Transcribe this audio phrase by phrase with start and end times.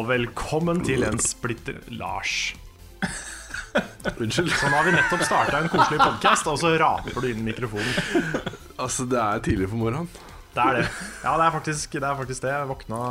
[0.00, 2.54] og velkommen til en splitter Lars.
[4.16, 4.48] Unnskyld.
[4.48, 7.50] Så nå har vi nettopp starta en koselig podkast, og så raper du inn i
[7.50, 8.40] mikrofonen.
[8.80, 10.08] Altså, det er tidlig på morgenen.
[10.54, 10.86] Det er det.
[11.20, 12.02] Ja, det er faktisk det.
[12.08, 12.54] Er faktisk det.
[12.56, 13.02] Jeg våkna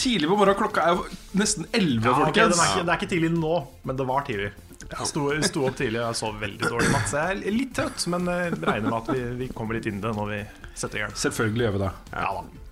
[0.00, 1.02] Tidlig på morgenen, klokka er jo
[1.36, 2.54] nesten 11, ja, folkens.
[2.62, 4.48] er ikke, det er ikke tidlig nå, men det var tidlig.
[4.86, 7.58] Jeg sto, sto opp tidlig og jeg sov veldig dårlig i natt, så jeg er
[7.58, 8.06] litt trøtt.
[8.14, 10.40] Men jeg regner med at vi, vi kommer litt inn i det når vi
[10.78, 11.18] setter i gang.
[11.26, 11.94] Selvfølgelig gjør vi det.
[12.14, 12.69] Ja da.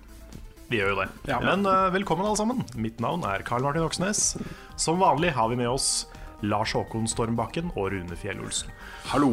[0.69, 1.07] Vi gjør jo det.
[1.31, 1.39] Ja.
[1.41, 2.61] Men uh, velkommen, alle sammen.
[2.77, 4.35] Mitt navn er Karl Martin Oksnes.
[4.77, 6.07] Som vanlig har vi med oss
[6.45, 8.69] Lars Håkon Stormbakken og Rune Fjell Olsen.
[9.09, 9.31] Hallo.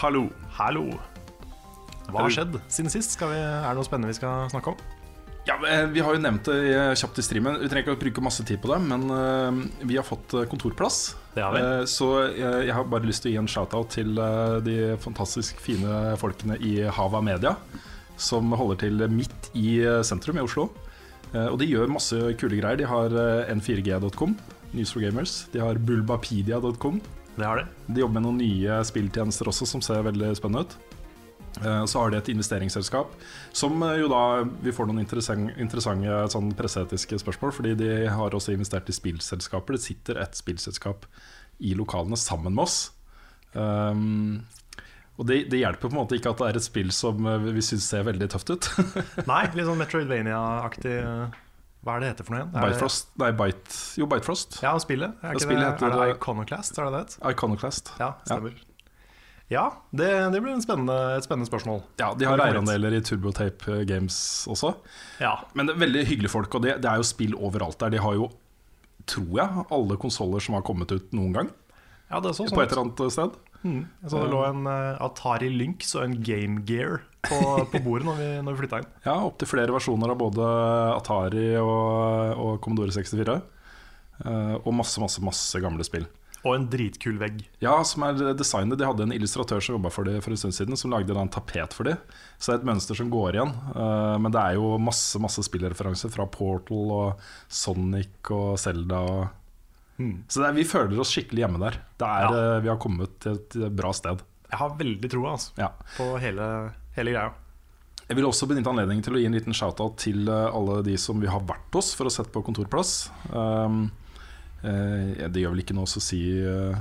[0.00, 0.28] Hallo.
[0.60, 0.86] Hallo.
[2.12, 3.16] Hva har skjedd siden sist?
[3.16, 4.80] Skal vi, er det noe spennende vi skal snakke om?
[5.48, 7.58] Ja, eh, Vi har jo nevnt det eh, kjapt i streamen.
[7.58, 11.16] Vi trenger ikke å bruke masse tid på det, men vi har fått kontorplass.
[11.34, 11.62] Det har vi.
[11.66, 14.14] Eh, Så jeg, jeg har bare lyst til å gi en shout-out til
[14.66, 17.56] de fantastisk fine folkene i Hava Media,
[18.22, 20.68] som holder til midt i eh, sentrum i Oslo.
[21.32, 22.78] Eh, Og de gjør masse kule greier.
[22.80, 24.36] De har eh, n4g.com,
[24.72, 25.42] News for Gamers.
[25.52, 27.02] De har bulbapedia.com.
[27.36, 27.66] Det har de.
[27.88, 30.80] De jobber med noen nye spilltjenester også som ser veldig spennende ut.
[31.52, 33.10] Så har de et investeringsselskap
[33.52, 38.88] som jo da Vi får noen interessante sånn presseetiske spørsmål, fordi de har også investert
[38.88, 39.76] i spillselskaper.
[39.76, 41.04] Det sitter et spillselskap
[41.60, 42.78] i lokalene sammen med oss.
[43.52, 44.40] Um,
[45.20, 47.38] og det, det hjelper på en måte ikke at det er et spill som eh,
[47.52, 48.68] vi syns ser veldig tøft ut.
[49.30, 51.38] Nei, litt sånn Metroidvania-aktig eh,
[51.84, 52.52] Hva er det heter for noe igjen?
[52.56, 53.08] Bitefrost.
[53.12, 54.58] det- Nei, Bite, jo, Bitefrost.
[54.64, 55.16] Ja, spillet.
[55.20, 56.78] Er, Ja, ikke spillet det, heter er det det- Iconoclast?
[56.78, 57.16] Er det det?
[57.32, 57.92] Iconoclast.
[58.00, 58.54] Ja, stemmer.
[59.52, 61.82] Ja, det, det blir en spennende, et spennende spørsmål.
[62.00, 64.14] Ja, De har eierandeler i Turbotape Games
[64.48, 64.70] også.
[65.20, 67.92] Ja, Men det er veldig hyggelige folk, og det, det er jo spill overalt der.
[67.92, 68.30] De har jo,
[69.04, 71.50] tror jeg, alle konsoller som har kommet ut noen gang.
[72.08, 73.36] ja det så sånn På et eller annet sted.
[73.62, 73.82] Mm.
[74.06, 77.38] Så det lå en eh, Atari Lynx og en Game Gear på,
[77.70, 78.88] på bordet når vi, når vi flytta inn.
[79.06, 80.48] Ja, Opptil flere versjoner av både
[80.96, 83.38] Atari og, og Commodore 64.
[84.22, 86.08] Eh, og masse, masse, masse gamle spill.
[86.42, 87.44] Og en dritkul vegg.
[87.62, 90.56] Ja, som er designet De hadde en illustratør som jobba for det for en stund
[90.56, 92.00] siden, som lagde en tapet for dem.
[92.34, 93.52] Så det er et mønster som går igjen.
[93.76, 99.04] Uh, men det er jo masse masse spillreferanser fra Portal og Sonic og Zelda.
[99.06, 99.41] Og
[100.02, 100.12] Mm.
[100.26, 101.78] Så det er, vi føler oss skikkelig hjemme der.
[102.02, 102.42] Det er, Ja.
[102.56, 104.22] eh, Vi har kommet til et bra sted.
[104.50, 105.70] Jeg har veldig troa altså, Ja.
[105.96, 106.48] på hele,
[106.96, 107.30] hele greia.
[108.08, 110.96] Jeg vil også benytte anledningen til å gi en liten shout-out til eh, alle de
[111.00, 113.10] som vi har vært hos for å sette på kontorplass.
[113.32, 113.86] Um,
[114.64, 116.76] eh, det gjør vel ikke noe å si uh,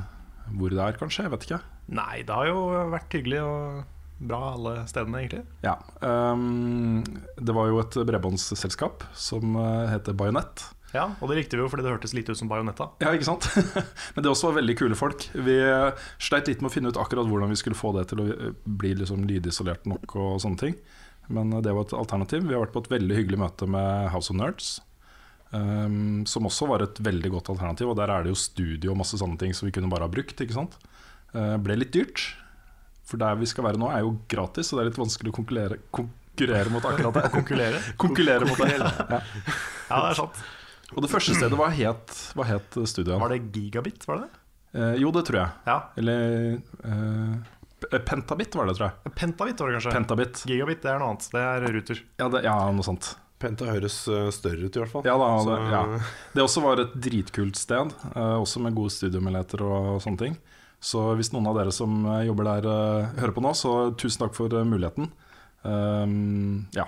[0.58, 1.24] hvor det er, kanskje?
[1.28, 1.62] Jeg vet ikke.
[1.96, 3.84] Nei, det har jo vært hyggelig og
[4.28, 5.46] bra alle stedene, egentlig.
[5.64, 7.02] Ja, um,
[7.40, 10.66] Det var jo et bredbåndsselskap som eh, heter Bajonett.
[10.92, 12.90] Ja, Og det likte vi jo fordi det hørtes litt ut som Bajonetta.
[13.04, 13.48] Ja, ikke sant?
[14.16, 15.30] Men det også var veldig kule folk.
[15.32, 15.56] Vi
[16.20, 18.54] sleit litt med å finne ut akkurat hvordan vi skulle få det til å eh,
[18.66, 20.76] bli liksom lydisolert nok og sånne ting.
[21.32, 22.44] Men eh, det var et alternativ.
[22.44, 24.78] Vi har vært på et veldig hyggelig møte med House of Nerds.
[25.52, 27.92] Um, som også var et veldig godt alternativ.
[27.92, 30.12] Og der er det jo studio og masse sånne ting som vi kunne bare ha
[30.12, 30.44] brukt.
[30.44, 30.78] Ikke sant?
[31.32, 32.24] Uh, ble litt dyrt.
[33.08, 35.36] For der vi skal være nå, er jo gratis, så det er litt vanskelig å
[35.36, 37.28] konkurrere, konkurrere mot akkurat det.
[37.34, 37.82] Konkurrere.
[38.04, 38.72] konkurrere mot det.
[38.80, 39.20] Ja.
[39.92, 40.44] Ja, det er sant.
[40.96, 43.20] Og det første stedet var het, hva het studioet?
[43.22, 44.42] Var det gigabit, var det det?
[44.72, 45.58] Eh, jo, det tror jeg.
[45.68, 45.78] Ja.
[46.00, 46.24] Eller
[46.88, 49.14] eh, Pentabit var det, tror jeg.
[49.18, 49.96] Pentabit var det kanskje.
[49.96, 50.44] Pentabit.
[50.48, 51.28] Gigabit det er noe annet.
[51.34, 52.06] Det er ruter.
[52.22, 53.14] Ja, det, ja noe sånt.
[53.42, 55.06] Penta høres eh, større ut, i hvert fall.
[55.08, 55.84] Ja, da, det, ja.
[56.36, 60.38] det også var et dritkult sted, eh, også med gode studiomuligheter og sånne ting.
[60.82, 64.24] Så hvis noen av dere som eh, jobber der, eh, hører på nå, så tusen
[64.24, 65.10] takk for eh, muligheten.
[65.62, 66.88] Um, ja.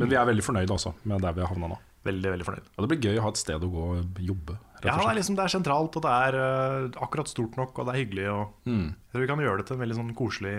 [0.00, 1.76] Men vi er veldig fornøyde også med der vi har havna nå.
[2.08, 2.68] Veldig, veldig fornøyd.
[2.76, 4.58] Og det blir gøy å ha et sted å gå og jobbe.
[4.78, 7.78] Rett Ja, det er, liksom, det er sentralt, og det er uh, akkurat stort nok,
[7.82, 8.28] og det er hyggelig.
[8.32, 10.54] Og Mm, jeg tror vi kan gjøre det til en veldig sånn koselig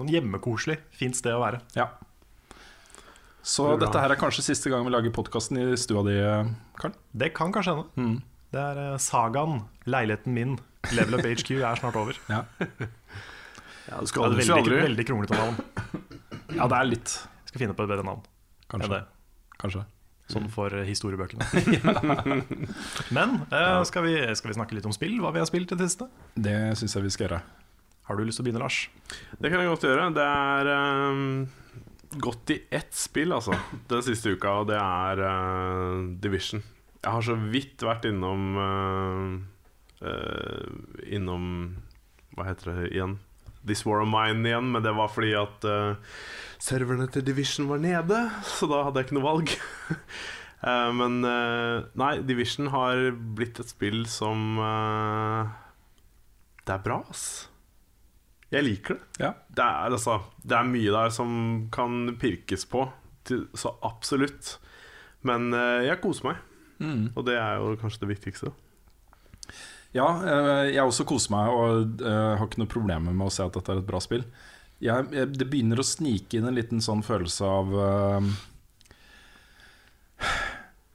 [0.00, 1.60] Sånn hjemmekoselig, fint sted å være.
[1.76, 1.90] ja.
[3.42, 3.86] Så Det bra.
[3.88, 6.14] dette her er kanskje siste gang vi lager podkasten i stua di,
[6.78, 6.92] Karl.
[7.12, 7.88] Det kan kanskje hende.
[7.98, 8.20] Mm.
[8.54, 10.52] Det er uh, sagaen, leiligheten min,
[10.94, 12.14] Level Up HQ, er snart over.
[12.30, 12.44] Ja.
[13.90, 14.82] Ja, Det skal aldri et si veldig, aldri.
[14.86, 15.56] veldig kronglete navn.
[16.54, 17.14] ja, det er litt.
[17.42, 18.22] Jeg skal finne på et bedre navn
[18.70, 19.00] Kanskje.
[19.58, 19.82] kanskje.
[20.32, 21.44] Sånn for eh, historiebøkene.
[23.16, 25.18] Men eh, skal, vi, skal vi snakke litt om spill?
[25.22, 26.08] Hva vi har spilt i det siste?
[26.34, 27.42] Det syns jeg vi skal gjøre.
[28.08, 28.84] Har du lyst til å begynne, Lars?
[29.38, 30.08] Det kan jeg godt gjøre.
[30.16, 31.44] Det er um,
[32.22, 33.56] gått i ett spill, altså,
[33.90, 36.64] den siste uka, og det er uh, Division.
[36.98, 39.30] Jeg har så vidt vært innom uh,
[40.06, 41.46] uh, Innom
[42.36, 43.16] Hva heter det igjen?
[43.66, 45.94] This War of Mine igjen, men det var fordi at uh,
[46.62, 48.18] serverne til Division var nede,
[48.56, 49.54] så da hadde jeg ikke noe valg.
[50.64, 54.58] uh, men uh, nei, Division har blitt et spill som
[56.62, 57.48] Det er bra, ass.
[58.52, 59.24] Jeg liker det.
[59.24, 59.32] Ja.
[59.48, 61.30] Det er, altså, det er mye der som
[61.72, 62.84] kan pirkes på,
[63.24, 64.58] til, så absolutt.
[65.24, 65.54] Men
[65.86, 66.42] jeg koser meg.
[66.82, 67.04] Mm.
[67.14, 68.52] Og det er jo kanskje det viktigste.
[69.92, 73.44] Ja, eh, jeg også koser meg og eh, har ikke noe problemer med å se
[73.44, 74.24] at dette er et bra spill.
[74.82, 78.32] Jeg, jeg, det begynner å snike inn en liten sånn følelse av uh,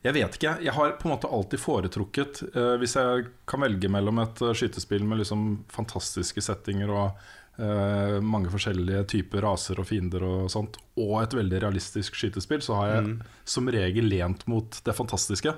[0.03, 0.57] Jeg vet ikke.
[0.65, 4.51] Jeg har på en måte alltid foretrukket uh, Hvis jeg kan velge mellom et eh,
[4.59, 7.23] skytespill med liksom fantastiske settinger og
[7.61, 12.81] uh, mange forskjellige typer raser og fiender og sånt, og et veldig realistisk skytespill, så
[12.81, 13.17] har jeg Mm.
[13.45, 15.55] som regel lent mot det fantastiske.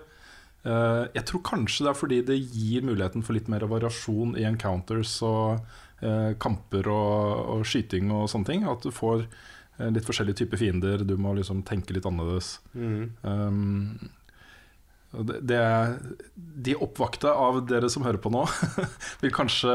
[0.67, 4.43] Eh, jeg tror kanskje det er fordi det gir muligheten for litt mer variasjon i
[4.49, 5.61] encounters og
[6.03, 8.67] eh, kamper og, og skyting og sånne ting.
[8.67, 12.57] At du får eh, litt forskjellige typer fiender, du må liksom tenke litt annerledes.
[12.75, 14.18] Um, og
[15.09, 15.59] det, det,
[16.37, 18.43] de oppvakte av dere som hører på nå,
[19.23, 19.71] vil kanskje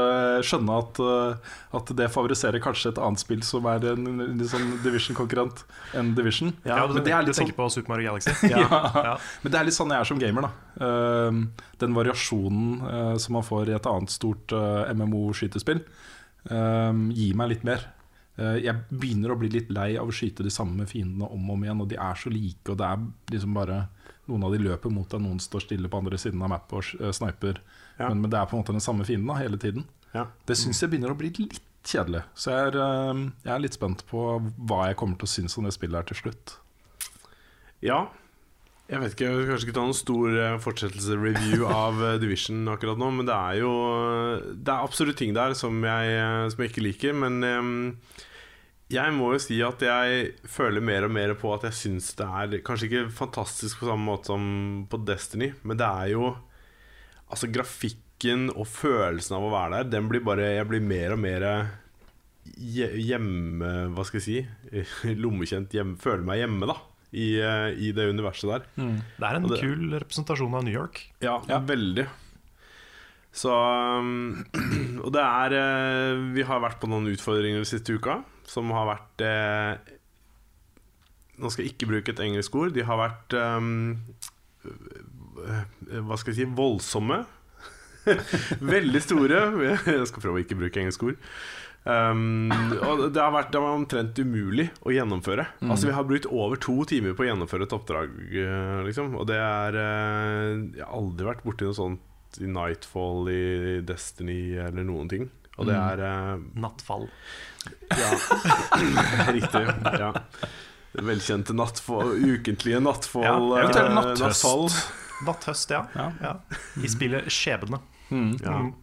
[0.47, 4.77] skjønne at, eh, at det favoriserer kanskje et annet spill som er en, en sånn
[4.85, 5.65] Division-konkurrent
[5.99, 6.53] enn Division.
[6.63, 8.31] Ja, du, men det er du litt sånn- på Super Mario Galaxy?
[8.53, 8.63] Ja.
[8.63, 9.17] Ja.
[9.43, 10.47] Men det er litt sånn jeg er som gamer.
[10.47, 10.53] da
[10.85, 11.41] Ehm,
[11.79, 15.83] Den variasjonen eh, som man får i et annet stort eh, MMO-skytespill,
[16.51, 17.85] ehm, gir meg litt mer.
[18.35, 21.61] Jeg begynner å bli litt lei av å skyte de samme fiendene om og om
[21.63, 23.77] igjen, og de er så like, og det er liksom bare
[24.29, 27.03] noen av de løper mot deg, noen står stille på andre siden av mappet og
[27.03, 27.61] uh, sniper.
[27.99, 28.09] Ja.
[28.09, 29.87] Men, men det er på en måte den samme fienden da, hele tiden.
[30.15, 30.29] Ja.
[30.47, 32.23] Det syns jeg begynner å bli litt kjedelig.
[32.37, 35.57] Så jeg er, ehm, jeg er litt spent på hva jeg kommer til å synes
[35.59, 36.55] om det spillet her til slutt.
[37.85, 38.05] Ja.
[38.85, 42.69] Jeg vet ikke, jeg vil kanskje ikke ta noen stor eh, fortsettelse-review av eh, Division
[42.69, 43.71] akkurat nå, men det er jo
[44.53, 48.27] Det er absolutt ting der som jeg, eh, som jeg ikke liker, men eh,
[48.93, 52.25] jeg må jo si at jeg føler mer og mer på at jeg syns det
[52.27, 54.43] er Kanskje ikke fantastisk på samme måte som
[54.91, 56.35] på Destiny, men det er jo
[57.25, 61.23] Altså, grafikken og følelsen av å være der, den blir bare Jeg blir mer og
[61.23, 61.47] mer
[62.45, 65.15] hjemme Hva skal jeg si?
[65.23, 66.77] Lommekjent hjemme, Føler meg hjemme, da.
[67.15, 68.63] I, eh, I det universet der.
[68.75, 70.99] Det er en det- kul representasjon av New York.
[71.23, 72.05] Ja, veldig.
[73.35, 74.45] Så um,
[75.05, 78.19] Og det er eh, Vi har vært på noen utfordringer den siste uka
[78.49, 79.93] som har vært eh,
[81.41, 82.71] Nå skal jeg ikke bruke et engelsk ord.
[82.75, 83.97] De har vært um,
[86.07, 87.17] Hva skal jeg si voldsomme.
[88.75, 89.41] Veldig store.
[89.83, 91.19] Jeg skal prøve å ikke bruke engelsk ord.
[91.85, 92.47] Um,
[92.81, 95.43] og det har vært det var omtrent umulig å gjennomføre.
[95.67, 98.15] Altså Vi har brukt over to timer på å gjennomføre et oppdrag.
[98.31, 99.11] eh, Liksom.
[99.19, 104.55] Og det er eh, Jeg har aldri vært borti noe sånt i Nightfall, i Destiny
[104.59, 105.27] eller noen ting.
[105.55, 107.07] Og det er eh, Nattfall.
[107.89, 108.11] Ja,
[109.37, 109.63] riktig.
[109.99, 110.11] Ja.
[110.95, 113.25] Velkjente nattfall, ukentlige nattfall.
[113.25, 114.21] Ja, eh, eventuelt natthøst.
[114.21, 114.69] nattfall.
[115.25, 115.81] Natthøst, ja.
[115.95, 116.11] Ja.
[116.21, 116.59] ja.
[116.83, 117.79] I spillet Skjebne.
[118.09, 118.57] Ja.
[118.59, 118.73] Mm.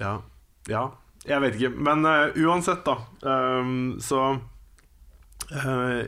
[0.00, 0.12] Ja.
[0.68, 0.84] ja.
[1.26, 1.72] Jeg vet ikke.
[1.88, 2.96] Men uh, uansett, da.
[3.60, 4.20] um, så
[5.50, 6.02] uh,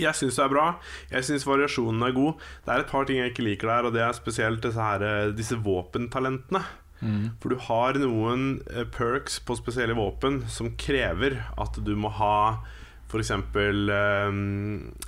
[0.00, 0.66] Jeg syns det er bra.
[1.12, 2.40] Jeg syns variasjonen er god.
[2.64, 5.04] Det er et par ting jeg ikke liker der, og det er spesielt disse, her,
[5.06, 6.64] eh, disse våpentalentene.
[7.42, 12.62] For du har noen eh, perks på spesielle våpen som krever at du må ha
[13.10, 13.30] f.eks.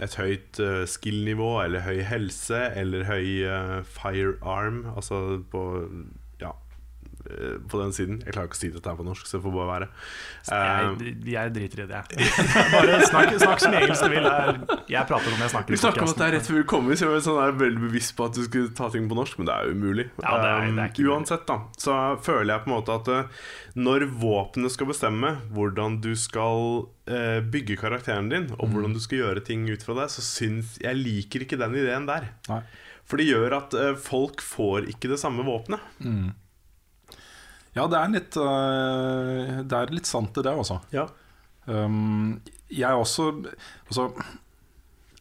[0.07, 5.65] et høyt eh, skill-nivå, eller høy helse, eller høy eh, firearm, altså på
[7.69, 8.19] på den siden.
[8.25, 9.89] Jeg klarer ikke å si dette her på norsk, så det får bare være.
[10.53, 12.03] Eh, Jeg, jeg driter i det.
[12.17, 12.31] jeg.
[12.73, 14.29] Bare snakk, snakk som engelsk du vil.
[14.31, 16.67] Jeg, jeg prater om jeg snakker vi snakka om at det er rett før vi
[16.75, 19.39] kommer, så jeg var sånn veldig bevisst på at du skulle ta ting på norsk,
[19.41, 20.09] men det er jo umulig.
[20.23, 21.09] Ja, det er- det er ikke.
[21.13, 23.45] Uansett, da, så føler jeg på en måte at eh,
[23.77, 29.19] når våpenet skal bestemme hvordan du skal eh, bygge karakteren din, og hvordan du skal
[29.25, 32.31] gjøre ting ut fra det, så syns jeg liker ikke den ideen der.
[32.49, 32.63] Nei.
[33.07, 35.79] For det gjør at eh, folk får ikke det samme våpenet.
[37.77, 40.81] Ja, det er litt, uh, det er litt sant i det, altså.
[40.95, 41.07] Ja.
[41.67, 42.39] Um,
[42.71, 43.33] jeg også
[43.89, 44.05] altså,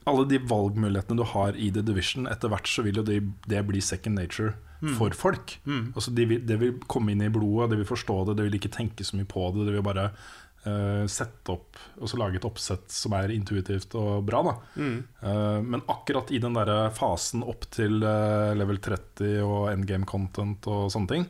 [0.05, 3.19] Alle de valgmulighetene du har i The Division, etter hvert så vil jo det,
[3.50, 4.53] det bli second nature
[4.93, 5.55] for folk.
[5.95, 8.57] Altså, det vil, det vil komme inn i blodet, det vil forstå det, det vil
[8.59, 9.65] ikke tenke så mye på det.
[9.65, 14.25] Det vil bare uh, sette opp og så lage et oppsett som er intuitivt og
[14.27, 14.43] bra.
[14.45, 14.55] Da.
[14.77, 20.69] Uh, men akkurat i den der fasen opp til uh, level 30 og endgame content
[20.69, 21.27] og sånne ting,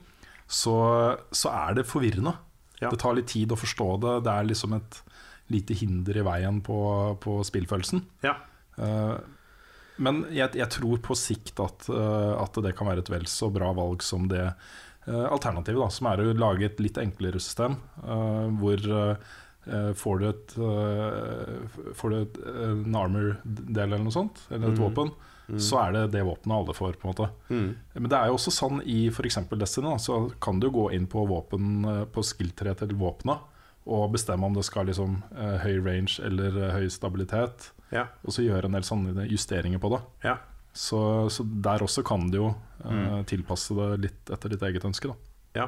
[0.48, 0.78] så,
[1.34, 2.36] så er det forvirrende.
[2.82, 2.90] Ja.
[2.92, 4.16] Det tar litt tid å forstå det.
[4.28, 5.00] Det er liksom et
[5.54, 6.78] lite hinder i veien på,
[7.22, 8.02] på spillfølelsen.
[8.26, 8.36] Ja.
[8.80, 9.18] Uh,
[10.02, 13.48] men jeg, jeg tror på sikt at, uh, at det kan være et vel så
[13.54, 17.80] bra valg som det uh, alternativet, da, som er å lage et litt enklere system.
[18.60, 18.82] hvor
[19.98, 20.52] får du et
[21.98, 22.36] Får du et,
[22.68, 24.84] en armor-del eller noe sånt, eller et Mm.
[24.84, 25.10] våpen,
[25.62, 26.94] så er det det våpenet alle får.
[27.02, 27.76] på en måte Mm.
[27.94, 29.38] men det er jo også sånn i f.eks.
[29.52, 33.40] Destiny, da, så kan du gå inn på våpen eh, På skill-treet til våpenet
[33.86, 38.08] og bestemme om det skal liksom eh, høy range eller eh, høy stabilitet, Ja.
[38.26, 40.02] og så gjøre en del sånne justeringer på det.
[40.24, 40.38] Ja.
[40.74, 42.48] Så, så der også kan du jo
[42.84, 45.14] eh, tilpasse det litt etter ditt eget ønske.
[45.14, 45.16] Da.
[45.62, 45.68] Ja.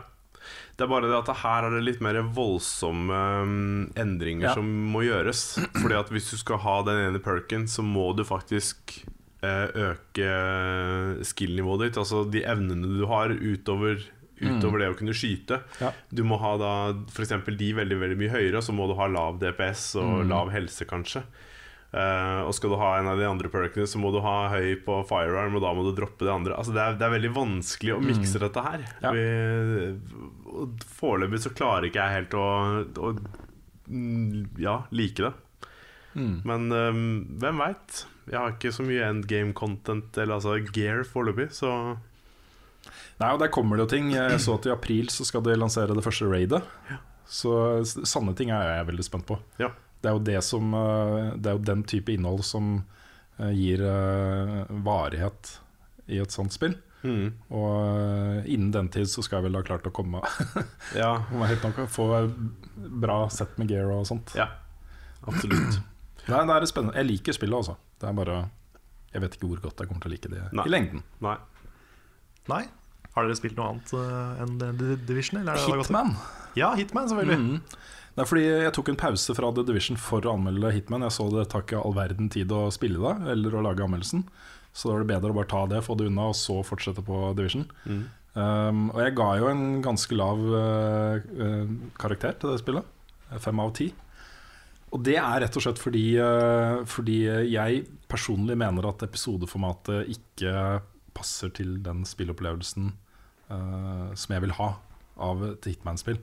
[0.78, 4.54] Det er bare det at her er det litt mer voldsomme um, endringer Ja.
[4.58, 5.60] som må gjøres.
[5.82, 9.04] Fordi at hvis du skal ha den ene perken, så må du faktisk
[9.44, 10.30] øke
[11.28, 12.00] skill-nivået ditt.
[12.02, 14.02] Altså de evnene du har utover,
[14.42, 15.62] utover det å kunne skyte.
[15.82, 15.92] Ja.
[16.10, 16.72] Du må ha da
[17.12, 17.36] f.eks.
[17.46, 21.26] de veldig veldig mye høyere, så må du ha lav DPS og lav helse, kanskje.
[21.88, 24.74] Uh, og skal du ha en av de andre perkene, så må du ha høy
[24.84, 26.58] på firearm, og da må du droppe det andre.
[26.60, 28.84] Altså det, er, det er veldig vanskelig å mikse dette her.
[29.06, 29.14] Ja.
[31.00, 32.48] Foreløpig så klarer ikke jeg helt å,
[32.84, 33.14] å
[33.88, 35.32] mm, ja, like det.
[36.18, 36.36] Mm.
[36.50, 37.02] Men um,
[37.40, 38.04] hvem veit?
[38.28, 41.72] Jeg har ikke så mye endgame-content, eller altså gear, foreløpig, så
[43.18, 44.12] Nei, og Der kommer det jo ting.
[44.14, 46.62] Jeg så at i april så skal de lansere det første raidet.
[47.28, 47.52] Så
[48.08, 49.40] sanne ting er jeg veldig spent på.
[49.60, 49.72] Ja.
[50.00, 52.76] Det er jo, det som, eh, det er jo den type innhold som
[53.40, 55.56] eh, gir eh, varighet
[56.08, 56.78] i et sånt spill.
[57.02, 57.26] mm.
[57.58, 60.22] Og innen den tid så skal jeg vel ha klart å komme
[60.96, 61.26] Ja,
[61.98, 62.08] få
[62.76, 64.38] bra sett med gear og sånt.
[64.38, 64.48] ja.
[65.28, 65.82] Absolutt.
[66.28, 66.98] Nei, det er spennende.
[67.00, 67.78] Jeg liker spillet, altså.
[68.02, 68.40] Det er bare
[69.14, 70.66] Jeg vet ikke hvor godt jeg kommer til å like det Nei.
[70.68, 71.06] i lengden.
[71.24, 71.38] Nei.
[72.52, 72.64] Nei?
[73.16, 75.40] Har dere spilt noe annet uh, enn The Division?
[75.42, 75.58] Er?
[75.58, 76.12] Hitman.
[76.60, 77.40] Ja, Hitman, selvfølgelig.
[77.42, 77.96] Mm.
[78.18, 81.06] Det er fordi jeg tok en pause fra The Division for å anmelde Hitman.
[81.08, 84.28] Jeg så det tar ikke all verden tid å spille det, eller å lage anmeldelsen.
[84.70, 87.02] Så da var det bedre å bare ta det, få det unna, og så fortsette
[87.06, 87.66] på Division.
[87.90, 88.04] Mm.
[88.38, 92.92] Um, og jeg ga jo en ganske lav uh, eh, karakter til det spillet.
[93.42, 93.90] Fem av ti.
[94.96, 97.18] Og det er rett og slett fordi, eh, fordi
[97.52, 100.54] jeg personlig mener at episodeformatet ikke
[101.18, 102.92] passer til den spillopplevelsen
[103.50, 104.68] uh, som jeg vil ha
[105.28, 106.20] av et Hitman-spill.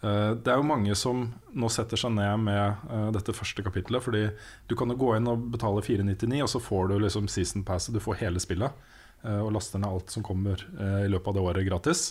[0.00, 4.02] Uh, det er jo mange som nå setter seg ned med uh, dette første kapittelet.
[4.02, 4.22] Fordi
[4.70, 7.94] du kan jo gå inn og betale 499, og så får du liksom season passet.
[7.96, 8.84] Du får hele spillet.
[9.26, 12.02] og laster ned alt som kommer i løpet av det året gratis.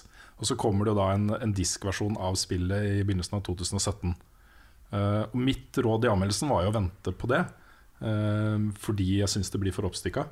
[0.41, 4.15] Og så kommer det jo da en, en diskversjon av spillet i begynnelsen av 2017.
[4.93, 7.41] Eh, og mitt råd i anmeldelsen var jo å vente på det,
[8.05, 10.27] uh, fordi jeg syns det blir for oppstikka.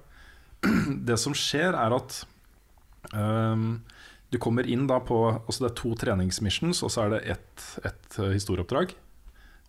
[1.10, 2.22] det som skjer, er at
[3.12, 3.82] ehm,
[4.32, 7.66] du kommer inn da på altså Det er to treningsmissions, og så er det ett
[7.84, 8.94] et historieoppdrag.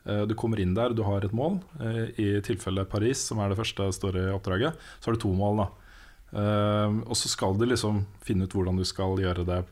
[0.04, 1.58] Uh, Du kommer inn der, du har et mål.
[2.20, 5.64] I tilfelle Paris, som er det første store oppdraget, så har du to mål.
[5.64, 5.70] da
[7.08, 9.62] Og så skal du liksom finne ut hvordan du skal gjøre det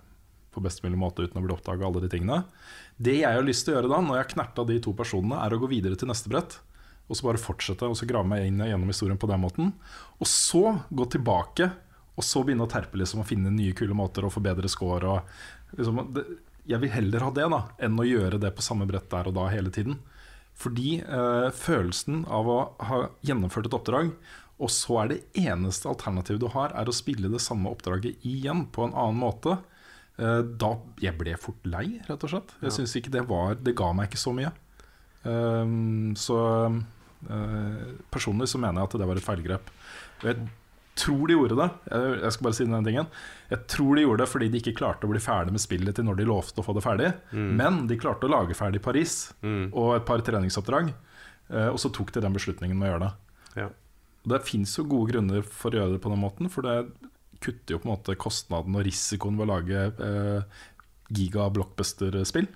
[0.53, 2.43] på best mulig måte uten å bli oppdaga alle de tingene.
[2.97, 5.41] Det jeg har lyst til å gjøre da, når jeg har knerta de to personene,
[5.41, 6.59] er å gå videre til neste brett.
[7.09, 9.73] Og så bare fortsette og så grave meg inn gjennom historien på den måten.
[10.21, 11.71] Og så gå tilbake
[12.13, 15.17] og så begynne å terpe liksom, og finne nye kule måter å forbedre score.
[15.17, 16.27] Og, liksom, det,
[16.69, 19.37] jeg vil heller ha det da enn å gjøre det på samme brett der og
[19.39, 19.99] da hele tiden.
[20.59, 22.59] Fordi eh, følelsen av å
[22.91, 24.13] ha gjennomført et oppdrag,
[24.63, 28.67] og så er det eneste alternativet du har, er å spille det samme oppdraget igjen
[28.71, 29.57] på en annen måte.
[30.19, 32.51] Eh, da Jeg ble fort lei, rett og slett.
[32.63, 34.53] Jeg synes ikke det var Det ga meg ikke så mye.
[35.25, 36.37] Um, så
[37.31, 39.71] eh, personlig så mener jeg at det var et feilgrep.
[40.23, 40.49] Og jeg
[40.99, 41.69] tror de gjorde det.
[42.23, 43.07] Jeg, skal bare si den tingen.
[43.51, 46.05] Jeg tror de gjorde det fordi de ikke klarte å bli ferdig med spillet til
[46.05, 47.13] når de lovte å få det ferdig.
[47.33, 49.71] Men de klarte å lage ferdig Paris Mm.
[49.73, 50.93] og et par treningsoppdrag.
[51.53, 53.13] eh, og så tok de den beslutningen med å gjøre det.
[53.63, 53.69] Ja.
[54.25, 56.77] Det fins jo gode grunner for å gjøre det på den måten, for det
[57.43, 60.65] kutter jo på en måte kostnaden og risikoen ved å lage eh,
[61.13, 62.49] giga-blockbuster-spill.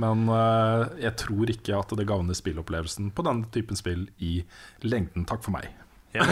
[0.00, 4.38] Men eh, jeg tror ikke at det gagner spillopplevelsen på denne typen spill i
[4.86, 5.26] lengden.
[5.28, 5.70] Takk for meg.
[6.14, 6.26] Ja.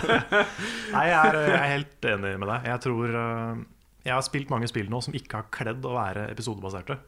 [0.94, 2.66] Nei, jeg er, jeg er helt enig med deg.
[2.72, 3.60] Jeg tror eh,
[4.06, 6.98] Jeg har spilt mange spill nå som ikke har kledd å være episodebaserte.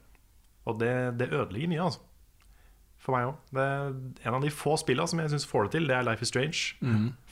[0.71, 2.09] Og det, det ødelegger mye, altså.
[3.03, 3.57] For meg òg.
[4.23, 6.31] En av de få spillene som jeg syns får det til, det er Life is
[6.31, 6.77] Strange.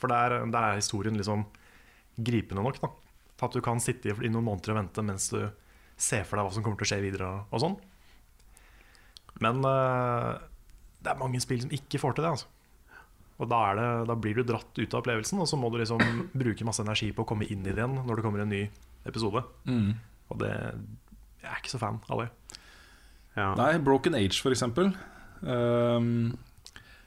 [0.01, 1.45] For der, der er historien liksom
[2.27, 2.81] gripende nok.
[2.83, 2.91] da
[3.47, 5.43] At du kan sitte i, i noen måneder og vente mens du
[6.01, 7.29] ser for deg hva som kommer til å skje videre.
[7.51, 7.77] Og, sånn
[9.45, 10.39] Men uh,
[11.01, 12.33] det er mange spill som ikke får til det.
[12.37, 12.49] altså
[13.41, 15.79] og da, er det, da blir du dratt ut av opplevelsen, og så må du
[15.81, 16.03] liksom
[16.43, 18.67] bruke masse energi på å komme inn i det igjen når det kommer en ny
[19.09, 19.41] episode.
[20.29, 20.51] Og det
[21.41, 22.29] Jeg er ikke så fan av det.
[23.39, 23.55] Ja.
[23.57, 24.93] Nei, Broken Age, for eksempel.
[25.41, 26.37] Um,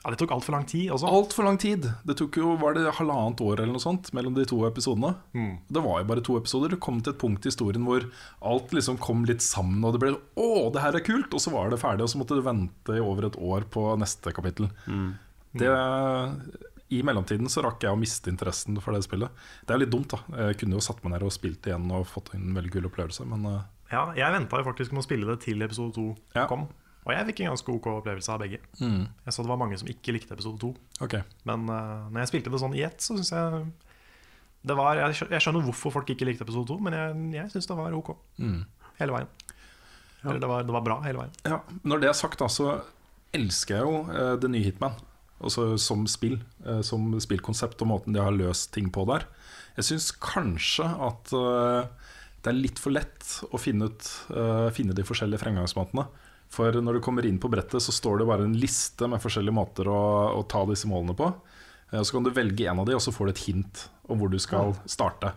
[0.04, 1.08] Ja, det tok altfor lang tid også.
[1.08, 1.86] Altfor lang tid.
[2.04, 5.14] Det tok jo var det halvannet år eller noe sånt mellom de to episodene.
[5.32, 5.54] Mm.
[5.72, 6.74] Det var jo bare to episoder.
[6.76, 8.04] Det kom til et punkt i historien hvor
[8.44, 11.52] alt liksom kom litt sammen, og det ble 'Å, det her er kult!' Og så
[11.56, 14.68] var det ferdig, og så måtte du vente i over et år på neste kapittel.
[15.56, 15.70] Det,
[16.92, 19.32] I mellomtiden så rakk jeg å miste interessen for det spillet.
[19.66, 20.20] Det er litt dumt, da.
[20.50, 23.26] Jeg kunne jo satt meg ned og spilt igjen og fått en veldig kul opplevelse,
[23.30, 23.62] men eh,
[23.94, 26.48] Ja, jeg venta jo faktisk med å spille det til episode to Ja.
[26.48, 26.68] kom.
[27.04, 28.60] Og jeg fikk en ganske ok opplevelse av begge.
[28.80, 30.70] Jeg så det var mange som ikke likte episode to.
[31.04, 31.20] Okay.
[31.50, 33.64] Men uh, når jeg spilte det sånn i ett, så syns jeg
[34.64, 37.76] det var, jeg, skjønner hvorfor folk ikke likte episode 2, men jeg, jeg syns det
[37.76, 38.62] var ok Mm.
[39.02, 39.28] hele veien.
[40.24, 41.34] Eller det var, det var bra hele veien.
[41.44, 42.78] Ja, Når det er sagt, da, så
[43.36, 44.96] elsker jeg jo uh, det nye Hitman.
[45.44, 49.28] Altså som spill, uh, som spillkonsept og måten de har løst ting på der.
[49.76, 54.10] Jeg syns kanskje at det er litt for lett å finne, ut,
[54.78, 56.04] finne de forskjellige fremgangsmåtene.
[56.54, 59.56] For når du kommer inn på brettet, så står det bare en liste med forskjellige
[59.58, 60.02] måter å,
[60.38, 61.32] å ta disse målene på.
[61.92, 64.20] Eh, Så kan du velge en av de, og så får du et hint om
[64.22, 65.32] hvor du skal starte.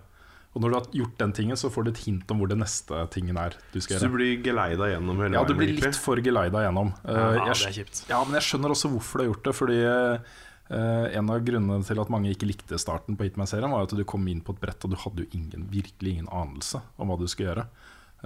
[0.57, 2.57] Og når du har gjort den tingen, så får du et hint om hvor det
[2.57, 5.99] neste tingen er du skal Så du blir geleida gjennom hele Ja, du blir litt
[6.01, 6.95] for geleida gjennom.
[7.05, 8.05] Eh, Ja, det er kjipt.
[8.09, 9.55] ja, men jeg skjønner også hvorfor du har gjort det.
[9.59, 13.93] Fordi eh, en av grunnene til at mange ikke likte starten på Hitman-serien, var at
[13.97, 17.13] du kom inn på et brett, og du hadde jo ingen, virkelig ingen anelse om
[17.13, 17.67] hva du skulle gjøre.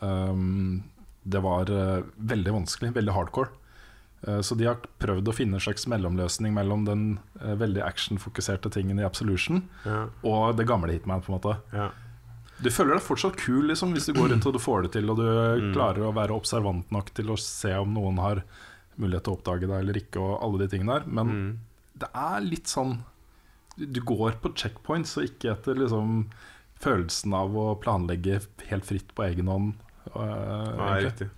[0.01, 0.83] Um,
[1.25, 3.49] det var eh, veldig vanskelig, veldig hardcore.
[4.27, 8.71] Eh, så de har prøvd å finne en slags mellomløsning mellom den eh, veldig actionfokuserte
[8.73, 11.21] tingen i Absolution Ja, og det gamle Hitman.
[11.25, 11.91] på en måte ja.
[12.61, 15.09] du føler deg fortsatt kul liksom, hvis du går rundt og du får det til,
[15.11, 15.73] og du Mm.
[15.75, 18.43] klarer å være observant nok til å se om noen har
[19.01, 21.07] mulighet til å oppdage deg eller ikke, og alle de tingene der.
[21.09, 21.59] Men Mm.
[21.99, 22.99] det er litt sånn
[23.79, 26.27] Du går på checkpoints og ikke etter liksom
[26.81, 29.75] følelsen av å planlegge helt fritt på egen hånd.
[30.15, 31.31] Øh, Nei, riktig.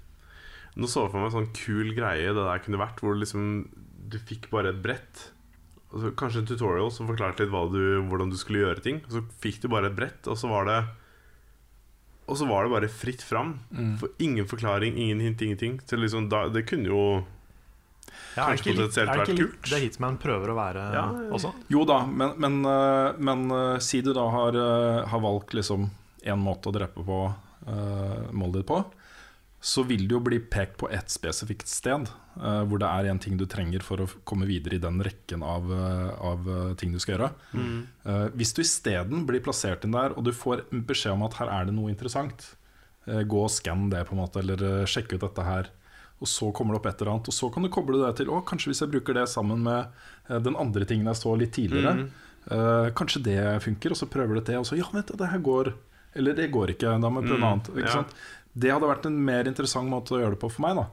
[0.72, 3.66] Nå så jeg for meg en sånn kul greie det der kunne vært, hvor liksom
[4.12, 5.28] du fikk bare et brett.
[5.92, 9.02] Altså, kanskje en tutorial som forklarte litt hva du, hvordan du skulle gjøre ting.
[9.04, 10.80] Og så fikk du bare et brett, og så var det
[12.30, 13.58] Og så var det bare fritt fram.
[13.70, 13.98] Mm.
[14.00, 15.80] For ingen forklaring, ingen hint, ingenting.
[15.84, 17.04] Så liksom, da, det kunne jo
[18.36, 20.52] Ja, er Kanskje potensielt ikke kult potensielt er det vært ikke litt det Hitman prøver
[20.52, 21.04] å være Ja,
[21.36, 21.52] også?
[21.72, 24.56] Jo da, men, men, øh, men øh, si du da har,
[25.12, 25.90] har valgt liksom
[26.22, 27.18] én måte å drepe på
[27.62, 28.80] målet ditt på,
[29.62, 33.20] så vil det jo bli pekt på ett spesifikt sted uh, hvor det er en
[33.22, 36.48] ting du trenger for å komme videre i den rekken av, øh, av
[36.80, 37.28] ting du skal gjøre.
[37.54, 41.52] Eh, hvis du isteden blir plassert inn der, og du får beskjed om at her
[41.54, 42.48] er det noe interessant,
[43.06, 45.70] uh, gå og skann det, på en måte, eller sjekke sjekk ut dette her.
[46.22, 48.30] Og så kommer det opp et eller annet, og så kan du koble det til
[48.30, 49.90] Å, kanskje hvis jeg bruker det sammen med
[50.28, 52.04] eh, den andre tingen jeg så litt tidligere, mm.
[52.54, 55.32] eh, kanskje det funker, og så prøver du det, og så Ja, vet du, det
[55.32, 55.72] her går.
[56.14, 57.70] Eller det går ikke, da må vi prøve noe Mm, annet.
[57.76, 57.92] Ikke ja.
[58.02, 58.14] sant?
[58.52, 60.86] Det hadde vært en mer interessant måte å gjøre det på for meg, da.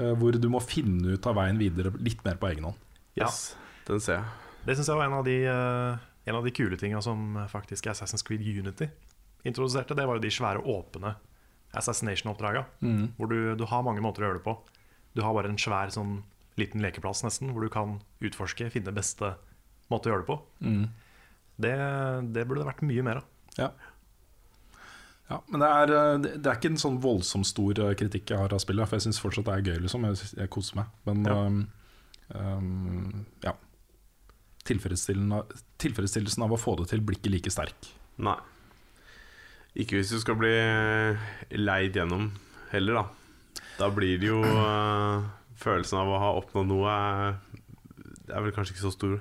[0.00, 2.78] Eh, hvor du må finne ut av veien videre litt mer på egen hånd.
[3.20, 3.54] Yes,
[3.86, 4.24] den ser jeg.
[4.64, 5.98] Det syns jeg var en av de, eh,
[6.30, 8.88] en av de kule tinga som faktisk Assassin's Creed Unity
[9.44, 9.94] introduserte.
[9.94, 11.16] Det var jo de svære, åpne
[11.74, 12.64] assassination-oppdraga.
[13.18, 14.56] Hvor du, du har mange måter å gjøre det på.
[15.16, 16.22] Du har bare en svær sånn
[16.60, 19.34] liten lekeplass nesten, hvor du kan utforske, finne beste
[19.90, 20.36] måte å gjøre det på.
[21.62, 21.72] Det,
[22.32, 23.24] det burde det vært mye mer av.
[23.58, 23.70] Ja.
[25.32, 28.38] Ja men det er, eh, det er ikke en sånn voldsomt stor eh, kritikk jeg
[28.42, 30.04] har av spillet, for jeg syns fortsatt det er gøy, liksom.
[30.10, 30.86] Jeg, synes- jeg koser meg.
[31.08, 31.36] Men Ja.
[31.46, 31.60] um,
[32.36, 33.52] um, ja.
[34.64, 37.88] Tilfredsstillelsen, tilfredsstillelsen av å få det til blir ikke like sterk.
[38.22, 38.36] Nei.
[39.74, 40.52] Ikke hvis du skal bli
[41.58, 42.28] leid gjennom
[42.70, 43.04] heller, da.
[43.78, 45.24] Da blir det jo uh,
[45.62, 47.36] Følelsen av å ha oppnådd noe er,
[48.34, 49.20] er vel kanskje ikke så stor.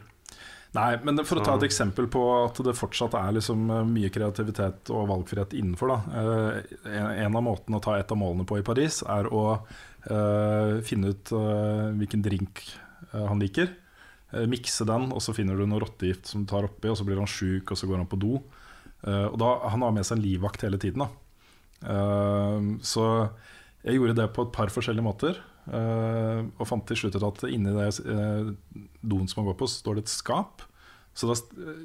[0.71, 4.11] Nei, men for å ta et eksempel på at det fortsatt er liksom eh, mye
[4.13, 6.21] kreativitet og valgfrihet innenfor, da.
[6.21, 10.79] Eh, En av måtene å ta et av målene på i Paris, er å eh,
[10.87, 11.33] finne ut
[11.99, 12.63] hvilken drink
[13.11, 13.67] han liker.
[14.47, 17.19] Mikse den, og så finner du noe rottegift som du tar oppi, og så blir
[17.19, 18.37] han sjuk, og så går han på do.
[19.03, 21.03] Og da, Han har med seg en livvakt hele tiden.
[21.03, 23.03] da Så
[23.83, 25.41] jeg gjorde det på et par forskjellige måter.
[25.69, 28.51] Eh, og fant til slutt ut at inni det eh,
[29.01, 30.65] doen som han går på, står det et skap.
[31.17, 31.83] Så da uh,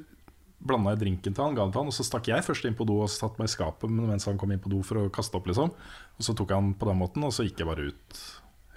[0.63, 2.77] blanda jeg drinken til han, ga den til han, og så stakk jeg først inn
[2.77, 5.11] på do og satte meg i skapet mens han kom inn på do for å
[5.13, 5.49] kaste opp.
[5.51, 8.21] liksom Og så tok han på den måten, og så gikk jeg bare ut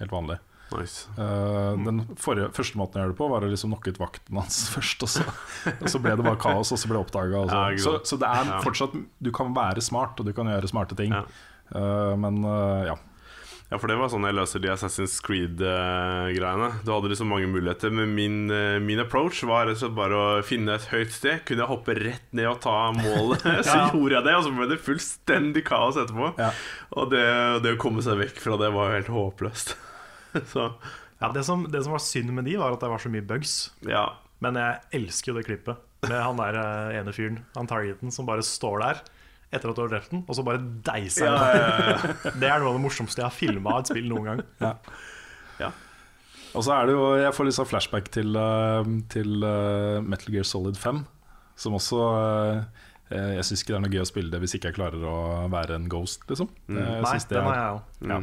[0.00, 0.40] helt vanlig.
[0.70, 1.10] Nice.
[1.18, 4.38] Uh, den forrige, første måten jeg gjorde det på, var å liksom knocke ut vakten
[4.38, 5.06] hans først.
[5.06, 5.26] Og så,
[5.72, 7.44] og så ble det bare kaos, og så ble det oppdaga.
[7.50, 10.98] Ja, så, så det er fortsatt Du kan være smart, og du kan gjøre smarte
[10.98, 11.14] ting.
[11.16, 11.24] Ja.
[11.74, 12.98] uh, men uh, ja.
[13.70, 16.70] Ja, for det var sånn jeg løser de Assassin's Creed-greiene.
[16.82, 20.16] Du hadde liksom mange muligheter, men min, eh, min approach var rett og slett bare
[20.18, 21.44] å finne et høyt sted.
[21.46, 23.84] Kunne jeg hoppe rett ned og ta målet, så Ja.
[23.92, 24.34] gjorde jeg det.
[24.40, 26.32] Og så ble det fullstendig kaos etterpå.
[26.40, 26.50] Ja.
[26.98, 27.22] Og det,
[27.62, 29.76] det å komme seg vekk fra det var jo helt håpløst.
[30.54, 30.72] så
[31.20, 33.22] Ja, det, som, det som var synd med de, var at det var så mye
[33.26, 33.70] bugs.
[33.86, 34.08] ja.
[34.40, 35.76] Men jeg elsker jo det klippet
[36.08, 39.00] med han der eh, ene fyren, han targeten, som bare står der
[39.50, 41.56] etter at du har drept den, og så bare deiser Ja, han.
[41.58, 44.42] ja, ja, Det er noe av det morsomste jeg har filma et spill noen gang.
[44.62, 45.70] ja.
[46.50, 50.32] Og så er det jo Jeg får litt sånn flashback til, eh, til eh, Metal
[50.34, 51.04] Gear Solid 5.
[51.60, 52.00] Som også
[53.12, 55.04] eh, Jeg syns ikke det er noe gøy å spille det hvis ikke jeg klarer
[55.06, 55.14] å
[55.52, 56.50] være en ghost, liksom.
[56.66, 56.80] Mm.
[57.04, 58.10] Nei, det den har jeg òg.
[58.10, 58.18] Ja.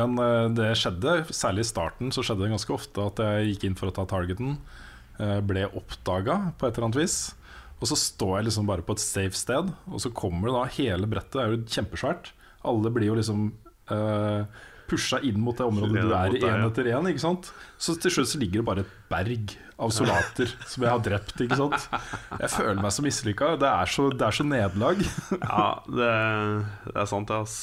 [0.00, 3.66] Men eh, det skjedde, særlig i starten, så skjedde det ganske ofte at jeg gikk
[3.70, 4.56] inn for å ta targeten,
[5.46, 7.16] ble oppdaga på et eller annet vis.
[7.82, 10.66] Og så står jeg liksom bare på et safe sted, og så kommer det da
[10.78, 12.28] hele brettet, det er jo kjempesvært.
[12.70, 13.48] Alle blir jo liksom
[13.90, 14.44] uh,
[14.86, 17.08] pusha inn mot det området du er i, én etter én.
[17.10, 17.48] ikke sant?
[17.82, 21.34] Så til slutt så ligger det bare et berg av soldater som jeg har drept.
[21.42, 21.88] ikke sant?
[22.38, 23.50] Jeg føler meg så mislykka.
[23.58, 25.02] Det, er så- det er så nederlag.
[25.42, 26.14] Ja, det,
[26.86, 27.58] det er sant, det, ass.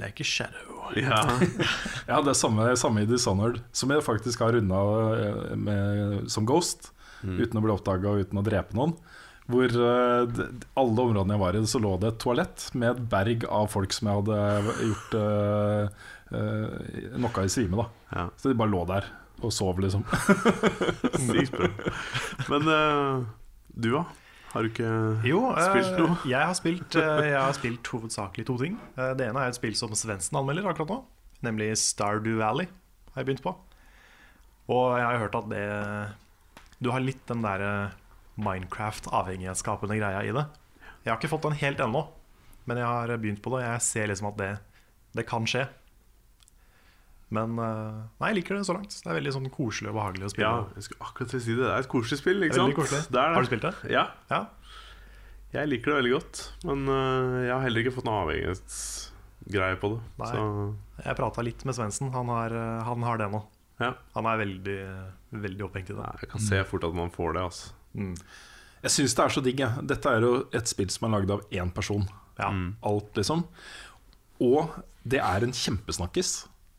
[0.00, 0.88] Like a shadow.
[0.96, 1.20] Ja.
[2.08, 4.80] Ja, det er samme, samme i Dishonored, som jeg faktisk har runda
[5.58, 6.92] med, som Ghost.
[7.26, 8.96] Uten å bli oppdaga og uten å drepe noen.
[9.46, 10.40] Hvor uh,
[10.74, 13.94] alle områdene jeg var i, så lå det et toalett med et berg av folk
[13.94, 16.06] som jeg hadde gjort uh,
[17.14, 17.78] knocka i svime.
[17.78, 17.86] da
[18.16, 18.28] ja.
[18.40, 19.06] Så de bare lå der
[19.44, 20.02] og sov, liksom.
[21.28, 21.68] Sykt bra.
[22.50, 23.26] Men uh,
[23.76, 24.06] du, da?
[24.56, 24.90] Har du ikke
[25.26, 26.14] Jo, eh, spilt noe?
[26.24, 28.78] jeg har spilt, eh, jeg har spilt hovedsakelig to ting.
[28.96, 30.96] Eh, det ene er et spill som Svendsen anmelder akkurat nå,
[31.44, 32.70] nemlig Stardew Valley.
[33.12, 33.52] Har jeg begynt på.
[34.72, 35.66] Og jeg har hørt at det
[36.82, 37.92] Du har litt den der
[38.36, 40.44] Minecraft-avhengighetsskapende greia i det.
[41.04, 42.02] Jeg har ikke fått den helt ennå,
[42.68, 43.64] men jeg har begynt på det.
[43.64, 44.50] Jeg ser liksom at det,
[45.16, 45.64] det kan skje.
[47.34, 48.92] Men eh, nei, jeg liker det så langt.
[49.02, 50.50] Det er veldig sånn koselig og behagelig å spille.
[50.50, 51.56] Ja, jeg skulle akkurat si det.
[51.64, 52.76] Det er et koselig spill, ikke sant?
[52.76, 53.02] koselig.
[53.08, 53.24] Det det.
[53.34, 53.74] Har du spilt det?
[53.96, 54.40] Ja, Ja.
[55.56, 56.42] jeg liker det veldig godt.
[56.68, 60.00] Men eh, jeg har heller ikke fått noe avhengighetsgreie på det.
[60.22, 60.30] Nei.
[60.30, 60.46] Så
[61.06, 62.12] Jeg prata litt med Svendsen.
[62.14, 63.42] Han, eh, han har det nå.
[63.80, 63.92] Ja.
[64.16, 64.80] Han er veldig,
[65.46, 66.10] veldig opphengt i det.
[66.22, 67.74] Jeg kan se fort at man får det, altså.
[67.96, 68.14] Mm.
[68.86, 69.62] Jeg syns det er så digg.
[69.62, 69.70] Ja.
[69.94, 72.04] Dette er jo et spill som er lagd av én person.
[72.38, 72.50] Ja.
[72.86, 73.46] Alt, liksom.
[74.44, 76.34] Og det er en kjempesnakkis.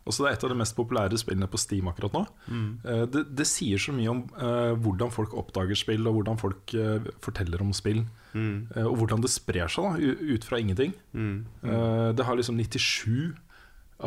[0.07, 2.21] Også det er et av de mest populære spillene på Steam akkurat nå.
[2.47, 2.67] Mm.
[3.11, 7.09] Det, det sier så mye om uh, hvordan folk oppdager spill, og hvordan folk uh,
[7.23, 8.05] forteller om spill.
[8.31, 8.69] Mm.
[8.71, 10.95] Uh, og hvordan det sprer seg da, ut fra ingenting.
[11.11, 11.41] Mm.
[11.63, 13.35] Eh, det har liksom 97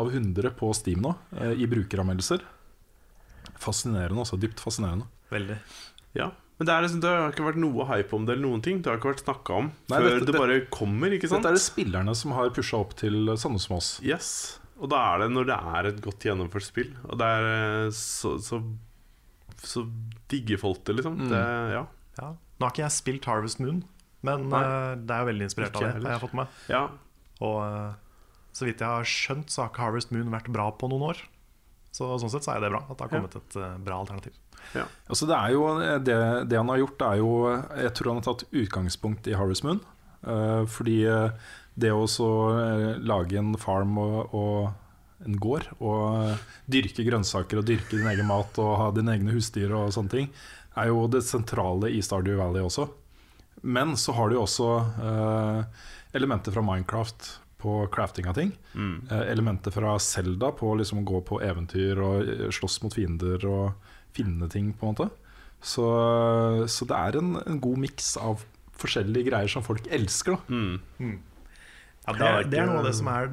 [0.00, 2.44] av 100 på Steam nå, eh, i brukeranmeldelser.
[3.60, 4.38] Fascinerende, altså.
[4.40, 5.06] Dypt fascinerende.
[5.30, 5.58] Veldig.
[6.18, 6.30] Ja.
[6.60, 8.80] Men det, er liksom, det har ikke vært noe hype om det eller noen ting.
[8.84, 11.40] Det har ikke vært snakka om Nei, før dette- det det- bare kommer, ikke sant?
[11.46, 13.88] Dette er det spillerne som har pusha opp til sånne som oss.
[14.04, 14.58] Yes.
[14.80, 16.92] Og da er det når det er et godt gjennomført spill.
[17.08, 17.48] Og det er
[17.86, 18.60] eh, så, så,
[19.60, 19.86] så
[20.28, 21.16] digger folk det, liksom.
[21.20, 21.28] Mm.
[21.32, 21.40] Det,
[21.76, 21.82] ja.
[22.20, 22.28] Ja.
[22.60, 23.82] Nå har ikke jeg spilt Harvest Moon,
[24.22, 25.92] men eh, det er jo veldig inspirert Ikke av det.
[25.96, 26.10] heller.
[26.16, 26.82] har fått med ja.
[27.40, 27.92] Og uh,
[28.52, 31.22] så vidt jeg har skjønt, så har ikke Harvest Moon vært bra på noen år.
[31.94, 34.36] Så sånn sett så er det bra at det har kommet et uh, bra alternativ.
[35.10, 35.62] Altså det, er jo,
[36.06, 36.18] det,
[36.50, 37.30] det han har gjort, er jo
[37.80, 39.80] Jeg tror han har tatt utgangspunkt i Harvest Moon.
[40.20, 41.32] Uh, fordi eh,
[41.80, 47.60] det å så eh, lage en farm og, og en gård, og eh, dyrke grønnsaker
[47.60, 50.30] og dyrke din egen mat og ha dine egne husdyr og sånne ting,
[50.78, 52.88] er jo det sentrale i Stardew Valley også.
[53.60, 54.66] Men så har du jo også
[55.02, 55.80] uh,
[56.16, 57.26] elementer fra Minecraft
[57.60, 58.52] på crafting av ting.
[58.74, 58.94] Mm.
[59.10, 63.44] Eh, elementer fra Zelda på liksom å gå på eventyr og eh, slåss mot fiender
[63.48, 63.72] og
[64.16, 65.10] finne ting, på en måte.
[65.60, 65.84] Så,
[66.72, 68.42] så det er en, en god miks av
[68.80, 70.38] forskjellige greier som folk elsker.
[70.38, 70.60] Da.
[71.04, 71.18] Mm.
[72.06, 73.28] Ja, det, er er, det er noe av det som er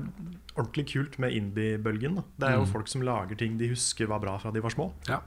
[0.57, 2.19] ordentlig kult med indie-bølgen.
[2.35, 2.71] Det er jo Mm.
[2.73, 4.89] folk som lager ting de husker var bra fra de var små.
[5.07, 5.21] Ja.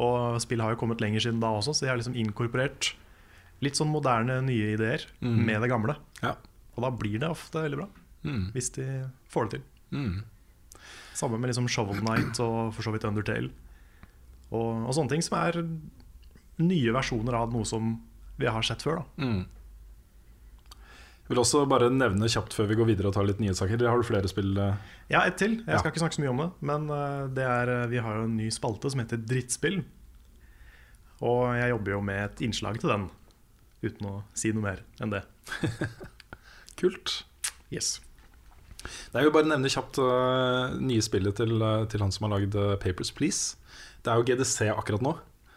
[0.00, 2.94] Og spill har jo kommet lenger siden da også, så de har liksom inkorporert
[3.64, 5.44] litt sånn moderne, nye ideer Mm.
[5.46, 5.96] med det gamle.
[6.22, 6.34] Ja.
[6.76, 7.86] Og da blir det ofte veldig bra,
[8.26, 8.46] Mm.
[8.52, 8.86] hvis de
[9.30, 9.62] får det til.
[9.96, 10.22] Mm.
[11.16, 13.50] Samme med liksom Shovel Night og for så vidt Undertale.
[14.50, 15.60] Og, og sånne ting som er
[16.62, 17.94] nye versjoner av noe som
[18.38, 19.00] vi har sett før.
[19.02, 19.44] da Mm.
[21.26, 23.80] Jeg vil også bare nevne kjapt før vi går videre og tar litt nyhetssaker.
[23.88, 24.52] Har du flere spill?
[24.62, 24.76] eh?
[25.10, 25.56] Ja, ett til.
[25.58, 25.78] Jeg Ja.
[25.80, 26.50] skal ikke snakke så mye om det.
[26.60, 29.80] Men eh, det er, eh, vi har jo en ny spalte som heter Drittspill.
[31.20, 33.08] Og jeg jobber jo med et innslag til den,
[33.82, 35.24] uten å si noe mer enn det.
[36.76, 37.24] Kult.
[37.72, 38.00] Yes.
[39.12, 42.36] Nei, Jeg vil bare nevne kjapt uh, nye spillet til, eh, til han som har
[42.36, 43.56] lagd eh, Papers, Please.
[44.04, 45.16] Det er jo GDC akkurat nå.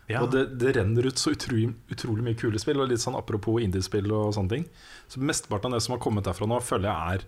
[0.09, 0.23] Ja.
[0.23, 2.81] Og det, det renner ut så utrolig, utrolig mye kule spill.
[2.81, 4.65] Og litt sånn Apropos indiespill og sånne ting.
[5.11, 7.27] Så Mesteparten av det som har kommet derfra nå, føler jeg er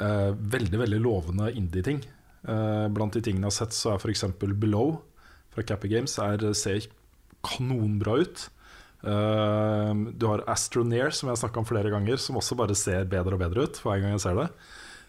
[0.00, 2.02] uh, veldig veldig lovende indie-ting.
[2.42, 4.26] Uh, blant de tingene jeg har sett, så er f.eks.
[4.40, 4.96] Below
[5.54, 6.90] fra Cappy Games er, ser
[7.46, 8.48] kanonbra ut.
[9.02, 13.06] Uh, du har Astroneer, som jeg har snakka om flere ganger, som også bare ser
[13.10, 14.48] bedre og bedre ut hver gang jeg ser det.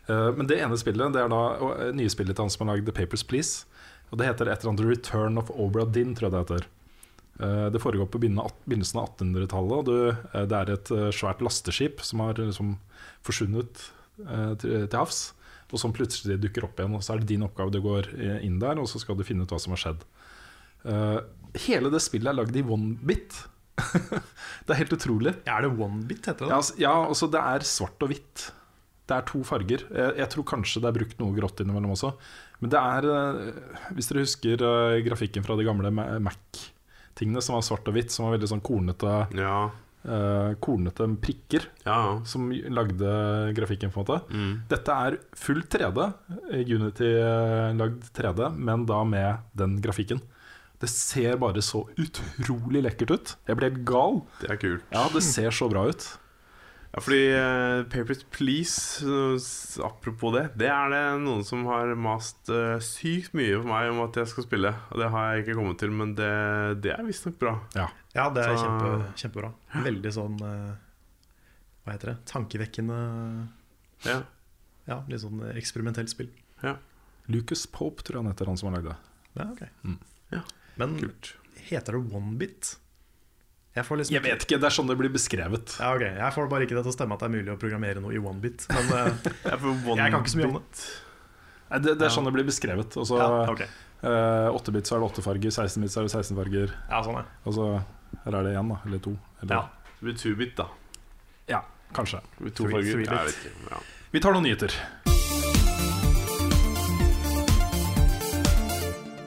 [0.08, 1.42] Eh, men det ene spillet Det er da
[1.88, 3.66] eh, nye spillet til han som har lagd The Papers, Please.
[4.12, 6.66] Og Det heter et eller annet Return of Obra Dinn, tror jeg det heter.
[7.40, 9.78] Eh, Det foregår på begynnelsen av- 1800-tallet.
[9.78, 12.78] og du- eh, Det er et svært lasteskip som har liksom
[13.24, 13.90] forsvunnet
[14.60, 15.34] til havs.
[15.74, 16.94] Og som plutselig dukker opp igjen.
[16.94, 17.72] Og så er det din oppgave.
[17.72, 18.12] Du går
[18.44, 20.04] inn der, og så skal du finne ut hva som har skjedd.
[21.66, 23.34] Hele det spillet er lagd i one bit.
[24.68, 25.34] det er helt utrolig.
[25.50, 26.50] Er det one bit, heter det?
[26.52, 28.52] Ja, altså, ja altså det er svart og hvitt.
[29.10, 29.84] Det er to farger.
[29.92, 32.14] Jeg, jeg tror kanskje det er brukt noe grått innimellom også.
[32.64, 36.70] Men det er, eh, hvis dere husker eh, grafikken fra de gamle Mac
[37.20, 39.58] tingene som var svart og hvitt, som var veldig sånn kornete, Ja.
[40.08, 41.98] uh, kornete prikker ja.
[42.26, 43.12] som lagde
[43.54, 44.18] grafikken, på en måte.
[44.34, 44.56] Mm.
[44.72, 46.08] Dette er full 3D,
[47.04, 50.22] Unity-lagd 3D, men da med den grafikken.
[50.82, 53.36] Det ser bare så utrolig lekkert ut.
[53.48, 54.22] Jeg ble helt gal.
[54.42, 54.84] Det er kult.
[54.92, 56.10] Ja, det ser så bra ut.
[56.94, 59.38] Ja, fordi uh, Papers Please, uh,
[59.88, 64.04] apropos det, det er det noen som har mast uh, sykt mye på meg om
[64.04, 64.70] at jeg skal spille.
[64.94, 66.30] Og det har jeg ikke kommet til, men det,
[66.86, 67.56] det er visstnok bra.
[67.74, 67.88] Ja.
[68.14, 68.92] Ja, det er Så- kjempe,
[69.24, 69.50] kjempebra.
[69.88, 70.74] Veldig sånn eh,
[71.84, 72.18] Hva heter det?
[72.30, 73.00] Tankevekkende
[74.06, 74.20] Ja.
[74.86, 76.30] Ja, litt sånn eksperimentelt spill.
[76.62, 76.76] Ja.
[77.34, 78.98] Lucas Pope tror jeg han heter, han som har lagd det.
[79.40, 79.98] Ja, ok Mm.
[80.38, 80.44] Ja,
[80.78, 81.34] Men Kult.
[81.72, 82.76] heter det Onebit?
[83.74, 85.72] Jeg får liksom Jeg vet ikke, det er sånn det blir beskrevet.
[85.82, 87.58] Ja, ok, Jeg får bare ikke det til å stemme at det er mulig å
[87.58, 88.68] programmere noe i onebit.
[88.76, 89.58] Men eh, Jeg,
[89.98, 90.84] Jeg kan ikke så mye om det.
[91.72, 92.14] Nei, det, det er Ja.
[92.14, 92.94] sånn det blir beskrevet.
[93.02, 93.66] Også, ja, okay.
[94.06, 96.76] eh, 8-bit så er det 8 farger, 16-bit så er det 16 farger.
[96.92, 97.66] Ja, sånn er Og så
[98.28, 98.78] her er det én, da.
[98.86, 99.16] Eller to.
[99.42, 99.64] Eller, Ja.
[99.98, 100.68] Det blir two-bit, da.
[101.50, 101.64] ja,
[101.98, 102.20] kanskje.
[102.44, 103.02] Det To farger.
[103.02, 103.56] Jeg vet ikke.
[103.72, 103.82] Ja.
[104.14, 104.78] Vi tar noen nyheter.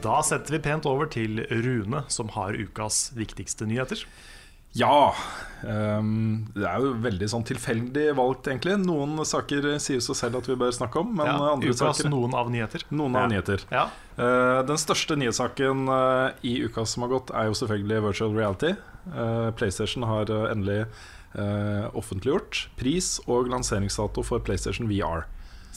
[0.06, 4.04] Da setter vi pent over til Rune, som har ukas viktigste nyheter.
[4.76, 5.14] Ja.
[5.66, 8.74] Um, det er jo veldig sånn tilfeldig valgt, egentlig.
[8.82, 12.10] Noen saker sier seg selv at vi bør snakke om, men Ja, andre ukas saker
[12.12, 12.84] noen av nyheter.
[12.92, 13.28] Noen av Ja.
[13.34, 13.64] nyheter.
[13.72, 13.86] Ja,
[14.16, 18.70] Uh, den største nyhetssaken uh, i uka som har gått, er jo selvfølgelig virtual reality.
[19.12, 20.86] Uh, PlayStation har eh, endelig
[21.36, 25.26] eh, offentliggjort pris og lanseringsdato for PlayStation VR.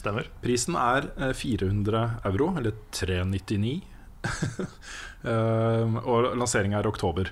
[0.00, 0.24] stemmer.
[0.40, 3.82] Prisen er eh, 400 euro, eller 399.
[5.20, 7.28] Eh, og lanseringa er i oktober.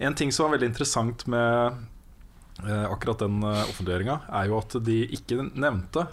[0.00, 1.76] En ting som var veldig interessant med
[2.64, 6.06] eh, akkurat den uh, offentliggjøringa, er jo at de ikke nevnte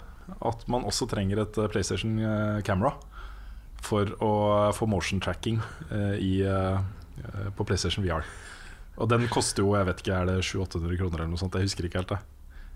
[0.44, 2.90] at man også trenger et eh, PlayStation eh, camera
[3.80, 4.32] for å
[4.76, 6.80] få motion tracking eh, i, eh,
[7.22, 8.26] eh, på PlayStation VR.
[8.98, 11.56] Og den koster jo jeg vet ikke, er det 700-800 kroner eller noe sånt.
[11.56, 12.18] Jeg husker ikke helt det.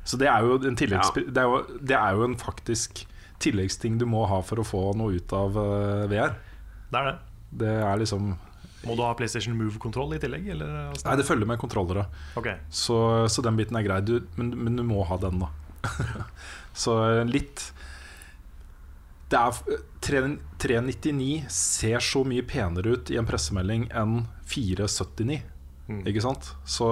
[0.09, 1.03] Så det er jo en, Ja.
[1.15, 1.61] det er jo,
[1.93, 3.05] det er jo en faktisk
[3.43, 6.37] tilleggsting du må ha for å få noe ut av eh, VR.
[6.89, 7.15] Det er det.
[7.63, 8.33] Det er liksom
[8.87, 10.49] Må du ha PlayStation Move-kontroll i tillegg?
[10.55, 10.91] Eller?
[10.91, 12.07] Nei, det følger med kontrollere.
[12.39, 12.59] Okay.
[12.69, 12.97] Så,
[13.31, 14.01] så den biten er grei.
[14.05, 15.53] Du, men, men du må ha den, da.
[16.85, 17.65] så eh, litt
[19.33, 25.41] Det er 399 ser så mye penere ut i en pressemelding enn 479.
[25.89, 26.05] Mm.
[26.11, 26.53] Ikke sant?
[26.69, 26.89] Så,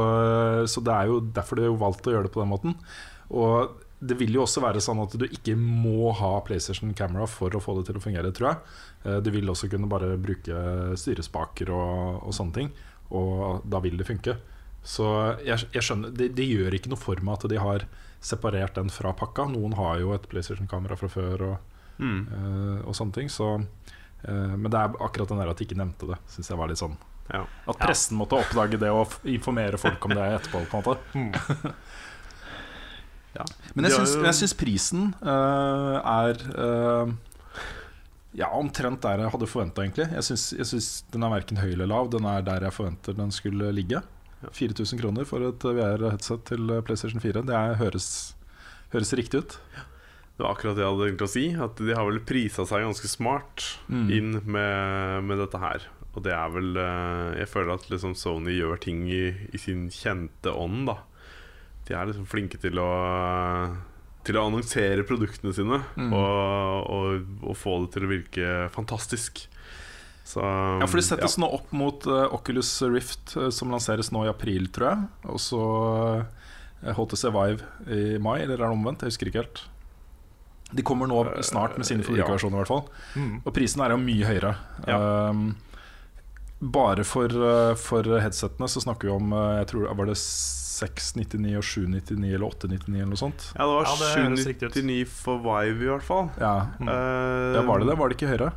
[0.70, 2.76] så det er jo derfor de har valgt å gjøre det på den måten.
[3.31, 7.51] Og det vil jo også være sånn at du ikke må ha PlayStation Camera for
[7.53, 8.59] å få det til å fungere, tror jeg.
[9.05, 10.57] Eh, Du vil også kunne bare bruke
[10.97, 12.71] styrespaker og, og sånne ting,
[13.11, 14.37] og da vil det funke.
[14.83, 15.05] Så
[15.45, 17.85] jeg, jeg skjønner det, det gjør ikke noe for meg at de har
[18.25, 19.45] separert den fra pakka.
[19.53, 21.59] Noen har jo et PlayStation-kamera fra før og,
[22.01, 22.21] Mm.
[22.33, 23.27] uh, og sånne ting.
[23.29, 26.57] Så, uh, men det er akkurat den der at de ikke nevnte det, syns jeg
[26.57, 26.95] var litt sånn
[27.29, 27.43] Ja.
[27.69, 30.63] At pressen måtte oppdage det og informere folk om det etterpå.
[30.71, 31.75] på en måte Mm.
[33.37, 33.45] Ja.
[33.77, 37.12] Men jeg syns, jeg syns prisen uh, er uh,
[38.37, 40.07] Ja, omtrent der jeg hadde forventa, egentlig.
[40.14, 42.11] Jeg syns, jeg syns den er verken høy eller lav.
[42.12, 44.03] Den er der jeg forventer den skulle ligge.
[44.57, 47.43] 4000 kroner for et VR-headset til eh, PlayStation 4.
[47.45, 48.07] Det er, høres,
[48.95, 49.57] høres riktig ut.
[50.38, 51.43] Det var akkurat det jeg hadde tenkt å si.
[51.66, 54.07] At de har vel prisa seg ganske smart Mm.
[54.14, 55.85] inn med, med dette her.
[56.14, 56.73] Og det er vel
[57.38, 60.97] Jeg føler at liksom Sony gjør ting i, i sin kjente ånd, da.
[61.90, 62.90] De er liksom flinke til å
[64.26, 66.12] Til å annonsere produktene sine Mm.
[66.12, 69.46] og, og, og få det til å virke fantastisk.
[70.31, 74.26] Så Ja, for det settes nå opp mot uh, Oculus Rift, eh, som lanseres nå
[74.26, 75.09] i april, tror jeg.
[75.33, 75.62] Og så
[76.20, 79.03] uh, HTC Vive i mai, eller er det omvendt?
[79.03, 79.64] Jeg husker ikke helt.
[80.70, 82.85] De kommer nå snart med sine forbrukerversjoner, i hvert fall.
[83.18, 83.33] Mm.
[83.42, 84.53] Og prisen er jo mye høyere.
[84.87, 85.00] Ja.
[85.33, 85.57] Um,
[86.61, 90.18] bare for, uh, for headsetene så snakker vi om uh, Jeg tror Var det
[90.81, 93.47] 699 og 799 eller 899 eller noe sånt?
[93.55, 94.75] Ja, det var Ja, det høres riktig ut.
[94.81, 96.27] 799 for Vive, i hvert fall.
[96.40, 96.88] Ja, Mm.
[96.88, 97.97] Eh, ja Var det det?
[98.01, 98.51] Var det ikke høyere?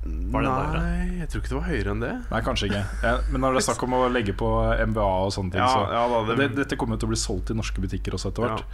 [0.00, 2.12] Var det Nei, jeg tror ikke det var høyere enn det.
[2.30, 2.84] Nei, kanskje ikke.
[3.04, 4.48] Ja, men når det er snakk om å legge på
[4.88, 7.12] MBA og sånne ting, Ja, så ja da, det, det, Dette kommer jo til å
[7.12, 8.64] bli solgt i norske butikker også etter hvert.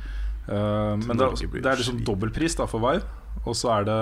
[0.47, 1.27] Uh, men det,
[1.59, 3.03] det er liksom dobbeltpris da for Vive,
[3.43, 3.99] og så er det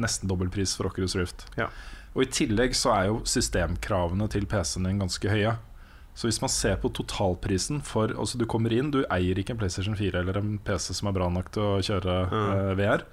[0.00, 1.44] nesten dobbeltpris for Oculus Rift.
[1.60, 1.68] Ja.
[2.16, 5.58] Og I tillegg så er jo systemkravene til PC-en din ganske høye.
[6.18, 9.60] Så hvis man ser på totalprisen for Altså Du kommer inn, du eier ikke en
[9.60, 12.48] PlayStation 4 eller en PC som er bra nok til å kjøre Mm.
[12.50, 13.04] uh, VR.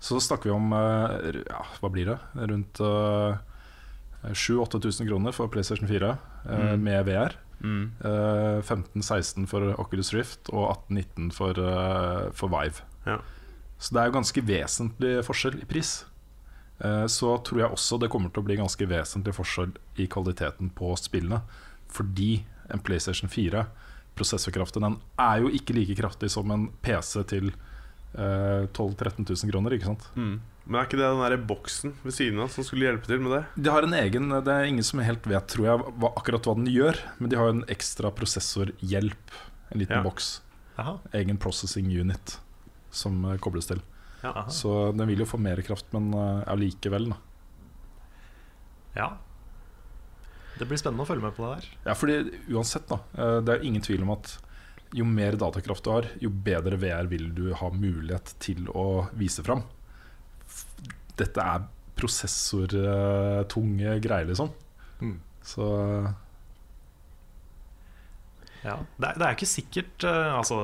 [0.00, 2.16] Så snakker vi om uh, ja, hva blir det?
[2.48, 3.36] Rundt uh,
[4.32, 6.16] 7000-8000 kroner for PlayStation 4 uh,
[6.56, 6.82] Mm.
[6.84, 7.36] med VR.
[7.60, 7.90] mm.
[8.04, 12.82] Eh, 15-16 for Oculus Rift og 18-19 for, eh, for Vive.
[13.06, 13.18] Ja.
[13.78, 16.04] Så det er jo ganske vesentlig forskjell i pris.
[16.84, 20.70] Eh, så tror jeg også det kommer til å bli ganske vesentlig forskjell i kvaliteten
[20.76, 21.40] på spillene.
[21.92, 23.66] Fordi en PlayStation 4,
[24.16, 27.50] prosessorkraften, den er jo ikke like kraftig som en PC til
[28.16, 29.76] eh, 12 000-13 000 kroner.
[29.76, 30.06] ikke sant?
[30.16, 30.40] Mm.
[30.66, 33.36] Men er ikke det den der boksen ved siden av som skulle hjelpe til med
[33.36, 33.42] det?
[33.62, 36.56] De har en egen, Det er ingen som helt vet tror jeg, hva, akkurat hva
[36.58, 39.36] den gjør, men de har en ekstra prosessorhjelp.
[39.70, 40.02] En liten Ja.
[40.02, 40.40] boks.
[40.78, 40.98] Aha.
[41.14, 42.38] Egen processing unit
[42.90, 43.80] som eh, kobles til.
[44.24, 47.10] Ja, Så den vil jo få mer kraft, men uh, allikevel.
[47.12, 47.16] da.
[48.96, 49.08] Ja.
[50.56, 51.64] Det blir spennende å følge med på det der.
[51.90, 52.14] Ja, fordi
[52.54, 52.96] uansett, da.
[53.18, 54.26] eh, Det er ingen tvil om at
[54.96, 59.42] jo mer datakraft du har, jo bedre VR vil du ha mulighet til å vise
[59.44, 59.62] fram.
[61.18, 61.66] Dette er
[61.96, 64.48] prosessortunge greier, liksom.
[65.00, 65.18] Mm.
[65.44, 65.64] Så
[68.66, 68.78] Ja.
[68.98, 70.56] Det, er, det er ikke sikkert eh, Altså,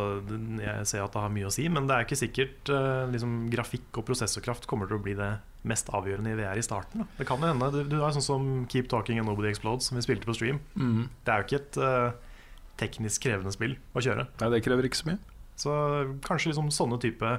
[0.59, 3.33] Jeg ser at det har mye å si, men det er ikke sikkert eh, liksom,
[3.53, 5.29] grafikk og prosessorkraft kommer til å bli det
[5.65, 7.01] mest avgjørende i VR i starten.
[7.05, 7.07] Da.
[7.19, 7.69] Det kan jo hende.
[7.73, 10.59] Du, du er sånn som Keep Talking and Nobody Explodes, som vi spilte på stream.
[10.75, 11.09] mm.
[11.25, 12.13] Det er jo ikke et uh,
[12.83, 14.27] teknisk krevende spill å kjøre.
[14.41, 15.19] Nei, det krever ikke så mye.
[15.63, 15.75] Så
[16.27, 17.37] kanskje liksom sånne type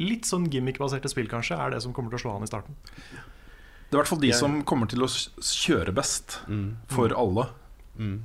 [0.00, 2.74] litt sånn gimmick-baserte spill kanskje er det som kommer til å slå an i starten.
[2.82, 6.38] Det er i hvert fall de Jeg- som kommer til å kjøre best
[6.88, 7.50] for alle.
[7.98, 8.22] Mm.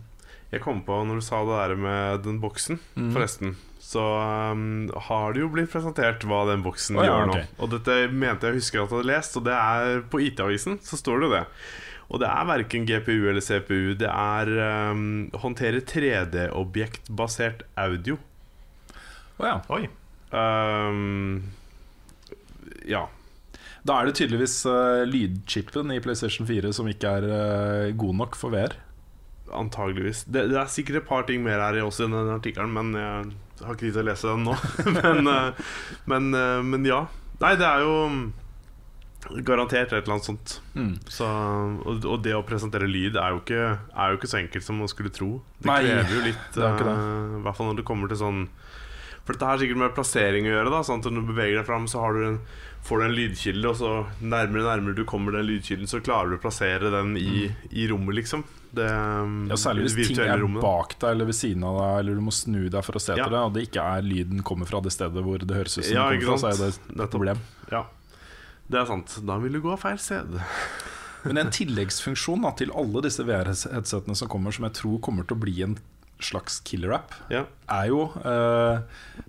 [0.50, 3.12] Jeg kom på når du sa det der med den boksen, Mm.
[3.14, 3.56] forresten.
[3.88, 7.36] Så um, har det jo blitt presentert hva den boksen oh, ja, gjør nå.
[7.38, 7.52] Okay.
[7.64, 10.76] Og dette mente jeg husker at jeg hadde lest, og det er på IT-avisen.
[10.84, 11.44] Så står det jo det.
[12.08, 13.94] Og det er verken GPU eller CPU.
[14.00, 14.52] Det er
[14.92, 15.06] um,
[15.40, 18.20] håndtere 3D-objektbasert audio.
[19.40, 19.56] Å ja.
[19.72, 19.88] Oi.
[20.36, 21.48] Um,
[22.92, 23.06] ja.
[23.88, 28.36] Da er det tydeligvis uh, lydchipen i PlayStation 4 som ikke er uh, god nok
[28.36, 28.76] for VR.
[29.56, 30.26] Antageligvis.
[30.28, 33.36] Det, det er sikkert et par ting mer her også i den artikkelen, men jeg
[33.64, 34.58] har ikke tid til å lese den nå.
[34.98, 35.72] men, eh,
[36.10, 37.06] men, eh, men ja.
[37.42, 37.96] Nei, det er jo
[39.44, 40.56] garantert et eller annet sånt.
[40.78, 40.94] Mm.
[41.12, 44.66] Så, og, og det å presentere lyd er jo, ikke, er jo ikke så enkelt
[44.66, 45.32] som man skulle tro.
[45.60, 46.86] Det Nei, krever jo litt, eh,
[47.40, 48.48] i hvert fall når det kommer til sånn
[49.26, 50.72] For dette har sikkert med plassering å gjøre.
[50.72, 52.40] da sånn at Når du beveger deg fram, så har du en,
[52.84, 53.90] får du en lydkilde, og så
[54.22, 57.88] nærmere og nærmere du kommer den lydkilden, så klarer du å plassere den i, i
[57.92, 58.44] rommet, liksom.
[58.72, 59.48] Det, Mm.
[59.50, 62.22] Ja, Særlig hvis ting er rommet, bak deg eller ved siden av deg, eller du
[62.22, 63.24] må snu deg for å se Ja.
[63.26, 65.84] til det, og det ikke er lyden kommer fra det stedet hvor det høres ut
[65.88, 67.40] som Ja, det kommer fra, så er det et problem.
[67.72, 67.86] Ja,
[68.70, 69.18] det er sant.
[69.26, 70.40] Da vil du gå av feil sted.
[71.24, 75.36] Men en tilleggsfunksjon da, til alle disse VR-headsetene som kommer, som jeg tror kommer til
[75.36, 75.78] å bli en
[76.20, 77.44] slags killer-app, Ja.
[77.70, 78.80] er jo uh,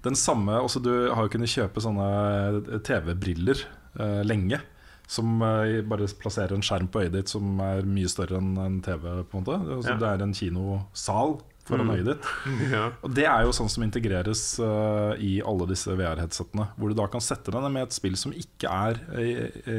[0.04, 3.60] den samme altså Du har jo kunnet kjøpe sånne TV-briller
[4.00, 4.60] uh, lenge.
[5.08, 8.74] Som eh, bare plasserer en skjerm på øyet ditt som er mye større enn en
[8.84, 9.06] TV.
[9.24, 9.96] på en måte altså, Ja.
[10.02, 11.92] Det er en kinosal foran Mm.
[11.94, 12.26] øyet ditt.
[12.74, 12.82] ja.
[13.02, 16.68] Og Det er jo sånn som integreres uh, i alle disse VR-headsetene.
[16.76, 19.32] Hvor du da kan sette deg ned med et spill som ikke er i,
[19.64, 19.78] i,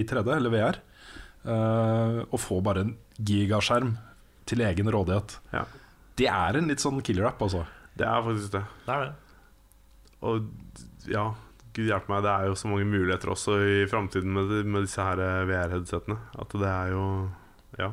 [0.00, 0.80] i 3D eller VR,
[1.46, 3.94] uh, og få bare en gigaskjerm
[4.50, 5.38] til egen rådighet.
[5.54, 5.64] Ja.
[6.18, 7.64] Det er en litt sånn killer-app, altså.
[7.98, 8.64] Det er faktisk det.
[8.86, 9.14] Det er det.
[10.24, 11.24] Og ja,
[11.74, 15.02] gud hjelpe meg, det er jo så mange muligheter også i framtiden med, med disse
[15.04, 16.16] her eh, VR-headsetene.
[16.40, 17.04] At det er jo
[17.80, 17.90] Ja.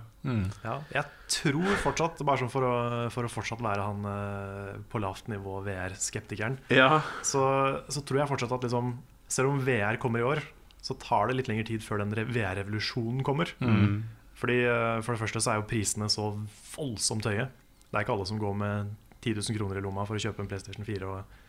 [0.61, 2.73] Ja, jeg tror fortsatt, bare sånn for å,
[3.09, 7.41] for å fortsatt være han eh, på lavt nivå VR-skeptikeren, Ja, så,
[7.89, 8.91] så tror jeg fortsatt at liksom,
[9.31, 10.43] selv om VR kommer i år,
[10.81, 13.49] så tar det litt lengre tid før den VR-revolusjonen kommer.
[13.61, 14.01] mm.
[14.41, 16.31] Fordi eh, For det første så er jo prisene så
[16.75, 17.49] voldsomt høye.
[17.91, 20.41] Det er ikke alle som går med 10 000 kroner i lomma for å kjøpe
[20.41, 21.39] en PlayStation 4 og,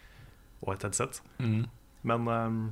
[0.67, 1.23] og et headset.
[1.39, 2.63] Men um,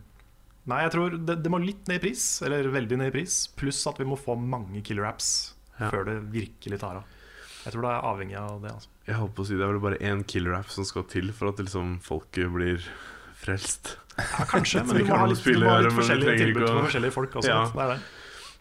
[0.69, 3.39] Nei, jeg tror det, det må litt ned i pris, eller veldig ned i pris.
[3.57, 5.89] Pluss at vi må få mange killer apps Ja.
[5.89, 7.17] før det virkelig tar av.
[7.65, 8.75] Jeg tror det er avhengig av det.
[8.77, 8.91] Altså.
[9.09, 11.49] Jeg holdt på å si det er vel bare én killer-app som skal til for
[11.53, 12.85] at liksom folket blir
[13.41, 13.95] frelst.
[14.19, 16.87] Ja, kanskje, men Vi må kan ha litt, må ha litt forskjellige tilbud for til
[16.91, 17.53] forskjellige folk også.
[17.55, 17.63] Ja.
[17.73, 17.99] Det er det.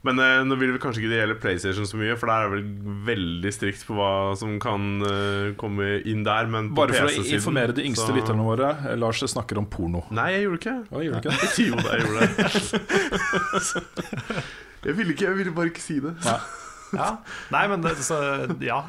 [0.08, 2.54] Men eh, nå vil vi kanskje ikke det gjelde PlayStation så mye, for der er
[2.54, 6.48] det vel veldig strikt på hva som kan eh, komme inn der.
[6.48, 8.70] Men på Bare for å PC-siden, informere de yngste så- lytterne våre.
[8.88, 10.06] eh, Lars snakker om porno.
[10.16, 11.52] Nei, jeg gjorde ikke du ikke det?
[11.68, 12.34] Jo da, jeg gjorde det.
[14.88, 16.16] jeg, ville ikke, jeg ville bare ikke si det.
[16.26, 16.40] Nei.
[16.90, 17.12] Ja.
[17.54, 18.16] Nei, men det, så,
[18.66, 18.80] ja,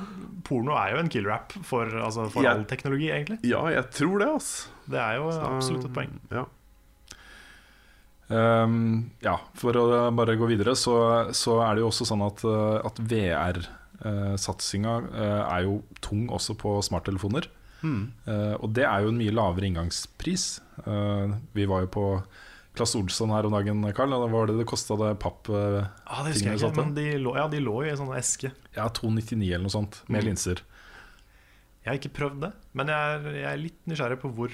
[0.49, 2.55] porno er jo en killer app for, altså, for Ja.
[2.57, 3.37] all teknologi, egentlig.
[3.45, 4.71] Ja, jeg tror det, altså.
[4.89, 6.15] Det er jo absolutt et poeng.
[6.33, 6.47] Ja.
[8.31, 10.95] Um, ja, for å bare gå videre, så,
[11.35, 13.01] så er det jo også sånn at, uh, at
[14.01, 17.49] VR-satsinga uh, er jo tung også på smarttelefoner.
[17.83, 18.05] Mm.
[18.29, 20.47] Uh, og det er jo en mye lavere inngangspris.
[20.87, 22.07] Uh, vi var jo på
[22.77, 24.15] Claes Olsson her om dagen, Karl.
[24.15, 25.49] Og hva var det det kosta det papp...
[25.51, 28.15] Uh, Ah, det husker jeg ikke, men de lå, ja, de lå i en sånn
[28.19, 28.53] eske.
[28.77, 30.29] ja, 299 eller noe sånt, med Mm.
[30.31, 30.63] linser.
[31.81, 34.53] Jeg har ikke prøvd det, men jeg er, jeg er litt nysgjerrig på hvor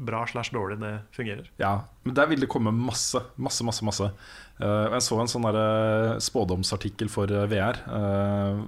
[0.00, 1.50] bra slash dårlig det fungerer.
[1.60, 1.74] Ja,
[2.06, 3.84] men der vil det komme masse, masse, masse.
[3.84, 4.12] masse.
[4.60, 8.62] Eh, jeg så en sånn derre spådomsartikkel for eh, VR eh,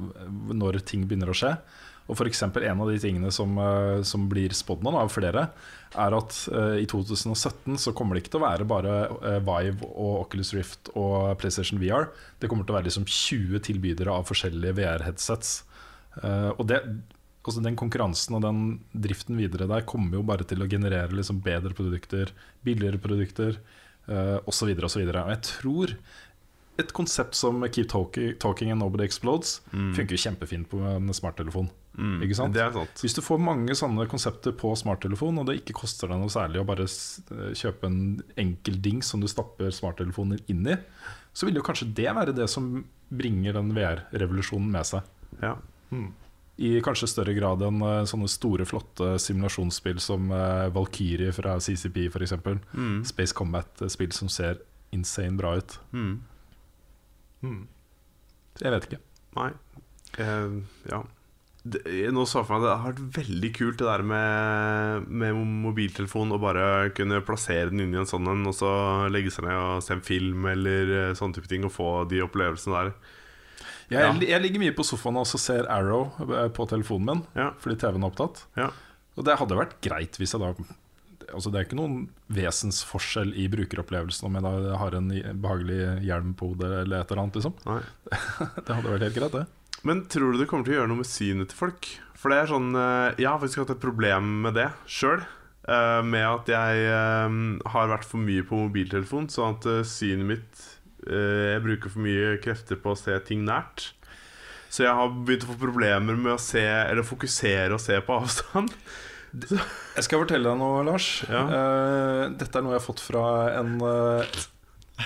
[0.52, 1.54] når ting begynner å skje.
[2.10, 5.48] Og for eksempel En av de tingene som, eh, som blir spådd nå, av flere,
[5.92, 9.88] er at eh, i 2017 så kommer det ikke til å være bare eh, Vive
[9.92, 12.10] og Oculus Rift og PlayStation VR.
[12.40, 15.60] Det kommer til å være liksom 20 tilbydere av forskjellige VR-headsets.
[16.22, 16.82] Eh, og det,
[17.42, 18.64] altså den konkurransen og den
[18.94, 22.30] driften videre der kommer jo bare til å generere liksom bedre produkter,
[22.62, 23.58] billigere produkter
[24.08, 24.70] uh, osv.
[24.78, 25.02] osv.
[25.02, 25.96] Jeg tror
[26.80, 31.68] et konsept som Keep Talking, talking and Nobody Explodes funker jo kjempefint på en smarttelefon.
[31.98, 32.56] Mm, Ikke sant?
[32.56, 33.02] Sant.
[33.04, 36.62] Hvis du får mange sånne konsepter på smarttelefon, og det ikke koster deg noe særlig
[36.62, 38.00] å bare eh, kjøpe en
[38.40, 40.78] enkel dings som du stapper smarttelefonen inn i,
[41.36, 42.72] så vil jo kanskje det være det som
[43.12, 45.12] bringer den VR-revolusjonen med seg.
[45.44, 45.58] Ja.
[46.62, 52.04] I kanskje større grad enn eh, sånne store, flotte simulasjonsspill som uh, Valkyrie fra CCP
[52.06, 52.36] f.eks.
[52.74, 53.00] Mm.
[53.08, 54.60] Space Combat-spill som ser
[54.94, 55.78] insane bra ut.
[55.90, 56.14] Mm.
[57.42, 57.64] Mm.
[58.60, 59.00] Jeg vet ikke.
[59.38, 59.50] Nei.
[60.20, 61.02] Uh, ja.
[61.62, 65.36] Det, nå så for meg at det har vært veldig kult det der med, med
[65.62, 66.64] mobiltelefon og bare
[66.96, 68.70] kunne plassere den inn i en sånn en, og så
[69.14, 72.22] legge seg ned og se en film eller eh, sånne type ting, og få de
[72.24, 73.12] opplevelsene der.
[73.92, 77.50] Jeg, jeg ligger mye på sofaen og ser Arrow eh, på telefonen min Ja.
[77.62, 78.44] fordi TV-en er opptatt.
[78.58, 78.70] Ja.
[79.16, 80.54] Og det hadde vært greit hvis jeg da
[81.32, 85.06] Altså Det er ikke noen vesensforskjell i brukeropplevelsen om jeg da har en
[85.40, 87.38] behagelig hjelm på hodet eller et eller annet.
[87.38, 87.54] liksom.
[88.66, 89.44] Det hadde vært helt greit, det.
[89.88, 91.88] Men tror du det kommer til å gjøre noe med synet til folk?
[92.20, 95.24] For det er sånn eh, Jeg har faktisk hatt et problem med det sjøl.
[95.62, 97.34] Med at jeg eh,
[97.70, 100.71] har vært for mye på mobiltelefon, sånn at eh, synet mitt eh,
[101.06, 103.90] Jeg bruker for mye krefter på å se ting nært.
[104.72, 108.14] Så jeg har begynt å få problemer med å se Eller fokusere og se på
[108.16, 108.72] avstand.
[109.32, 111.10] Jeg skal fortelle deg noe, Lars.
[111.28, 111.42] Ja.
[111.44, 113.26] Eh, dette er noe jeg har fått fra
[113.58, 114.40] en eh,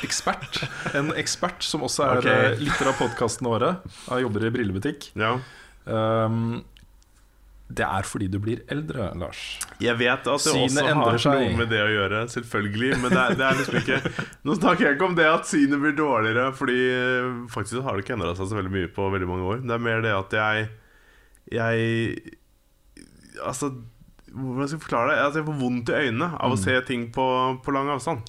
[0.07, 0.63] ekspert.
[0.99, 2.57] En ekspert som også er okay.
[2.63, 3.71] lytter av podkastene våre.
[4.09, 5.11] Jeg jobber i brillebutikk.
[5.19, 5.37] Ja
[5.87, 6.65] Um,
[7.67, 9.41] det er fordi du blir eldre, Lars.
[9.83, 11.41] Jeg vet at det Synet også har seg.
[11.41, 12.91] noe med det å gjøre, selvfølgelig.
[13.03, 13.99] Men det er, det er liksom ikke
[14.47, 18.07] Nå snakker jeg ikke om det at synet blir dårligere, Fordi eh, faktisk har det
[18.07, 19.65] ikke endra seg så veldig mye på veldig mange år.
[19.67, 20.69] Det er mer det at jeg
[21.59, 22.37] Jeg
[23.43, 23.73] Altså
[24.31, 25.19] Hvordan skal jeg forklare det?
[25.25, 27.27] Altså, jeg får vondt i øynene av å se ting på,
[27.65, 28.27] på lang avstand.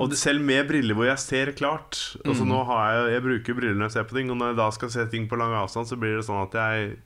[0.00, 1.96] Og selv med briller hvor jeg ser klart
[2.26, 4.58] Altså nå har jeg Jeg bruker briller når jeg ser på ting, og når jeg
[4.58, 6.96] da skal se ting på lang avstand, så blir det sånn at jeg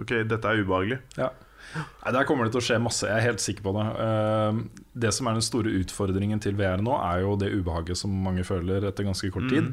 [0.00, 1.00] Ok, dette er ubehagelig.
[1.18, 1.30] Ja.
[1.76, 3.86] Nei, Der kommer det til å skje masse, jeg er helt sikker på det.
[4.02, 4.60] Eh,
[5.04, 8.42] Det som er den store utfordringen til VR nå, er jo det ubehaget som mange
[8.44, 9.68] føler etter ganske kort tid.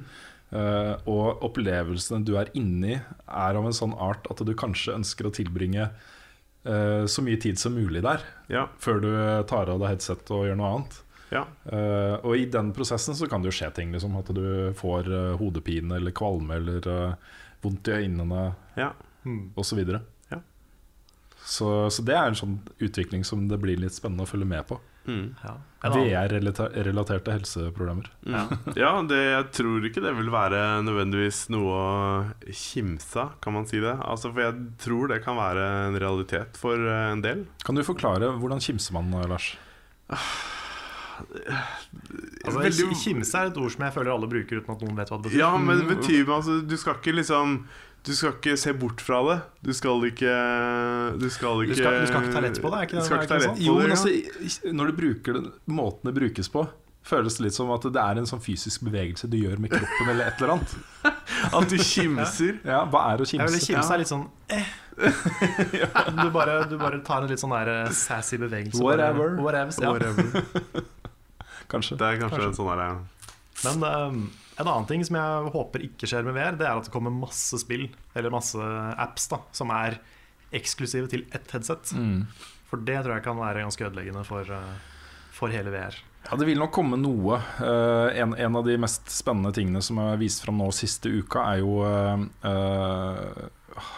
[0.53, 2.93] Eh, og opplevelsene du er inni,
[3.27, 5.89] er av en sånn art at du kanskje ønsker å tilbringe
[6.65, 8.21] eh, så mye tid som mulig der,
[8.51, 9.09] Ja, før du
[9.49, 11.01] tar av deg headset og gjør noe annet.
[11.31, 14.71] ja Eh, og i den prosessen så kan det jo skje ting, liksom, at du
[14.77, 15.09] får
[15.39, 17.17] hodepine eller kvalme eller
[17.63, 18.91] vondt i øynene Ja.
[19.25, 19.51] mm.
[19.57, 19.83] osv.
[21.47, 24.65] Så, så det er en sånn utvikling som det blir litt spennende å følge med
[24.67, 24.81] på.
[25.07, 25.29] Mm.
[25.39, 25.53] Ja.
[25.93, 28.09] VR-relaterte helseproblemer.
[28.27, 28.41] Ja,
[28.81, 33.69] ja det, jeg tror ikke det vil være nødvendigvis noe å kimse av, kan man
[33.69, 33.95] si det.
[34.03, 37.47] Altså, for jeg tror det kan være en realitet for eh, en del.
[37.63, 39.53] Kan du forklare hvordan kimser man, Lars?
[41.17, 45.09] Altså, Veldig- Kimse er et ord som jeg føler alle bruker uten at noen vet
[45.09, 45.39] hva det betyr.
[45.41, 47.63] Ja, men det betyr altså, Du skal ikke liksom
[48.07, 49.37] Du skal ikke se bort fra det.
[49.67, 50.31] Du skal ikke
[51.19, 53.03] Du skal Du ikke skal- du skal ikke ta lett på det, er ikke det-
[53.03, 53.57] Du skal ikke ta lett sånn?
[53.57, 56.63] på Jo, det, men altså, når du bruker det, måten det brukes på,
[57.07, 60.09] føles det litt som at det er en sånn fysisk bevegelse du gjør med kroppen,
[60.11, 60.75] eller et eller annet.
[61.53, 62.57] At du kimser.
[62.65, 63.67] Ja, Hva er å Jeg vil kimse?
[63.75, 64.65] kimse er litt sånn eh.
[66.23, 68.81] du, bare, du bare tar en litt sånn der eh, sassy bevegelse.
[68.81, 69.35] Whatever.
[69.37, 69.91] Bare, whatevs, ja.
[69.91, 70.43] Whatever.
[71.71, 71.97] Kanskje.
[71.99, 72.89] Det er kanskje en sånn derre
[73.65, 74.11] Men eh,
[74.57, 77.13] en annen ting som jeg håper ikke skjer med VR, det er at det kommer
[77.13, 77.87] masse spill,
[78.17, 78.57] eller masse
[78.97, 79.99] apps, da, som er
[80.55, 81.91] eksklusive til ett headset.
[81.93, 82.25] Mm.
[82.67, 84.95] For det tror jeg kan være ganske ødeleggende for, eh,
[85.35, 85.95] for hele VR.
[86.27, 87.37] Ja, Det vil nok komme noe.
[87.61, 91.45] Uh, en, en av de mest spennende tingene som er vist fram nå siste uka,
[91.53, 93.93] er jo uh, uh,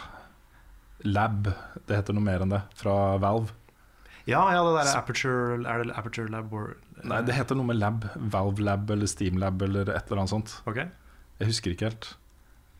[1.08, 1.48] Lab.
[1.88, 3.56] Det heter noe mer enn det, fra Valve.
[4.28, 6.52] Ja, ja, det der Aperture Er det Aperture Lab?
[7.04, 8.04] Nei, det heter noe med Lab.
[8.32, 10.56] Valve Lab eller Steam Lab eller et eller annet sånt.
[10.68, 10.76] Ok,
[11.40, 12.10] Jeg husker ikke helt.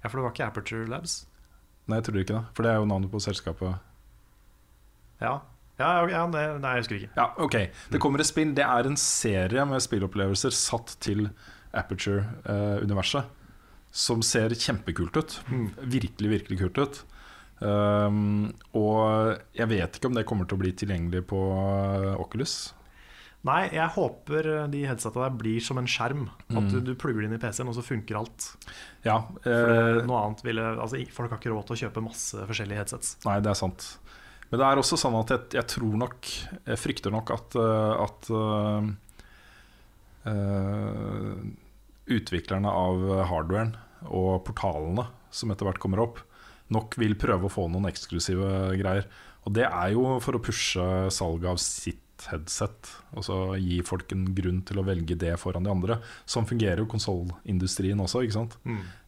[0.02, 1.26] ja, For det var ikke Aperture Labs?
[1.88, 2.42] Nei, jeg tror ikke det.
[2.54, 3.78] For det er jo navnet på selskapet.
[5.20, 5.38] Ja,
[5.80, 7.10] ja, ja nei, jeg husker ikke.
[7.16, 7.56] Ja, ok.
[7.92, 8.52] Det kommer et spill.
[8.56, 11.30] Det er en serie med spillopplevelser satt til
[11.72, 13.24] Aperture-universet.
[13.92, 15.32] som ser kjempekult ut.
[15.50, 15.64] Mm.
[15.90, 16.98] Virkelig, virkelig kult ut.
[17.60, 22.72] Um, og jeg vet ikke om det kommer til å bli tilgjengelig på eh, Oculus.
[23.48, 26.26] Nei, jeg håper de headsetta der blir som en skjerm.
[26.50, 26.68] At Mm.
[26.74, 28.50] du, du plugger det inn i PC-en, og så funker alt.
[29.06, 32.02] Ja, For eh, det, noe annet ville, altså, Folk har ikke råd til å kjøpe
[32.04, 33.14] masse forskjellige headsets.
[33.24, 33.86] Nei, det er sant.
[34.50, 36.26] Men det er også sånn at jeg, jeg tror nok
[36.66, 38.88] Jeg frykter nok at, eh, at uh,
[40.28, 41.34] eh,
[42.10, 43.76] utviklerne av hardwaren
[44.10, 46.18] og portalene som etter hvert kommer opp,
[46.74, 49.06] nok vil prøve å få noen eksklusive greier.
[49.46, 50.84] Og det er jo for å pushe
[51.14, 52.90] salget av sitt headset.
[53.16, 56.00] Og så gi folk en grunn til å velge det foran de andre.
[56.26, 58.22] Sånn fungerer jo konsollindustrien også.
[58.24, 58.56] ikke sant?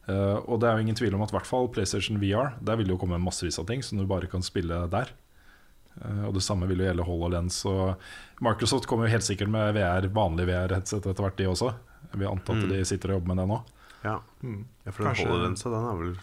[0.08, 2.74] Eh, og det er jo ingen tvil om at i hvert fall PlayStation VR Der
[2.76, 5.10] vil det jo komme massevis av ting som du bare kan spille der.
[6.02, 7.64] Uh, og det samme vil jo gjelde HoloLens.
[7.68, 7.96] Og
[8.40, 11.74] Microsoft kommer jo helt sikkert med VR, vanlig VR-headset etter hvert, de også.
[12.16, 12.68] Vi antar at Mm.
[12.72, 13.58] de sitter og jobber med det nå.
[14.04, 14.64] Ja, Mm.
[14.86, 16.16] ja for den HoloLensa, den er vel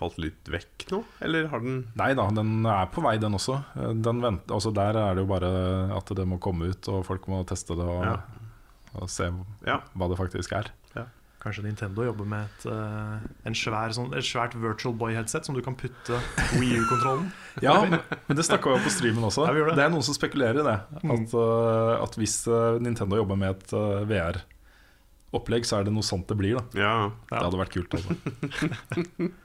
[0.00, 1.02] falt litt vekk nå?
[1.22, 3.60] Eller har den Nei da, den er på vei, den også.
[4.02, 5.50] Den vent, altså der er det jo bare
[5.96, 8.16] at det må komme ut, og folk må teste det og, Ja.
[9.00, 9.30] og se
[9.66, 9.80] Ja.
[9.94, 10.72] hva det faktisk er.
[11.44, 15.60] Kanskje Nintendo jobber med et, uh, en svær, sånn, et svært Virtual Boy-headset som du
[15.60, 16.16] kan putte
[16.56, 17.26] Wii U-kontrollen
[17.60, 18.00] Ja, men
[18.38, 19.44] det snakka vi om på streamen også.
[19.44, 19.74] Ja, det.
[19.76, 20.78] det er noen som spekulerer i det.
[21.04, 26.06] At, uh, at hvis uh, Nintendo jobber med et uh, VR-opplegg, så er det noe
[26.08, 26.56] sånt det blir.
[26.56, 26.94] da Ja.
[27.28, 27.92] Det hadde vært kult.
[28.00, 29.28] altså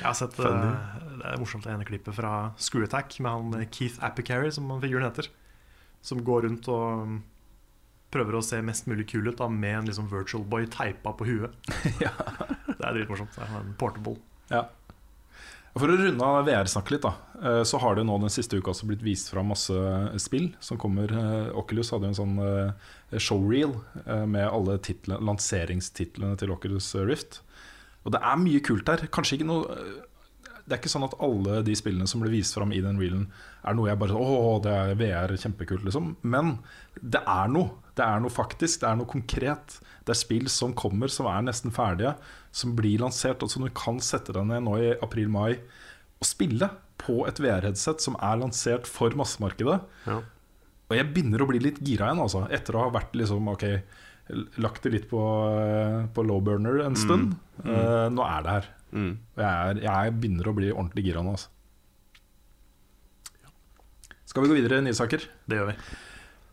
[0.00, 0.70] Jeg har sett Funny.
[0.70, 4.50] eh, Det er morsomt det ene klippet fra Screw Attack med han eh, Keith Apicary,
[4.54, 5.28] som han figuren heter.
[6.02, 7.16] Som går rundt og mm,
[8.14, 11.28] prøver å se mest mulig kul ut da, med en liksom Virtual Boy teipa på
[11.28, 11.54] huet.
[12.06, 12.14] Ja.
[12.70, 13.34] Det er dritmorsomt.
[13.36, 14.16] Det er en portable.
[14.50, 14.64] Ja.
[15.76, 17.12] For å runde av VR-snakket litt, da
[17.46, 19.76] eh, så har det nå den siste uka også blitt vist fra masse
[20.18, 21.12] spill som kommer.
[21.60, 23.76] Oculus hadde jo en sånn showreel
[24.26, 27.42] med alle titlene, lanseringstitlene til Oculus Rift.
[28.04, 29.04] Og det er mye kult der.
[29.12, 30.00] Kanskje ikke noe eh,
[30.64, 33.28] Det er ikke sånn at alle de spillene som ble vist fram i den reelen,
[33.66, 36.14] er noe jeg bare Å, det er VR, kjempekult, liksom.
[36.22, 36.58] Men
[37.00, 37.76] det er noe.
[37.98, 38.80] Det er noe faktisk.
[38.82, 39.80] Det er noe konkret.
[40.06, 42.14] Det er spill som kommer, som er nesten ferdige,
[42.56, 45.58] som blir lansert, og som du kan sette deg ned nå i april-mai
[46.20, 46.68] og spille
[47.00, 49.78] på et VR-headset som er lansert for massemarkedet.
[50.06, 50.20] Ja.
[50.90, 52.44] Og jeg begynner å bli litt gira igjen, altså.
[52.52, 53.66] Etter å ha vært liksom, ok
[54.60, 55.20] lagt det litt på,
[56.14, 57.34] på low burner en stund.
[57.64, 58.68] Eh, nå er det her.
[58.90, 59.10] Mm.
[59.38, 61.34] Jeg, er, jeg begynner å bli ordentlig gira nå.
[61.36, 61.50] Altså.
[64.30, 65.26] Skal vi gå videre i nye saker?
[65.50, 65.76] Det gjør vi.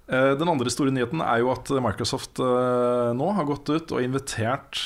[0.08, 4.04] Eh, Den andre store nyheten er jo at Microsoft eh, nå har gått ut og
[4.04, 4.82] invitert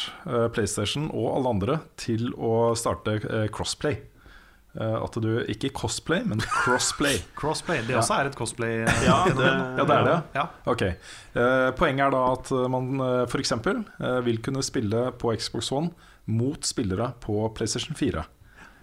[0.55, 3.19] PlayStation og alle andre til å starte
[3.55, 4.01] crossplay.
[4.80, 7.17] Eh, At du ikke cosplay, men crossplay.
[7.36, 7.82] Crossplay.
[7.84, 7.99] Det Ja.
[7.99, 8.78] også er et cosplay.
[8.86, 10.17] eh, Ja, det- Ja, det er det.
[10.36, 10.45] Ja.
[10.65, 15.34] Ok, eh, Poenget er da at man uh, for eksempel eh, vil kunne spille på
[15.38, 15.91] Xbox One
[16.28, 18.24] mot spillere på PlayStation 4.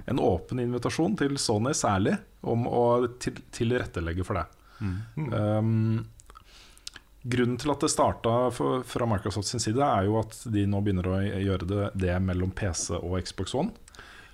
[0.08, 2.84] En åpen invitasjon til Sony særlig om å
[3.20, 4.46] til tilrettelegge for det.
[4.80, 6.06] Um,
[7.28, 11.08] grunnen til at det starta fra Microsoft sin side, er jo at de nå begynner
[11.10, 13.72] å gjøre det, det mellom PC og Xbox One.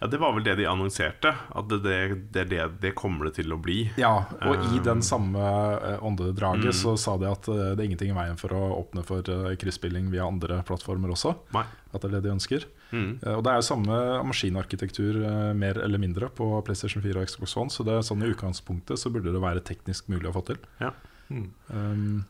[0.04, 1.30] Ja, det var vel det de annonserte.
[1.56, 2.02] At det,
[2.34, 3.86] det, det det kommer det til å bli.
[3.96, 6.76] Ja, og i Um, den samme eh, åndedraget mm.
[6.76, 9.54] så sa de at eh, det er ingenting i veien for å åpne for eh,
[9.60, 11.32] krysspilling via andre plattformer også.
[11.56, 11.64] Nei.
[11.94, 12.66] At det er det de ønsker.
[12.90, 13.08] Mm.
[13.22, 17.32] Eh, Og det er jo samme maskinarkitektur eh, mer eller mindre på PlayStation 4 og
[17.32, 20.36] Xbox One, så det er sånn i utgangspunktet så burde det være teknisk mulig å
[20.36, 20.60] få til.
[20.84, 20.92] Ja.
[21.32, 21.48] Mm.
[21.72, 22.24] Um,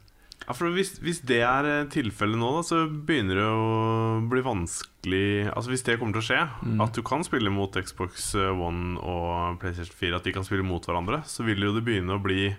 [0.44, 4.42] Ja, for hvis, hvis det er eh, tilfellet nå, da, så begynner det å bli
[4.44, 5.22] vanskelig
[5.54, 6.82] Altså Hvis det kommer til å skje, Mm.
[6.84, 10.84] at du kan spille mot Xbox One og PlayStation 4, at de kan spille mot
[10.84, 12.50] hverandre, så vil jo det begynne å bli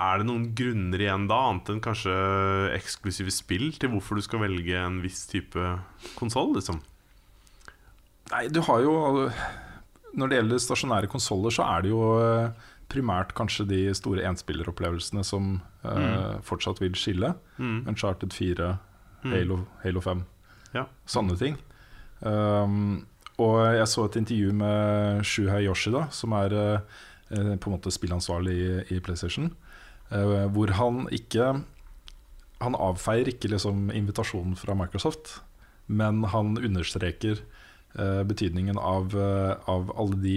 [0.00, 2.12] Er det noen grunner igjen da, annet enn kanskje
[2.76, 5.64] eksklusive spill, til hvorfor du skal velge en viss type
[6.16, 6.80] konsoll, liksom?
[8.30, 8.92] nei, du har jo
[10.14, 12.50] Når det gjelder stasjonære konsoller, så er det jo eh,
[12.90, 17.34] primært kanskje de store enspilleropplevelsene som eh, fortsatt vil skille.
[17.58, 17.84] Mm.
[17.90, 18.76] Uncharted 4,
[19.20, 19.32] Mm.
[19.34, 20.22] Halo, Halo 5.
[20.72, 20.86] Ja.
[21.08, 21.58] Sånne ting.
[22.24, 23.06] Um,
[23.40, 26.96] og jeg så et intervju med Shuhei Yoshida, som er eh,
[27.32, 29.50] eh, på en måte spillansvarlig i, i PlayStation,
[30.10, 31.62] eh, hvor han ikke
[32.60, 35.38] Han avfeier ikke liksom invitasjonen fra Microsoft,
[35.86, 37.38] men han understreker
[37.96, 40.34] eh, betydningen av, eh, av alle de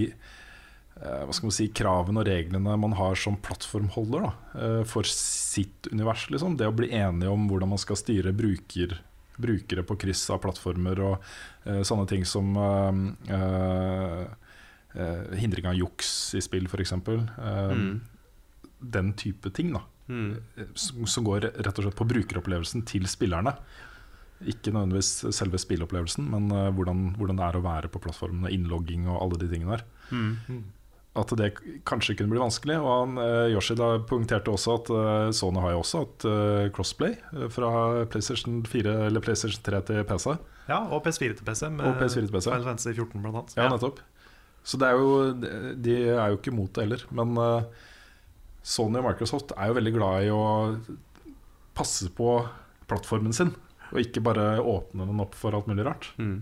[1.03, 5.89] hva skal man si, kravene og reglene man har som plattformholder da, eh, for sitt
[5.91, 6.29] univers.
[6.31, 6.57] Liksom.
[6.59, 8.97] Det å bli enige om hvordan man skal styre bruker,
[9.41, 11.15] brukere på kryss av plattformer og
[11.65, 12.99] uh, sånne ting som uh,
[13.33, 14.25] uh,
[14.93, 16.93] eh, hindring av juks i spill, f.eks.
[17.01, 17.23] Uh,
[17.73, 18.01] Mm.
[18.83, 19.71] Den type ting.
[19.73, 20.35] da Mm.
[20.75, 23.55] som, som går rett og slett på brukeropplevelsen til spillerne.
[24.43, 28.51] Ikke nødvendigvis selve spilleopplevelsen, men eh, hvordan, hvordan det er å være på plattformen, og
[28.51, 29.85] innlogging og alle de tingene der.
[30.11, 30.63] Mm.
[31.13, 31.51] At det
[31.85, 32.79] kanskje kunne bli vanskelig.
[32.81, 37.13] Og han, eh, Yoshida poengterte også at eh, Sony har jo også hatt eh, crossplay
[37.53, 37.69] fra
[38.09, 40.33] PlayStation 4 eller PlayStation 3 til PC.
[40.71, 42.49] Ja, og PS4 til PC med Og PS4 til PC.
[42.49, 43.55] Final Fantasy 14 blant annet.
[43.59, 44.01] Ja, nettopp.
[44.63, 45.33] Så det er jo,
[45.85, 47.03] de er jo ikke mot det heller.
[47.11, 47.35] Men
[48.63, 50.43] Sony og Microsoft er jo veldig glad i å
[51.75, 52.37] passe på
[52.87, 53.51] plattformen sin,
[53.91, 56.09] og ikke bare åpne den opp for alt mulig rart.
[56.15, 56.39] Mm.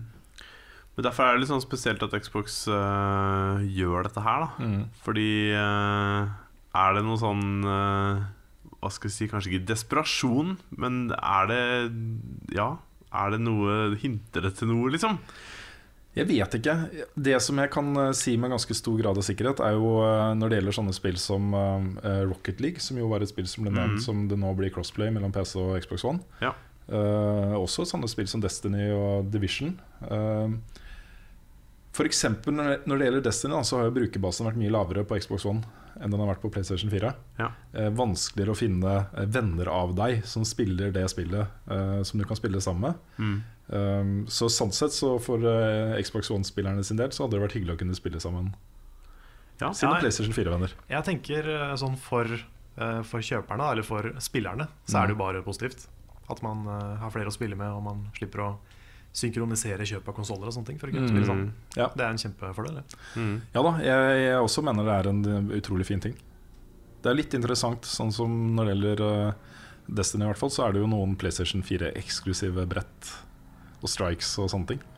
[0.96, 4.44] Men Derfor er det litt sånn spesielt at Xbox eh, gjør dette her.
[4.44, 4.68] da
[5.06, 6.32] Fordi eh,
[6.82, 8.20] er det noe sånn eh,
[8.82, 11.62] Hva skal vi si, kanskje ikke desperasjon, men er det
[12.58, 12.74] Ja,
[13.12, 15.16] er det noe Hinter det til noe, liksom?
[16.12, 16.74] Jeg vet ikke.
[17.16, 19.94] Det som jeg kan si med ganske stor grad av sikkerhet, er jo
[20.36, 21.54] når det gjelder sånne spill som
[22.28, 24.02] Rocket League, som jo var et spill som ble nevnt Mhm.
[24.04, 26.20] som det nå blir crossplay mellom PC og Xbox One.
[26.44, 26.52] Ja.
[26.92, 29.72] Uh, også sånne spill som Destiny og Division.
[30.04, 30.52] Uh,
[31.92, 35.44] for eksempel når det, gjelder Destiny, så har jo brukerbasen vært mye lavere på Xbox
[35.48, 35.64] One
[36.00, 37.10] enn den har vært på PlayStation 4.
[37.38, 37.48] Ja.
[37.76, 42.26] Eh, vanskeligere å finne eh, venner av deg som spiller det spillet eh, som du
[42.28, 43.02] kan spille sammen med.
[43.18, 43.36] Mm.
[43.72, 47.54] Um, så sånn sett så for eh, Xbox One-spillerne sin del Så hadde det vært
[47.56, 48.50] hyggelig å kunne spille sammen
[49.62, 50.74] Ja, sine PlayStation 4-venner.
[50.90, 52.28] Jeg tenker sånn for,
[53.06, 55.86] for kjøperne, eller for spillerne, så er det jo bare positivt.
[56.32, 58.50] At man har flere å spille med, og man slipper å
[59.12, 60.80] synkronisere kjøp av konsoller og sånne ting.
[60.80, 61.50] For å kunne spille sammen.
[61.76, 61.90] Ja.
[61.92, 62.78] Det er en kjempefordel.
[63.16, 63.34] Mm.
[63.52, 66.16] ja da, jeg, jeg også mener det er en utrolig fin ting.
[67.02, 69.50] Det er litt interessant, sånn som når det gjelder eh,
[69.92, 73.12] Destiny, i hvert fall, så er det jo noen PlayStation 4-eksklusive brett
[73.82, 74.88] og strikes og sånne ting.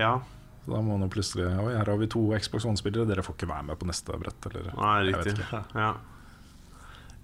[0.00, 0.18] ja.
[0.64, 3.34] Så da må man jo plutselig Oi, her har vi to Xbox One-spillere, dere får
[3.36, 4.46] ikke være med på neste brett.
[4.48, 5.34] Eller, Nei, riktig.
[5.76, 5.90] Ja.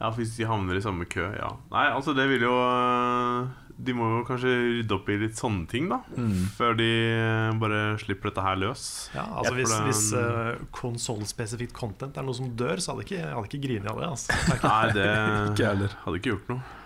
[0.00, 1.50] Ja, for hvis de havner i samme kø, ja.
[1.72, 5.68] Nei, altså, det vil jo øh, De må jo kanskje rydde opp i litt sånne
[5.68, 6.00] ting, da.
[6.16, 6.50] Mm.
[6.56, 8.84] Før de øh, bare slipper dette her løs.
[9.14, 13.20] Ja, altså Hvis, for hvis uh, konsollspesifikt content er noe som dør, så hadde ikke,
[13.20, 14.12] jeg hadde ikke grinet av det.
[14.16, 14.38] Altså.
[14.66, 15.08] Nei, det
[15.52, 16.78] Ikke hadde ikke gjort noe.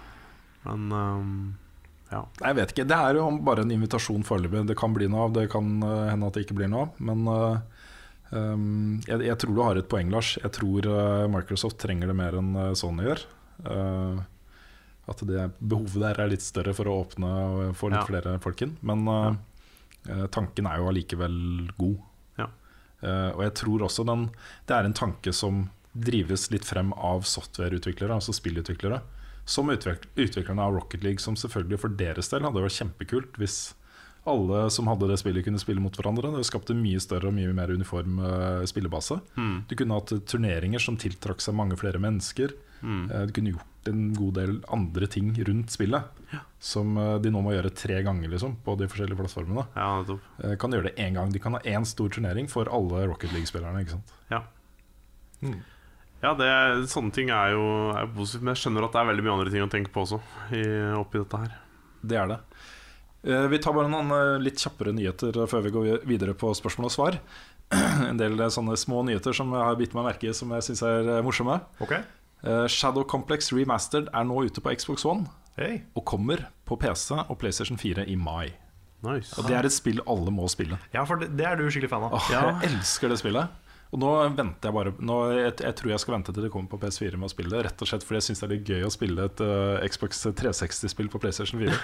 [0.64, 1.36] Men um,
[2.14, 2.22] ja.
[2.40, 2.86] Jeg vet ikke.
[2.88, 4.64] Det er jo bare en invitasjon foreløpig.
[4.68, 7.00] Det kan bli noe av, det kan eh, hende at det ikke blir noe av.
[7.08, 7.73] Men eh,
[8.34, 10.34] um, jeg, jeg tror du har et poeng, Lars.
[10.42, 13.24] Jeg tror eh, Microsoft trenger det mer enn eh, Sony gjør.
[13.64, 14.22] Uh,
[15.10, 18.08] at det behovet der er litt større for å åpne og få litt Ja.
[18.08, 18.76] flere folk inn.
[18.80, 21.36] Men uh, tanken er jo allikevel
[21.78, 21.98] god.
[22.40, 22.48] Ja.
[23.36, 24.30] Og jeg tror også den,
[24.64, 29.02] det er en tanke som drives litt frem av softwareutviklere, altså spillutviklere.
[29.44, 33.58] Som utviklerne av Rocket League, som selvfølgelig for deres del hadde vært kjempekult hvis
[34.26, 36.30] alle som hadde det spillet, kunne spille mot hverandre.
[36.36, 39.18] Det skapte mye større og mye mer uniform eh, spillebase.
[39.36, 39.56] Mm.
[39.68, 42.54] Du kunne hatt turneringer som tiltrakk seg mange flere mennesker.
[42.84, 43.04] Mm.
[43.10, 46.08] Eh, Du kunne gjort en god del andre ting rundt spillet.
[46.58, 49.66] Som eh, de nå må gjøre tre ganger liksom, på de forskjellige plattformene.
[49.76, 49.90] Ja.
[50.40, 51.30] Eh, Kan gjøre det én gang.
[51.32, 53.84] De kan ha én stor turnering for alle Rocket League-spillerne.
[53.84, 54.14] ikke sant?
[54.32, 54.42] Ja.
[55.44, 55.60] Mm.
[56.24, 56.48] Ja, det,
[56.88, 58.46] sånne ting er jo er positivt.
[58.46, 60.22] Men jeg skjønner at det er veldig mye andre ting å tenke på også.
[60.56, 60.62] I,
[60.96, 61.52] oppi dette her
[62.00, 62.38] Det er det.
[63.24, 66.90] Eh, Vi tar bare noen eh, litt kjappere nyheter før vi går videre på spørsmål
[66.90, 67.18] og svar.
[68.10, 70.66] En del eh, sånne små nyheter som jeg har bitt meg merke i, som jeg
[70.68, 71.60] syns er eh, morsomme.
[71.84, 71.96] Ok,
[72.44, 75.22] Eh, Shadow Complex Remastered er nå ute på Xbox One
[75.56, 75.78] hey.
[75.96, 78.50] og kommer på PC og PlayStation 4 i mai.
[79.00, 79.32] Nice.
[79.40, 80.76] Og det er et spill alle må spille.
[80.92, 82.12] Ja, for det, det er du skikkelig fan av.
[82.18, 82.42] Åh, Ja.
[82.60, 83.48] Jeg elsker det spillet.
[83.94, 86.66] Og nå venter jeg bare nå, jeg, jeg tror jeg skal vente til det kommer
[86.72, 87.60] på PS4 med å spille det.
[87.68, 90.24] Rett og slett fordi jeg syns det er litt gøy å spille et uh, Xbox
[90.40, 91.76] 360-spill på PlayStation 4.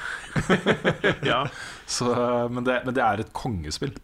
[1.30, 1.44] ja.
[1.86, 3.94] Så, eh, men, det, men det er et kongespill.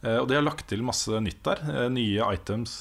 [0.00, 1.60] Uh, og de har lagt til masse nytt der.
[1.68, 2.80] Uh, nye items,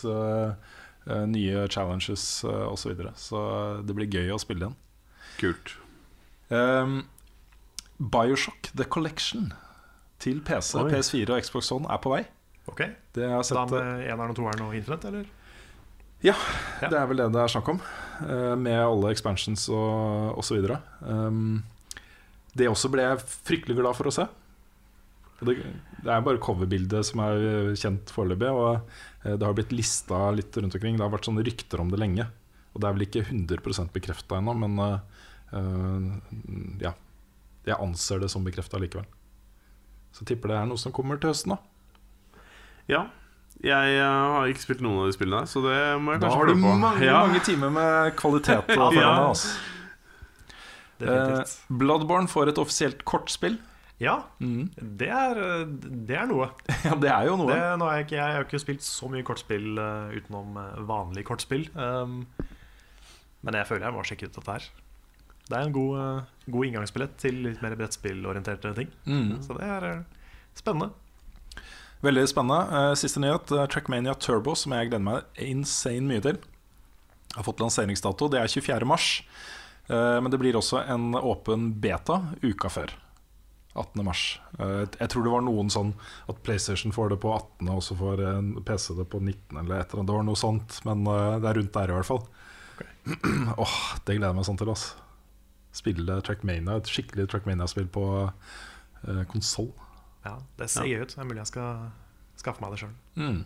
[1.09, 2.79] nye challenges uh, osv.
[2.79, 3.13] Så, videre.
[3.19, 3.43] så
[3.83, 4.79] det blir gøy å spille igjen.
[5.43, 5.75] Kult.
[6.55, 7.01] Um,
[7.99, 9.51] Bioshock The Collection
[10.23, 10.91] til PC, Oi.
[10.93, 12.23] PS4 og Xbox One er på vei.
[12.69, 12.83] Ok,
[13.15, 15.25] Det jeg har sett, Da med eneren og toeren og Infinite, eller?
[16.21, 16.33] Ja,
[16.81, 16.89] Ja.
[16.91, 17.79] det er vel det det er snakk om.
[18.27, 20.65] eh, med alle expansions og osv.
[21.01, 21.63] Um,
[22.55, 24.25] det også ble jeg fryktelig glad for å se.
[25.39, 25.55] Det,
[26.03, 28.49] det er bare coverbildet som er kjent foreløpig.
[28.51, 28.81] Og
[29.23, 30.97] eh, det har blitt lista litt rundt omkring.
[30.99, 32.27] Det har vært sånne rykter om det lenge.
[32.75, 34.99] Og det er vel ikke 100% bekrefta ennå, men eh,
[35.55, 36.93] eh, ja.
[37.65, 39.05] Jeg anser det som bekrefta likevel.
[40.11, 41.59] Så tipper det er noe som kommer til høsten, da.
[42.89, 43.05] Ja.
[43.59, 46.39] Jeg eh, har ikke spilt noen av de spillene, så det må jeg Da kanskje
[46.39, 47.17] har du mange, ja.
[47.27, 49.09] mange timer med kvalitet foran Ja.
[49.09, 49.25] deg.
[49.33, 49.57] Altså.
[50.99, 51.57] Definitivt.
[51.57, 53.59] Eh, Bloodborne får et offisielt kortspill.
[53.99, 56.45] Ja, det er, det er noe.
[56.87, 57.51] Ja, det er jo noe.
[57.51, 60.77] Det, nå har jeg, ikke, jeg har ikke spilt så mye kortspill uh, utenom uh,
[60.87, 61.65] vanlig kortspill.
[61.75, 62.21] Um,
[63.43, 64.69] men jeg føler jeg må sjekke ut dette her.
[65.49, 68.91] Det er en god, uh, god inngangsbillett til litt mer brettspillorienterte ting.
[69.03, 69.35] Mm.
[69.43, 70.93] Så det er eh, spennende.
[72.05, 72.77] Veldig spennende.
[72.89, 73.51] Eh, Siste nyhet.
[73.51, 76.37] eh, Trackmania Turbo, som jeg gleder meg insane mye til,
[77.35, 78.29] har fått lanseringsdato.
[78.31, 78.85] Det er 24.
[78.87, 79.23] mars.
[79.89, 82.93] Eh, Men det blir også en åpen beta uka før.
[83.75, 84.03] 18.
[84.03, 84.39] mars.
[84.57, 85.93] Jeg tror det var noen sånn
[86.27, 89.57] at PlayStation får det på 18., og så får en PC det på 19.
[89.59, 90.07] eller et eller annet.
[90.07, 92.25] Det var noe sånt, men det er rundt der i hvert fall.
[93.63, 94.71] Åh, det gleder jeg meg sånn til.
[94.73, 94.95] Altså.
[95.71, 99.69] Spille Trackmania, et skikkelig Trackmania-spill på uh, konsoll.
[100.25, 101.15] Ja, Det ser gøy ut.
[101.15, 101.89] Det er mulig jeg skal
[102.39, 102.93] skaffe meg det sjøl.
[103.19, 103.39] Mm.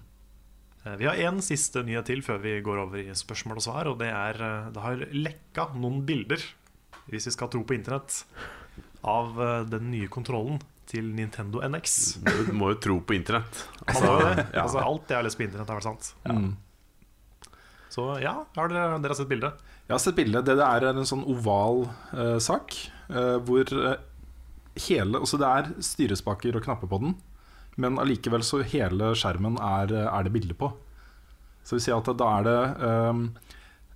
[1.00, 3.88] Vi har én siste nyhet til før vi går over i spørsmål og svar.
[3.92, 6.44] Og det er eh, det har lekka noen bilder,
[7.08, 8.24] hvis vi skal tro på internett,
[9.08, 10.60] av eh, den nye kontrollen
[10.90, 11.98] til Nintendo NX.
[12.50, 13.64] Du må jo tro på internett.
[13.88, 13.96] Det.
[13.96, 14.66] ja.
[14.66, 16.12] Altså, alt jeg har lest på internett, har vært sant.
[16.28, 16.52] Mm.
[17.94, 19.62] Så ja, har dere, dere har sett bildet?
[19.86, 20.48] Jeg har sett bildet.
[20.48, 22.76] Det det er en sånn oval uh, sak
[23.12, 24.00] uh, hvor eh,
[24.76, 27.16] hele Altså det er styrespaker og knapper på den,
[27.78, 30.72] men allikevel så hele skjermen er, er det bilde på.
[31.64, 33.22] Så vi sier at da er det um,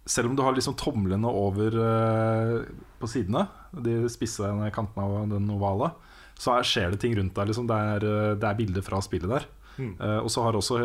[0.07, 2.61] Selv om du har liksom tomlene over uh,
[3.01, 3.43] på sidene,
[3.75, 5.91] de spisse kantene av den ovale,
[6.39, 7.49] så er, skjer det ting rundt deg.
[7.49, 7.67] Liksom.
[7.67, 9.45] Det er, eh, det er bilder fra spillet der.
[9.77, 9.91] Mm.
[9.99, 10.77] Uh, og så har også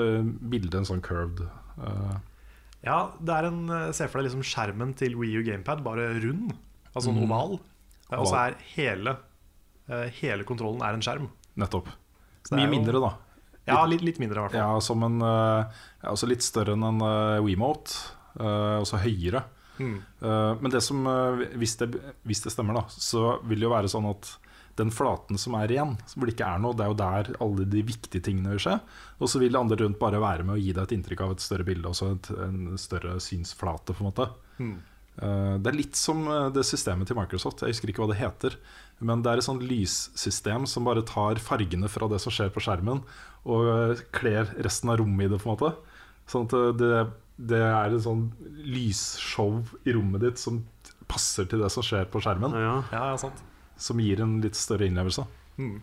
[0.53, 1.45] bildet en sånn curved
[1.81, 2.17] uh,
[2.85, 3.63] Ja, det er en
[3.97, 6.51] Se for deg liksom skjermen til Wii U Gamepad, bare rund.
[6.93, 7.31] Altså en Mm.
[7.31, 7.61] oval.
[8.19, 9.15] Og så er hele,
[10.21, 11.29] hele kontrollen er en skjerm.
[11.61, 11.91] Nettopp.
[12.53, 13.13] Mye jo- mindre, da.
[13.69, 14.63] Ja, litt, litt mindre i hvert fall.
[14.65, 15.63] Ja, som en uh,
[16.03, 17.99] ja, også litt større enn en uh, WeMote.
[18.43, 19.43] Også høyere.
[19.77, 19.99] Mm.
[20.25, 21.05] Men det som,
[21.61, 21.91] hvis, det,
[22.25, 24.31] hvis det stemmer, da, så vil det jo være sånn at
[24.81, 27.67] den flaten som er igjen, hvor det ikke er noe, det er jo der alle
[27.69, 28.79] de viktige tingene vil skje.
[29.21, 31.35] Og så vil det andre rundt bare være med å gi deg et inntrykk av
[31.35, 34.29] et større bilde, også et, en større synsflate, på en måte.
[34.57, 34.75] Mm.
[35.13, 36.25] Det er litt som
[36.57, 37.67] det systemet til Microsoft.
[37.67, 38.57] Jeg husker ikke hva det heter.
[39.03, 42.63] Men det er et sånt lyssystem som bare tar fargene fra det som skjer på
[42.63, 43.03] skjermen,
[43.43, 45.41] og uh, kler resten av rommet i det.
[45.43, 45.73] på en måte
[46.31, 46.91] Sånn at uh, det,
[47.51, 48.29] det er et sånn
[48.63, 50.63] lysshow i rommet ditt som
[51.11, 52.55] passer til det som skjer på skjermen.
[52.57, 52.77] Ja.
[52.95, 53.43] Ja, ja, sant.
[53.81, 55.27] Som gir en litt større innlevelse.
[55.59, 55.81] Mm.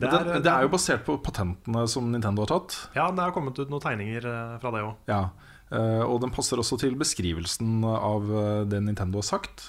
[0.00, 2.76] Det, er, det, det er jo basert på patentene som Nintendo har tatt.
[2.96, 4.94] Ja, det har kommet ut noen tegninger eh, fra det òg.
[5.10, 5.20] Ja,
[5.68, 9.66] eh, og den passer også til beskrivelsen av eh, det Nintendo har sagt.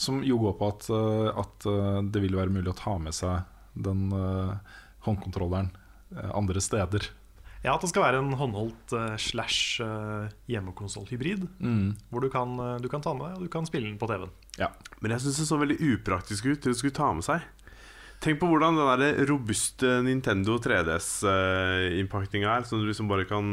[0.00, 3.12] Som jo går på at, eh, at eh, det vil være mulig å ta med
[3.16, 3.44] seg
[3.76, 4.76] den eh,
[5.06, 5.74] håndkontrolleren
[6.34, 7.04] andre steder.
[7.62, 11.44] Ja, at det skal være en håndholdt uh, slash uh, hjemmekonsollhybrid.
[12.10, 14.32] Hvor du kan, du kan ta med deg, og du kan spille den på TV-en.
[14.58, 14.72] Ja.
[14.98, 17.44] Men jeg syns det så veldig upraktisk ut til å skulle ta med seg.
[18.20, 23.46] Tenk på hvordan den der robuste Nintendo 3DS-innpakninga er, som du liksom bare kan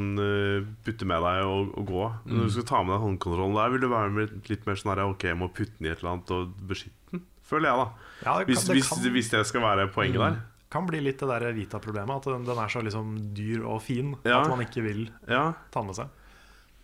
[0.83, 2.01] putte med deg og, og gå.
[2.27, 4.91] Når du skal ta med deg håndkontrollen der, vil du være med litt mer sånn
[4.91, 7.23] her Ok, jeg må putte den i et eller annet og beskytte den.
[7.47, 7.87] Føler jeg, da.
[8.25, 10.39] Ja, det kan, Hvis, det hvis, kan, hvis det skal være poenget der.
[10.75, 12.17] kan bli litt det der Vita-problemet.
[12.19, 14.41] At den, den er så liksom dyr og fin Ja.
[14.41, 16.11] at man ikke vil Ja, ta den med seg.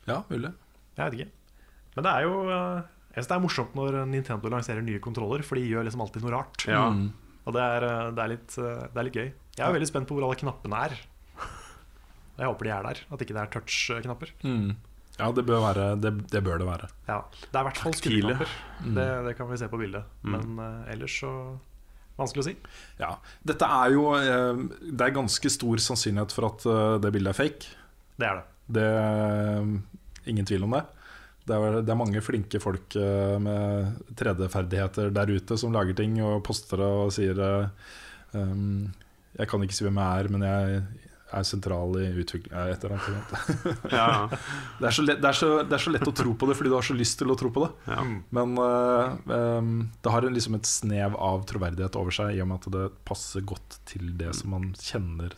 [0.07, 0.53] Ja, mulig.
[0.95, 1.31] Jeg vet ikke.
[1.97, 2.79] Men det er jo eh,
[3.11, 6.23] Jeg synes det er morsomt når Nintendo lanserer nye kontroller, for de gjør liksom alltid
[6.23, 6.63] noe rart.
[6.71, 6.85] ja.
[6.95, 7.11] Mm.
[7.43, 9.29] Og det er, eh, det, er litt, eh, det er litt gøy.
[9.57, 10.95] Jeg er veldig spent på hvor alle knappene er.
[12.33, 14.31] Jeg håper de er der, at ikke det er touch-knapper.
[14.41, 14.71] Mm.
[15.19, 16.87] Ja, det bør, være, det, det bør det være.
[17.05, 18.55] Ja, Det er i hvert fall skuddknapper.
[18.79, 18.95] Mm.
[18.97, 20.09] Det, det kan vi se på bildet.
[20.23, 20.33] Mm.
[20.33, 21.33] Men uh, ellers så
[22.13, 22.51] Vanskelig å si.
[22.99, 23.07] Ja.
[23.41, 27.37] Dette er jo uh, Det er ganske stor sannsynlighet for at uh, det bildet er
[27.39, 27.71] fake.
[28.21, 28.43] Det er det.
[28.77, 29.71] Det uh,
[30.29, 30.83] ingen tvil om det.
[31.43, 36.13] Det er, det er mange flinke folk eh, med 3D-ferdigheter der ute som lager ting
[36.23, 37.35] og poster og sier
[38.33, 38.91] um,
[39.37, 40.83] Jeg kan ikke si hvem jeg er, men jeg
[41.33, 43.91] er sentral i utvikling Et eller annet.
[43.91, 44.07] ja.
[44.79, 46.55] Det er, så lett, det, er så, det er så lett å tro på det
[46.59, 47.71] fordi du har så lyst til å tro på det.
[47.91, 47.99] ja.
[48.05, 48.17] Mm.
[48.37, 49.15] Men uh,
[49.59, 49.71] um,
[50.05, 52.85] det har en, liksom et snev av troverdighet over seg i og med at det
[53.09, 55.33] passer godt til det som man kjenner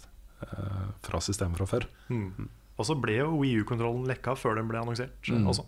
[0.52, 1.88] uh, fra systemet fra før.
[2.12, 2.50] Mm.
[2.76, 5.48] Og så ble jo Wii U-kontrollen lekka før den ble annonsert Mm.
[5.48, 5.64] også.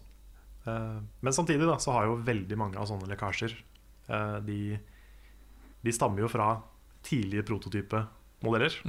[0.67, 4.59] Eh, men samtidig da, så har jo veldig mange av sånne lekkasjer eh, de,
[5.85, 6.51] de stammer jo fra
[7.07, 8.81] tidlige prototype-modeller.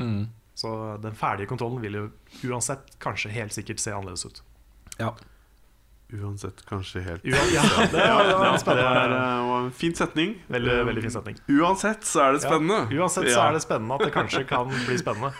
[0.58, 0.70] Så
[1.02, 2.06] den ferdige kontrollen vil jo
[2.50, 4.40] uansett kanskje helt sikkert se annerledes ut.
[4.98, 5.12] Ja.
[6.08, 10.34] Uansett, kanskje helt Uansett, ja, det var, det det var var en fin setning.
[10.48, 11.36] Veldig, veldig fin setning.
[11.52, 12.78] Uansett så er det spennende.
[12.88, 15.30] Ja, uansett så er det spennende at det kanskje kan bli spennende.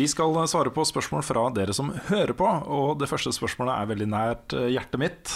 [0.00, 3.88] Vi skal svare på spørsmål fra dere som hører på, og det første spørsmålet er
[3.90, 5.32] veldig nært eh, hjertet mitt.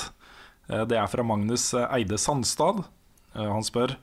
[0.70, 2.86] Eh, Det er fra Magnus eh, Eide Sandstad.
[3.34, 3.96] Han spør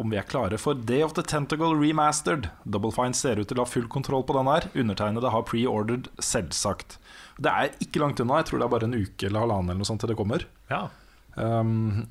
[0.00, 2.46] om vi er klare for Day of the Tentacle Remastered.
[2.64, 4.66] Double Fine ser ut til å ha full kontroll på den her.
[4.72, 6.96] Undertegnede har pre-ordered, selvsagt.
[7.42, 8.38] Det er ikke langt unna.
[8.40, 10.46] Jeg tror det er bare en uke eller halvannen eller noe sånt til det kommer.
[10.70, 10.86] Ja.
[11.34, 12.06] Um,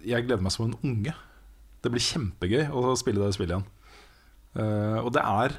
[0.00, 1.14] jeg gleder meg som en unge.
[1.84, 3.68] Det blir kjempegøy å spille det spillet igjen.
[4.56, 5.58] Uh, og det er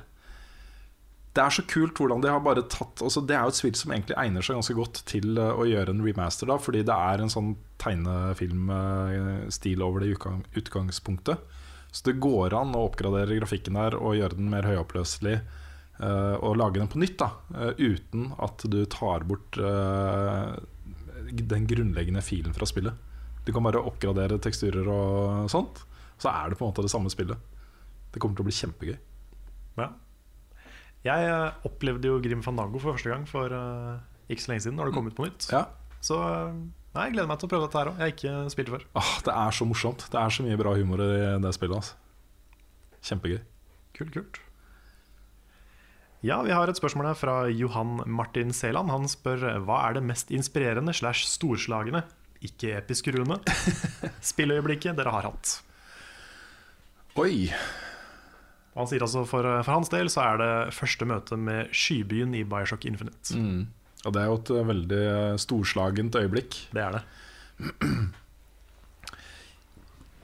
[1.36, 3.76] Det er så kult hvordan de har bare tatt altså Det er jo et spill
[3.76, 6.96] som egentlig egner seg ganske godt til uh, å gjøre en remaster, da fordi det
[6.96, 10.14] er en sånn tegnefilmstil over det
[10.56, 11.42] utgangspunktet.
[11.92, 15.42] Så det går an å oppgradere grafikken der og gjøre den mer høyoppløselig.
[16.00, 19.60] uh, og lage den på nytt, da uh, uten at du tar bort
[21.36, 22.96] den grunnleggende filen fra spillet.
[23.46, 25.84] Du kan bare oppgradere teksturer og sånt,
[26.18, 27.38] så er det på en måte det samme spillet.
[28.14, 28.98] Det kommer til å bli kjempegøy.
[29.80, 29.90] Ja.
[31.06, 34.00] Jeg eh, opplevde jo Grim Fandango for første gang for uh,
[34.32, 35.46] ikke så lenge siden, når det kom ut på nytt.
[35.54, 35.68] Ja.
[36.02, 36.56] Så eh,
[36.96, 38.00] nei, jeg gleder meg til å prøve dette her òg.
[38.00, 38.88] Jeg har ikke spilt før.
[38.98, 40.08] Ah, det er så morsomt.
[40.10, 41.12] Det er så mye bra humor i
[41.44, 41.78] det spillet.
[41.78, 42.98] Altså.
[43.06, 43.40] Kjempegøy.
[44.00, 44.42] Kult, kult.
[46.26, 48.90] Ja, vi har et spørsmål her fra Johan Martin Seland.
[48.90, 52.02] Han spør hva er det mest inspirerende slash storslagne,
[52.46, 53.38] ikke episk rune,
[54.34, 55.60] spilløyeblikket dere har hatt?
[57.22, 57.46] Oi!
[58.76, 62.36] Og han sier altså for, for hans del så er det første møte med skybyen
[62.36, 63.38] i Bioshock Infinite.
[63.40, 63.62] Mm.
[64.06, 66.60] Og det er jo et eh, veldig eh, storslagent øyeblikk.
[66.76, 67.06] Det er det.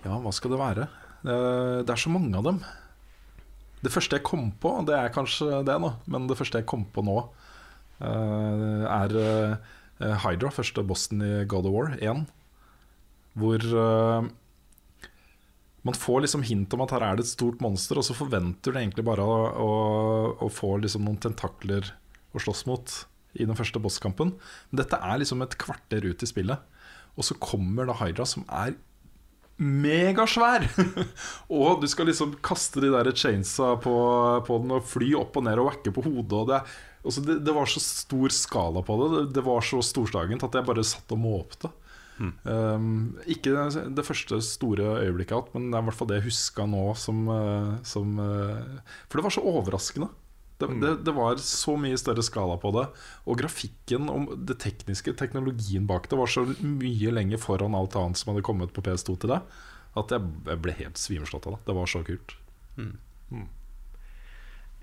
[0.02, 0.86] Ja, hva skal det være?
[1.22, 2.56] Det, er så mange av dem.
[3.86, 6.88] Det første jeg kom på, det er kanskje det, nå, men det første jeg kom
[6.90, 7.20] på nå,
[8.02, 12.24] eh, er eh, Hydra, første bossen i God of War 1.
[13.38, 14.32] Hvor eh,
[15.88, 18.74] man får liksom hint om at her er det et stort monster, og så forventer
[18.74, 19.72] du egentlig bare å, å,
[20.46, 21.90] å få liksom noen tentakler
[22.32, 22.94] å slåss mot
[23.34, 24.36] i den første bosskampen.
[24.70, 26.62] Men dette er liksom et kvarter ut i spillet,
[27.18, 28.76] og så kommer da Hydra, som er
[29.62, 30.68] megasvær!
[31.62, 33.96] og du skal liksom kaste de der chainsa på,
[34.48, 36.38] på den og fly opp og ned og wacke på hodet.
[36.38, 36.62] Og det,
[37.04, 39.12] altså det, det var så stor skala på det.
[39.16, 39.24] det.
[39.40, 41.74] Det var så storslagent at jeg bare satt og måpte.
[42.22, 46.20] Um, ikke det, det første store øyeblikket hatt, men det er i hvert fall det
[46.20, 50.10] jeg huska nå som, eh, som eh, For det var så overraskende.
[50.62, 52.84] Det, det, det var så mye større skala på det.
[53.26, 58.22] Og grafikken og det tekniske, teknologien bak det, var så mye lenger foran alt annet
[58.22, 59.40] som hadde kommet på PS2 til det,
[59.98, 61.64] at jeg, jeg ble helt svimeslått av det.
[61.72, 62.36] Det var så kult.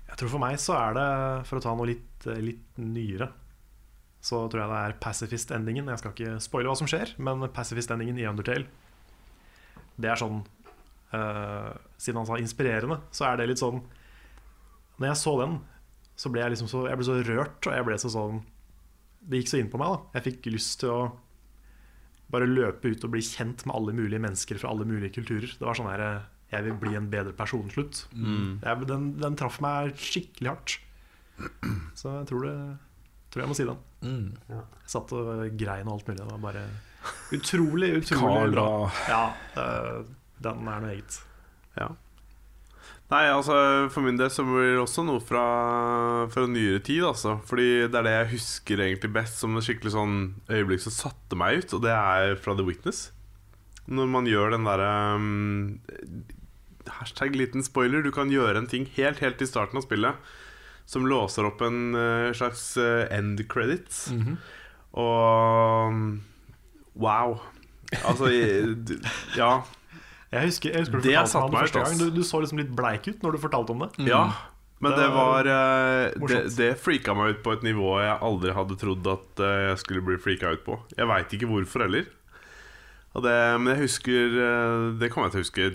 [0.09, 1.07] Jeg tror for meg så er det,
[1.47, 3.29] for å ta noe litt, litt nyere,
[4.19, 5.89] så tror jeg det er pacifist-endingen.
[5.93, 8.67] Jeg skal ikke spoile hva som skjer, men pacifist-endingen i Undertale,
[9.99, 10.41] det er sånn
[11.11, 13.81] uh, Siden han sa inspirerende, så er det litt sånn
[14.99, 15.57] Når jeg så den,
[16.19, 18.41] så ble jeg liksom så Jeg ble så rørt, og jeg ble så sånn
[19.19, 20.19] Det gikk så inn på meg, da.
[20.19, 21.01] Jeg fikk lyst til å
[22.29, 25.49] bare løpe ut og bli kjent med alle mulige mennesker fra alle mulige kulturer.
[25.49, 26.03] Det var sånn her
[26.51, 28.03] Jeg vil bli en bedre person slutt.
[28.13, 28.59] slutt.
[28.61, 30.75] Jeg, den, den traff meg skikkelig hardt.
[31.97, 32.53] Så jeg tror, det,
[33.29, 33.79] tror jeg må si den.
[34.49, 36.19] Jeg satt og grein og alt mulig.
[36.19, 36.67] Det var bare
[37.35, 38.69] utrolig, utrolig bra.
[39.09, 39.23] Ja,
[40.43, 41.19] den er noe eget.
[41.79, 41.91] Ja.
[43.09, 43.55] Nei, altså
[43.89, 45.45] for min del så blir det også noe fra,
[46.29, 47.39] fra nyere tid, altså.
[47.49, 50.17] Fordi det er det jeg husker egentlig best som et skikkelig sånn
[50.51, 53.07] øyeblikk som satte meg ut, og det er fra The Witness.
[53.89, 56.27] Når man gjør den derre um,
[56.99, 58.05] Hashtag liten spoiler.
[58.05, 60.29] Du kan gjøre en ting helt, helt i starten av spillet
[60.89, 64.07] som låser opp en eh, slags eh, end credits.
[64.97, 66.21] Og um,
[66.97, 67.37] wow.
[68.01, 68.31] Altså
[69.37, 69.59] Ja.
[70.29, 71.99] Jeg husker, jeg husker du Det fortalte meg første gang.
[72.01, 73.89] Du, du så liksom litt bleik ut når du fortalte om det.
[74.09, 74.27] Ja,
[74.79, 78.53] men Det det var eh, det, det freaka meg ut på et nivå jeg aldri
[78.55, 80.77] hadde trodd at uh, jeg skulle bli freaka ut på.
[80.95, 82.07] Jeg veit ikke hvorfor heller.
[83.17, 85.71] Og det, men jeg husker uh, Det kommer jeg til å huske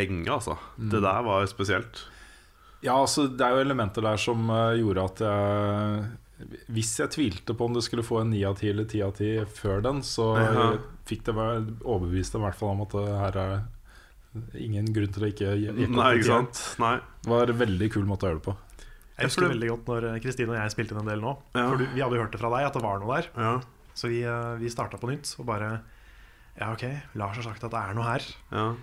[0.00, 0.56] lenge, altså.
[0.76, 2.04] Det der var spesielt.
[2.82, 7.52] Ja, altså det er jo elementer der som eh, gjorde at jeg Hvis jeg tvilte
[7.56, 9.98] på om det skulle få en 9 av 10 eller 10 av 10 før den,
[10.06, 10.70] så Ja.
[11.04, 13.60] fikk det være overbevist i hvert fall om at det her er
[14.56, 16.60] ingen grunn til å ikke opp Nei, ikke sant?
[16.80, 16.94] Nei.
[17.20, 18.56] Det var en veldig kul måte å gjøre det på.
[19.18, 21.36] Jeg husker det- veldig godt når eh, Kristine og jeg spilte inn en del nå.
[21.54, 21.68] Ja.
[21.68, 23.28] For du, vi hadde hørt det fra deg at det var noe der.
[23.36, 23.60] Ja.
[23.92, 25.80] Så vi, eh, vi starta på nytt og bare
[26.56, 26.84] Ja, ok,
[27.16, 28.22] Lars har sagt at det er noe her.
[28.52, 28.74] ja.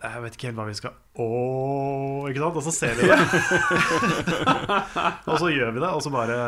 [0.00, 2.56] Jeg vet ikke helt hva vi skal Ååå, ikke sant?
[2.56, 3.18] Og så ser vi det.
[5.30, 6.38] og så gjør vi det, og så bare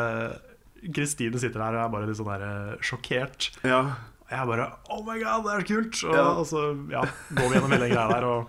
[0.93, 3.51] Kristine sitter der og er bare litt sånn der eh, sjokkert.
[3.67, 3.83] ja.
[4.23, 5.97] Og jeg bare Oh my god, det er kult!
[6.07, 6.23] Og, Ja.
[6.39, 7.01] og så ja,
[7.35, 8.47] går vi gjennom hele greia der, og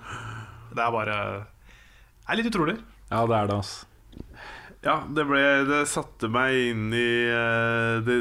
[0.75, 2.77] det er bare Det er litt utrolig.
[3.11, 3.85] Ja, det er det, altså.
[4.85, 8.17] Ja, det, ble, det satte meg inn i eh, det,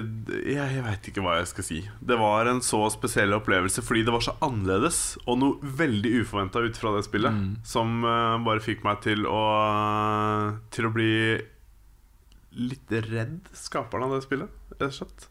[0.47, 1.80] Jeg, jeg veit ikke hva jeg skal si.
[1.99, 6.64] Det var en så spesiell opplevelse fordi det var så annerledes, og noe veldig uforventa
[6.64, 7.57] ut fra det spillet, Mm.
[7.68, 9.41] som eh, bare fikk meg til å
[10.72, 11.11] Til å bli
[12.53, 15.24] litt redd skaperen av det spillet, rett og slett.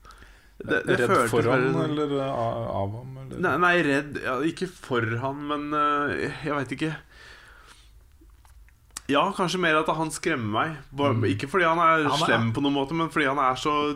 [0.63, 3.15] Det, det Redd for han veldig- eller uh, av ham?
[3.25, 3.39] Eller?
[3.43, 6.91] Nei, nei redd ja, Ikke for han, men eh, jeg veit ikke.
[9.11, 10.77] Ja, kanskje mer at han skremmer meg.
[10.93, 11.25] Bare, Mm.
[11.37, 13.95] Ikke fordi han er Han er- slem på noen måte, men fordi han er så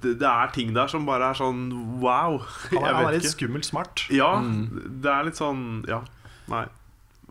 [0.00, 2.38] Det, det er ting der som bare er sånn wow.
[2.70, 4.04] Han er, han er litt skummelt smart.
[4.10, 5.00] Ja, Mm.
[5.02, 6.02] det er litt sånn Ja.
[6.48, 6.66] Nei.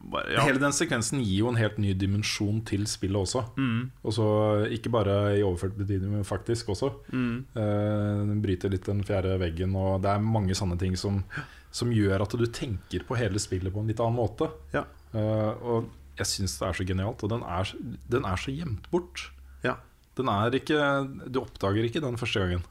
[0.06, 0.42] Bare, ja.
[0.42, 3.46] Hele den sekvensen gir jo en helt ny dimensjon til spillet også.
[3.56, 6.92] Mm, Og så Ikke bare i overført betydning, men faktisk også.
[7.12, 11.24] mm, Eh, Den bryter litt den fjerde veggen, og det er mange sånne ting som,
[11.72, 14.52] som gjør at du tenker på hele spillet på en litt annen måte.
[14.74, 14.84] Ja.
[15.14, 15.86] Eh, og
[16.20, 17.72] jeg syns det er så genialt, og den er,
[18.12, 19.30] den er så gjemt bort.
[19.66, 19.80] ja.
[20.14, 20.78] Den er ikke
[21.26, 22.62] Du oppdager ikke den første gangen.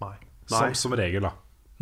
[0.00, 0.14] Nei.
[0.48, 1.34] Som, som regel, da.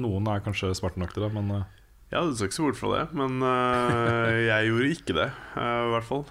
[0.02, 1.66] Noen er kanskje smarte nok til det, men uh.
[2.10, 5.84] Ja, du skal ikke se bort fra det, men uh, jeg gjorde ikke det, uh,
[5.86, 6.24] i hvert fall.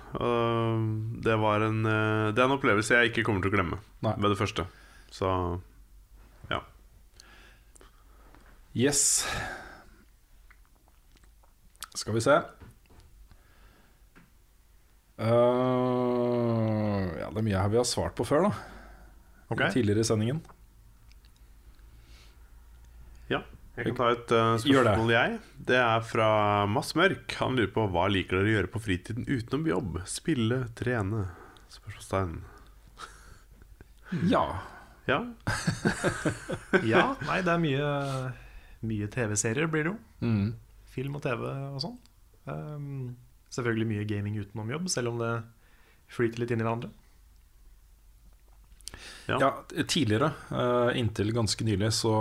[1.24, 4.18] Det var en Det er en opplevelse jeg ikke kommer til å glemme Nei.
[4.18, 4.68] med det første.
[5.14, 5.32] Så
[6.52, 6.60] ja.
[8.76, 9.24] yes.
[11.96, 12.36] Skal vi se.
[15.22, 18.54] Eh, ja, det er mye her vi har svart på før, da.
[19.54, 19.70] Okay.
[19.76, 20.42] Tidligere i sendingen.
[23.30, 23.44] ja.
[23.74, 25.16] Jeg kan ta et uh, spørsmål, det.
[25.18, 25.38] jeg.
[25.70, 26.28] Det er fra
[26.70, 27.34] Mass Mørk.
[27.40, 29.98] Han lurer på hva liker dere å gjøre på fritiden utenom jobb?
[30.10, 31.24] Spille, trene?
[31.74, 32.36] Spørsmålstegn.
[34.30, 34.44] Ja.
[35.10, 35.24] Ja.
[36.86, 37.90] Ja, nei, det er mye,
[38.86, 39.98] mye TV-serier blir det jo.
[40.22, 40.54] Mm.
[40.94, 41.98] Film og TV og sånn.
[42.46, 43.16] Um,
[43.54, 45.32] selvfølgelig mye gaming utenom jobb, selv om det
[46.14, 46.92] flyter litt inn i hverandre.
[49.26, 49.38] Ja.
[49.40, 49.50] Ja,
[49.88, 52.12] tidligere, eh, inntil ganske nylig, så,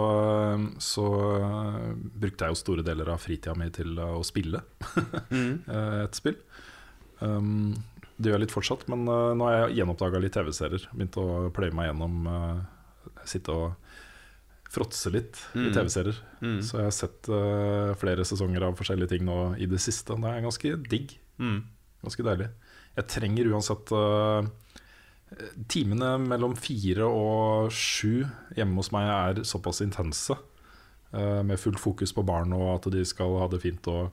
[0.80, 1.04] så
[1.36, 1.88] eh,
[2.22, 4.62] brukte jeg jo store deler av fritida mi til å spille
[5.34, 5.64] Mm.
[5.66, 6.38] eh, et spill.
[7.20, 7.74] Um,
[8.16, 10.84] det gjør jeg litt fortsatt, men nå har jeg gjenoppdaga litt TV-serier.
[10.94, 12.26] Begynt å pløye meg gjennom
[13.26, 13.72] Sitte og
[14.72, 15.72] fråtse litt i Mm.
[15.74, 16.18] TV-serier.
[16.42, 16.58] Mm.
[16.64, 17.30] Så jeg har sett
[18.00, 20.14] flere sesonger av forskjellige ting nå i det siste.
[20.22, 21.16] Det er ganske digg.
[21.38, 21.62] Mm.
[22.02, 22.48] Ganske deilig.
[22.96, 24.44] Jeg trenger uansett uh,
[25.72, 28.24] Timene mellom fire og sju
[28.56, 30.36] hjemme hos meg er såpass intense.
[31.12, 34.12] Uh, med fullt fokus på barn og at de skal ha det fint og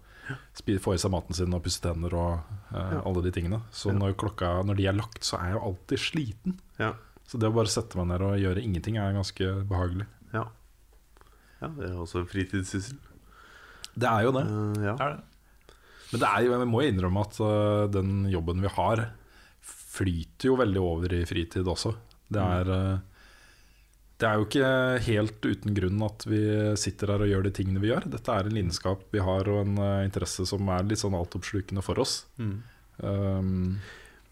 [0.83, 2.39] få i seg maten sin og pusse tenner og
[2.71, 3.01] uh, Ja.
[3.03, 3.61] alle de tingene.
[3.71, 3.97] Så Ja.
[3.99, 6.59] når, klokka, når de er lagt, så er jeg jo alltid sliten.
[6.79, 6.93] Ja.
[7.27, 10.07] Så det å bare sette meg ned og gjøre ingenting er ganske behagelig.
[10.33, 10.45] ja.
[11.59, 12.95] Ja, det er også en fritidssyssel.
[13.99, 14.45] Det er jo det.
[14.47, 14.93] Uh, ja.
[14.95, 15.23] Er det?
[16.09, 19.03] Men det er jo, jeg må innrømme at øh, den jobben vi har,
[19.61, 21.93] flyter jo veldig over i fritid også.
[22.29, 22.97] Det er, øh,
[24.19, 24.71] det er jo ikke
[25.05, 26.41] helt uten grunn at vi
[26.81, 28.09] sitter her og gjør de tingene vi gjør.
[28.09, 31.85] Dette er en lidenskap vi har, og en øh, interesse som er litt sånn altoppslukende
[31.85, 32.23] for oss.
[32.41, 32.57] Mm.
[32.99, 33.79] Um,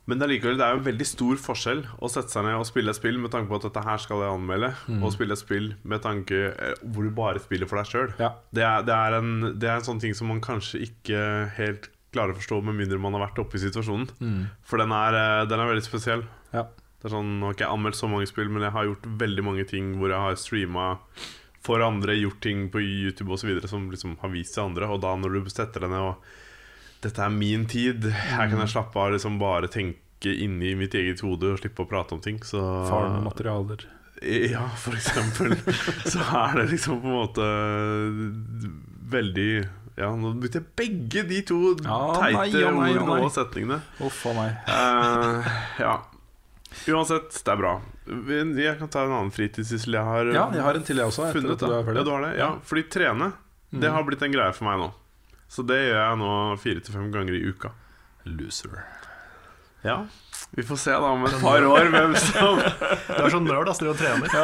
[0.07, 2.89] Men allikevel, det er jo en veldig stor forskjell å sette seg ned og spille
[2.93, 5.03] et spill med tanke på at dette her skal jeg anmelde, Mm.
[5.03, 8.13] og spille et spill med tanke eh, hvor du bare spiller for deg sjøl.
[8.19, 8.29] ja.
[8.53, 12.39] Det, det, en- det er en sånn ting som man kanskje ikke helt klarer å
[12.39, 14.07] forstå med mindre man har vært oppe i situasjonen.
[14.21, 14.49] Mm.
[14.63, 16.23] For den er, eh, den er veldig spesiell.
[16.53, 16.63] Ja.
[16.97, 19.03] Det er sånn, Nå har ikke jeg anmeldt så mange spill, men jeg har gjort
[19.19, 20.97] veldig mange ting hvor jeg har streama
[21.61, 23.59] for andre, gjort ting på YouTube osv.
[23.67, 24.87] som liksom har vist til andre.
[24.87, 26.15] Og da når du setter deg ned og
[27.03, 28.07] Dette er min tid.
[28.09, 31.89] Her kan jeg slappe av liksom bare tenke inni mitt eget hode og slippe å
[31.89, 32.39] prate om ting.
[32.45, 33.85] Så Faren med materialer.
[34.25, 35.53] Ja, for eksempel.
[36.11, 37.47] så er det liksom på en måte
[39.13, 39.49] veldig
[39.97, 43.79] Ja, nå brukte jeg begge de to Ja, teite ordene og setningene.
[44.05, 44.57] Uff a meg.
[44.69, 45.95] uh, ja.
[46.93, 47.75] Uansett, det er bra.
[48.07, 51.31] Jeg kan ta en annen fritidssyssel jeg har Ja, jeg har en til, jeg også.
[51.33, 51.61] funnet.
[51.61, 52.33] Ja, du har det?
[52.37, 53.31] Ja, fordi trene,
[53.73, 54.89] det har blitt en greie for meg nå.
[55.51, 56.31] Så det gjør jeg nå
[56.61, 57.71] fire til fem ganger i uka.
[58.27, 58.81] Loser.
[59.85, 60.01] Ja
[60.57, 62.57] Vi får se da om et par år hvem som
[63.15, 64.27] Du er så nerd, ass, du og trener.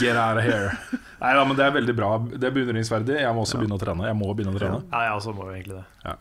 [0.00, 0.72] Get out of here.
[1.20, 2.10] Nei da, men det er veldig bra.
[2.30, 3.16] Det er beundringsverdig.
[3.20, 4.06] Jeg må også begynne å trene.
[4.08, 4.78] Jeg må begynne å trene.
[4.86, 5.82] Ja, jeg også må jo egentlig det.
[6.04, 6.14] Ja.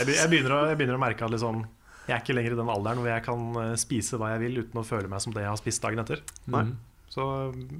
[0.00, 1.60] Jeg, begynner å, jeg begynner å merke at liksom,
[2.08, 4.62] jeg er ikke lenger i den alderen hvor jeg kan eh, spise hva jeg vil
[4.64, 6.24] uten å føle meg som det jeg har spist dagen etter.
[6.50, 6.64] Nei.
[6.70, 6.72] Mm.
[7.10, 7.24] Så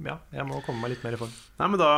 [0.03, 1.29] ja, jeg må komme meg litt mer i form.
[1.61, 1.91] Nei, men da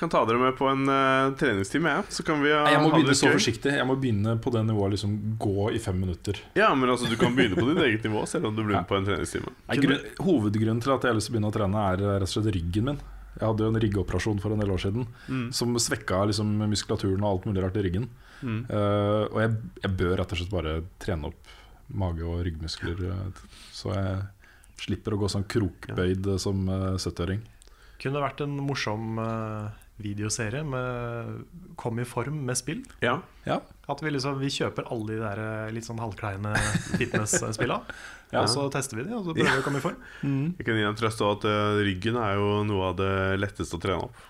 [0.00, 2.04] kan ta dere med på en uh, treningstime, jeg.
[2.16, 3.34] Så kan vi ha, Nei, Jeg må ha begynne så gøy.
[3.36, 3.74] forsiktig.
[3.76, 6.40] Jeg må begynne på det nivået liksom gå i fem minutter.
[6.56, 8.88] Ja, men altså, du kan begynne på ditt eget nivå, selv om du blir med
[8.88, 9.52] på en treningstime.
[9.68, 12.30] Nei, grunn, hovedgrunnen til at jeg har lyst til å begynne å trene, er rett
[12.30, 13.02] og slett ryggen min.
[13.36, 15.46] Jeg hadde jo en ryggoperasjon for en del år siden Mm.
[15.52, 18.08] som svekka liksom, muskulaturen og alt mulig rart i ryggen.
[18.42, 18.64] Mm.
[18.72, 21.52] Uh, og jeg, jeg bør rett og slett bare trene opp
[21.92, 22.96] mage- og ryggmuskler.
[23.12, 23.42] eh,
[23.72, 24.22] Så jeg
[24.82, 26.38] slipper å gå sånn krokbøyd ja.
[26.42, 27.44] som eh, 70-åring.
[28.02, 31.44] Kunne det vært en morsom eh, videoserie med
[31.78, 32.82] Kom i form med spill.
[33.04, 33.20] Ja.
[33.44, 33.60] Ja.
[33.90, 36.54] At vi, liksom, vi kjøper alle de der eh, litt sånn halvkleine
[37.00, 37.80] fitness-spilla.
[38.32, 38.42] Ja.
[38.42, 39.98] Og så tester vi de, og så prøver vi å komme i form.
[40.58, 43.78] Jeg kan gi en trøst av at eh, ryggen er jo noe av det letteste
[43.78, 44.22] å trene opp.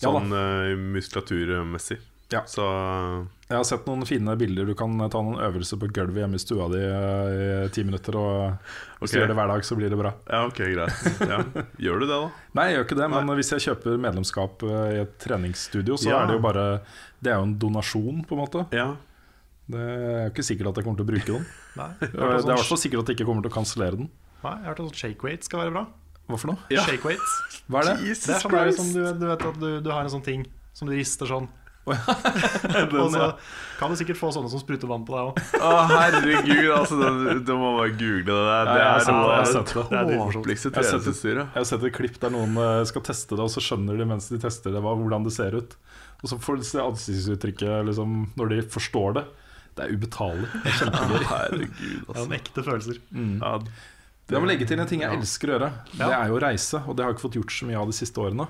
[0.00, 2.00] Sånn eh, muskulaturmessig.
[2.32, 2.44] Ja.
[2.48, 2.64] Så
[3.50, 4.68] Jeg har sett noen fine bilder.
[4.70, 8.14] Du kan ta noen øvelser på gulvet hjemme i stua di eh, i ti minutter.
[8.14, 9.16] Og hvis Ok.
[9.16, 10.12] du gjør det hver dag, så blir det bra.
[10.30, 11.00] ja, ok, greit.
[11.26, 11.40] Ja.
[11.82, 12.30] Gjør du det, da?
[12.54, 16.12] Nei, jeg gjør ikke det, men hvis jeg kjøper medlemskap eh, i et treningsstudio, så
[16.12, 16.22] Ja.
[16.22, 16.66] er det jo bare
[17.20, 18.62] Det er jo en donasjon, på en måte.
[18.72, 18.94] Ja.
[19.70, 21.46] Det er jo ikke sikkert at jeg kommer til å bruke den.
[21.80, 23.96] Nei, Det er i hvert sånn, fall sikkert at jeg ikke kommer til å kansellere
[23.98, 24.08] den.
[24.44, 25.84] nei, jeg har hørt at sånn shake weight skal være bra.
[26.30, 26.58] Hva for noe?
[26.70, 26.82] Ja.
[26.86, 27.28] Shake weight.
[27.68, 28.14] Hva er det?
[28.14, 30.86] Det er sånn som du, du vet at du, du har en sånn ting som
[30.88, 31.48] du rister sånn.
[31.90, 33.30] Og så
[33.80, 35.38] kan du sikkert få sånne som spruter vann på deg òg.
[35.56, 36.98] Å, herregud, altså.
[37.40, 38.68] Du, må bare google det der.
[38.68, 39.86] Det har er det, det.
[39.88, 40.76] Det det tåpeligste det.
[40.76, 41.54] treningsutstyret.
[41.54, 44.08] Jeg har sett et klipp der noen eh, skal teste det, og så skjønner de
[44.12, 45.76] mens de tester det, hvordan det ser ut.
[46.20, 49.24] Og så får de se ansiktsuttrykket liksom, når de forstår det.
[49.78, 50.50] Det er ubetalelig.
[50.66, 51.24] Det kjempegøy.
[51.32, 53.02] Herregud, Det er noen en ekte følelser.
[53.16, 53.56] Ja,
[54.30, 55.70] Jeg må legge til en ting jeg elsker å gjøre.
[55.96, 57.88] Det er jo å reise, og det har jeg ikke fått gjort så mye av
[57.88, 58.46] de siste årene.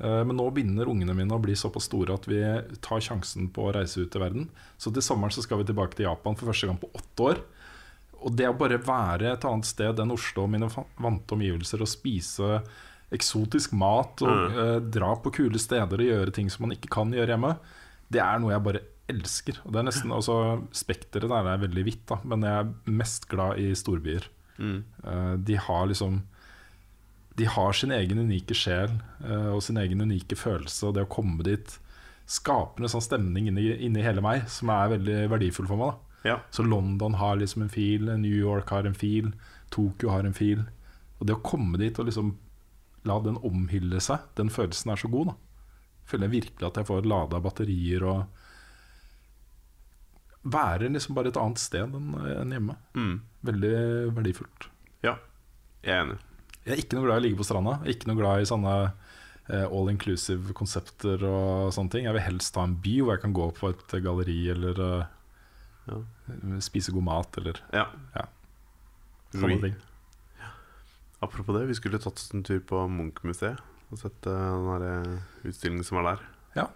[0.00, 2.40] Eh, Men nå begynner ungene mine å bli såpass store at vi
[2.80, 4.48] tar sjansen på å reise ut i verden.
[4.78, 7.42] Så til sommeren så skal vi tilbake til Japan for første gang på åtte år.
[8.22, 10.68] Og det å bare være et annet sted enn Oslo og mine
[11.00, 12.62] vante omgivelser og spise
[13.12, 14.58] eksotisk mat og Mm.
[14.58, 17.58] eh, dra på kule steder og gjøre ting som man ikke kan gjøre hjemme,
[18.10, 19.58] det er noe jeg bare elsker.
[19.66, 23.28] Og det er nesten, altså Spekteret der er veldig hvitt, da, men jeg er mest
[23.28, 24.24] glad i storbyer.
[24.58, 24.84] Mm.
[25.04, 26.22] Eh, de har liksom
[27.38, 31.12] De har sin egen unike sjel eh, og sin egen unike følelse, og det å
[31.12, 31.78] komme dit
[32.28, 35.96] skaper en sånn stemning inni, inni hele meg som er veldig verdifull for meg.
[36.28, 36.38] Ja.
[36.54, 39.32] Så London har liksom en fil, New York har en fil,
[39.74, 40.62] Tokyo har en fil.
[41.18, 42.36] Og det å komme dit og liksom
[43.08, 45.32] la den omhylle seg, den følelsen er så god.
[45.32, 45.34] da
[46.06, 48.38] Føler jeg virkelig at jeg får lada batterier og
[50.42, 52.76] være liksom bare et annet sted enn hjemme.
[52.98, 53.16] Mm.
[53.46, 53.74] Veldig
[54.18, 54.68] verdifullt.
[55.02, 55.16] ja.
[55.82, 56.20] Jeg er enig.
[56.64, 57.78] Jeg er ikke noe glad i å ligge på stranda.
[57.82, 58.74] Jeg er Ikke noe glad i sånne
[59.50, 62.04] eh, all inclusive-konsepter og sånne ting.
[62.06, 65.18] Jeg vil helst ha en by hvor jeg kan gå på et galleri eller eh,
[65.90, 65.96] Ja.
[66.62, 67.88] spise god mat eller Ja.
[68.14, 68.26] Ja.
[69.34, 69.74] Sånne ting.
[71.22, 73.58] Apropos det, vi skulle tatt oss en tur på Munch-museet
[73.92, 76.22] og sett eh, den der utstillingen som er der.
[76.56, 76.66] Ja.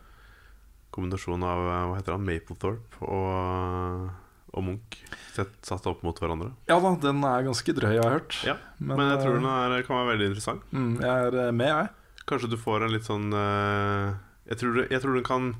[0.95, 4.11] Kombinasjon av hva heter han, Maplethorpe og,
[4.57, 4.97] og Munch
[5.37, 6.51] sett, satt opp mot hverandre.
[6.71, 8.39] Ja da, den er ganske drøy, jeg har hørt.
[8.49, 10.63] Ja, Men, jeg tror eh, den er, kan være veldig interessant.
[10.73, 11.89] mm, Jeg er eh, med, jeg.
[12.27, 14.15] Kanskje du får en litt sånn eh,
[14.49, 15.51] jeg, tror, jeg tror den kan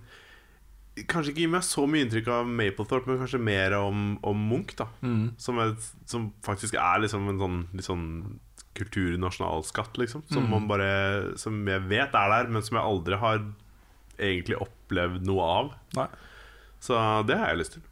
[1.13, 4.73] Kanskje ikke gi meg så mye inntrykk av Maplethorpe, men kanskje mer om, om Munch.
[4.79, 5.35] da Mm.
[5.37, 5.75] som, er,
[6.09, 8.07] som faktisk er liksom en sånn, litt sånn
[8.77, 10.23] kulturnasjonalskatt, liksom.
[10.33, 10.51] Som Mm.
[10.51, 13.45] man bare Som jeg vet er der, men som jeg aldri har
[14.19, 15.75] egentlig opplevd noe av.
[15.97, 16.07] Nei.
[16.81, 17.83] Så det har jeg lyst til.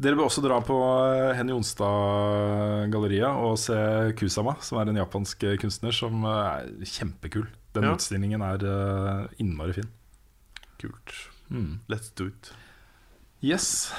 [0.00, 3.76] Dere bør også dra på eh, Henny Onstad-galleriet og se
[4.16, 7.46] Kusama, som er en japansk eh, kunstner som eh, er kjempekul.
[7.76, 7.92] Den Ja.
[7.94, 8.64] utstillingen er
[9.38, 9.90] innmari fin.
[10.80, 11.12] Kult.
[11.52, 11.80] Mm.
[11.92, 12.48] Let's do it.
[13.44, 13.92] Yes.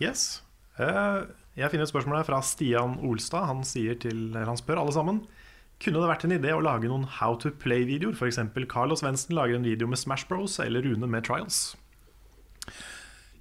[0.00, 0.42] Yes.
[0.78, 3.44] Jeg finner et spørsmål her fra Stian Olstad.
[3.50, 5.20] Han, til, han spør alle sammen
[5.82, 8.14] Kunne det vært en idé å lage noen How to Play-videoer?
[8.16, 8.38] F.eks.
[8.70, 11.74] Carlos Svendsen lager en video med Smash Bros, eller Rune med Trials.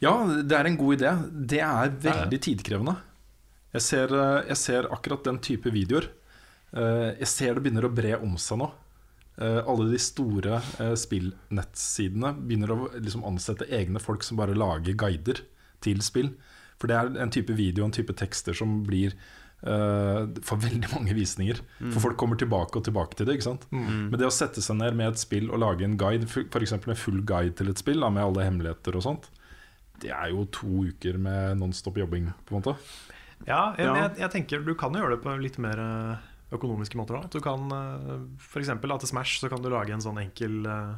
[0.01, 1.11] Ja, det er en god idé.
[1.51, 2.95] Det er veldig tidkrevende.
[3.75, 6.09] Jeg ser, eh, jeg ser akkurat den type videoer.
[6.73, 8.71] Eh, Jeg ser det begynner å bre om seg nå.
[9.37, 10.61] Eh, Alle de store
[10.97, 15.43] spillnettsidene begynner å liksom ansette egne folk som bare lager guider
[15.81, 16.33] til spill.
[16.81, 19.13] For det er en type video og en type tekster som blir
[19.61, 21.59] Uh, for veldig mange visninger.
[21.93, 23.35] For folk kommer tilbake og tilbake til det.
[23.37, 23.67] ikke sant?
[23.69, 26.71] Men det å sette seg ned med et spill og lage en guide, f.eks.
[26.73, 29.27] en full guide til et spill da, med alle hemmeligheter og sånt,
[30.01, 32.75] det er jo to uker med nonstop jobbing, på en måte.
[33.47, 33.93] Ja, jeg, Ja.
[34.03, 37.21] Jeg, jeg tenker du kan jo gjøre det på litt mer eh, økonomiske måter.
[37.21, 37.29] Da.
[37.31, 38.49] Du kan f.eks.
[38.51, 40.93] for eksempel til Smash så kan du lage en sånn enkel eh,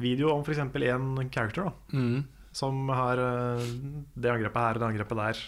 [0.00, 0.58] video om f.eks.
[0.58, 1.70] én character.
[1.70, 2.22] da
[2.52, 3.64] Som har eh,
[4.16, 5.42] det angrepet her og det angrepet der.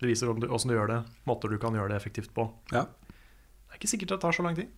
[0.00, 2.48] Det viser åssen du- du gjør det, måter du kan gjøre det effektivt på.
[2.72, 2.82] Ja.
[2.84, 4.68] Det er ikke sikkert det tar så lang tid.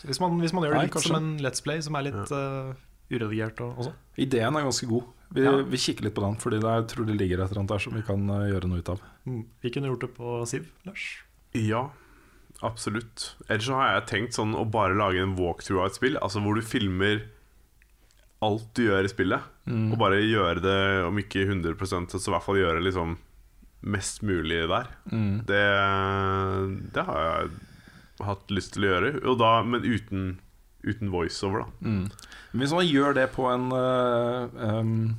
[0.00, 1.08] Så hvis, man, hvis man gjør det Nei, litt kanskje.
[1.12, 2.72] som en Let's Play, som er litt eh,
[3.10, 3.92] uredigert og, og.
[4.18, 5.04] Ideen er ganske god.
[5.34, 5.56] Vi, Ja.
[5.62, 7.94] vi kikker litt på den, Fordi jeg tror det ligger et eller annet der som
[7.94, 9.00] vi kan eh, gjøre noe ut av.
[9.26, 9.44] Mm.
[9.62, 11.06] Vi kunne gjort det på Siv, Lars.
[11.54, 11.90] Ja,
[12.62, 13.34] absolutt.
[13.48, 16.16] Ellers så har jeg tenkt sånn å bare lage en walkthrough av et spill.
[16.22, 17.24] Altså hvor du filmer
[18.44, 19.40] alt du gjør i spillet.
[19.66, 23.16] Og bare gjøre det, om ikke 100% så i hvert fall gjøre liksom
[23.82, 24.86] mest mulig der.
[25.10, 25.40] Mm.
[25.48, 25.62] Det,
[26.94, 27.50] det har jeg
[28.26, 29.10] hatt lyst til å gjøre.
[29.26, 30.38] Og da, men uten,
[30.86, 31.88] uten voiceover, da.
[31.90, 32.04] Mm.
[32.62, 34.46] Hvis man gjør det på en uh,
[34.80, 35.16] um,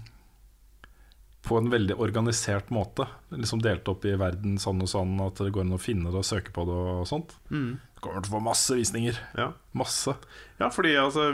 [1.48, 5.54] På en veldig organisert måte, liksom delt opp i verden sånn og sånn, at det
[5.56, 8.36] går an å finne det og søke på det og sånt, det kommer til å
[8.36, 9.16] få masse visninger.
[9.40, 9.46] Ja.
[9.80, 10.14] Masse.
[10.60, 11.30] Ja, fordi altså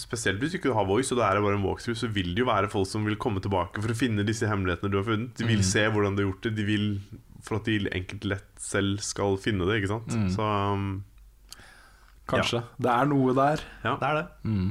[0.00, 2.42] Spesielt hvis du ikke har voice, og det er bare en walkthrough, så vil det
[2.42, 5.36] jo være folk som vil komme tilbake for å finne disse hemmelighetene du har funnet.
[5.38, 5.68] De vil Mm.
[5.74, 6.54] se hvordan du har gjort det.
[6.56, 6.88] De vil
[7.42, 10.12] For at de enkelt lett selv skal finne det, ikke sant.
[10.14, 10.28] Mm.
[10.30, 11.02] Så um,
[12.30, 12.62] Kanskje.
[12.78, 13.62] Det er noe der.
[13.84, 14.26] ja, Det er det.
[14.46, 14.70] Mm.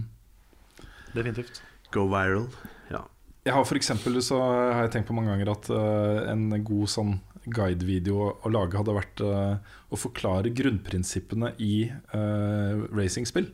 [1.16, 1.62] Definitivt.
[1.92, 2.48] go viral.
[2.92, 3.04] Ja.
[3.44, 6.92] Jeg har for eksempel så har jeg tenkt på mange ganger at uh, en god
[6.92, 7.18] sånn
[7.52, 9.58] guidevideo å lage hadde vært uh,
[9.90, 13.50] å forklare grunnprinsippene i uh, racingspill.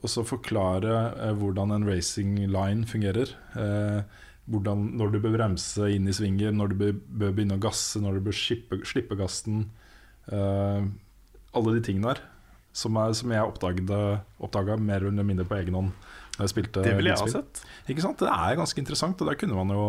[0.00, 3.34] Og så forklare hvordan en racing line fungerer.
[4.48, 8.00] hvordan, når du bør bremse inn i svinger, når du bør, bør begynne å gasse,
[8.00, 9.66] når du bør slippe, slippe gassen.
[10.32, 12.22] alle de tingene der.
[12.72, 15.92] Som, er, som jeg oppdaga mer eller mindre på egen hånd.
[16.36, 17.62] Da jeg spilte Det ville jeg ha sett.
[17.90, 18.20] Ikke sant?
[18.22, 19.82] Det er ganske interessant, og der kunne man jo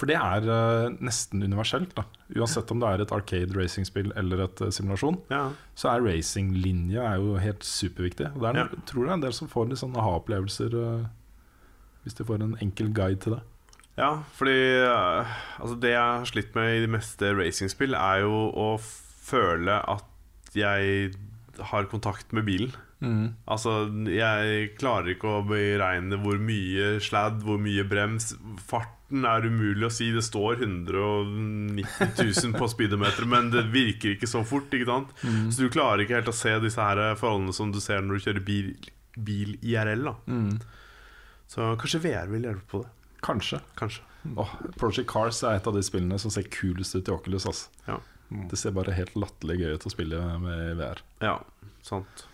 [0.00, 1.92] For det er uh, nesten universelt.
[1.94, 2.02] da
[2.36, 5.50] Uansett om det er et arcade racingspill eller et uh, simulasjon, Ja.
[5.76, 8.32] så er racinglinje er helt superviktig.
[8.34, 8.80] Og det er, Ja.
[8.88, 11.06] tror det er en del som får litt sånne aha-opplevelser uh,
[12.04, 13.42] hvis de får en enkel guide til det.
[13.96, 18.66] Ja, fordi altså det jeg har slitt med i de meste racingspill, er jo å
[18.80, 20.04] føle at
[20.54, 21.14] jeg
[21.58, 22.72] har kontakt med bilen.
[23.46, 28.32] Altså, jeg klarer ikke å beregne hvor mye sladd, hvor mye brems.
[28.66, 30.08] Farten er umulig å si.
[30.14, 34.72] Det står 190 000 på speedometeret, men det virker ikke så fort.
[34.74, 35.12] Ikke sant?
[35.52, 38.26] Så du klarer ikke helt å se disse her forholdene som du ser når du
[38.26, 38.72] kjører bil,
[39.16, 40.08] bil IRL.
[40.08, 40.16] Da.
[41.52, 42.92] Så kanskje VR vil hjelpe på det.
[43.26, 43.60] Kanskje.
[43.78, 44.02] Kanskje.
[44.34, 44.50] Oh,
[44.80, 47.46] Project Cars er et av de spillene som ser kulest ut i Oculus.
[47.46, 47.70] Altså.
[47.86, 48.00] Ja.
[48.50, 51.02] Det ser bare helt latterlig gøy ut å spille med VR.
[51.22, 51.36] Ja,
[51.86, 52.26] sant.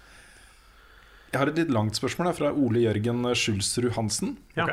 [1.32, 4.36] Jeg har et litt langt spørsmål her, fra Ole Jørgen Skjulsrud Hansen.
[4.56, 4.66] Ja.
[4.66, 4.73] Ok.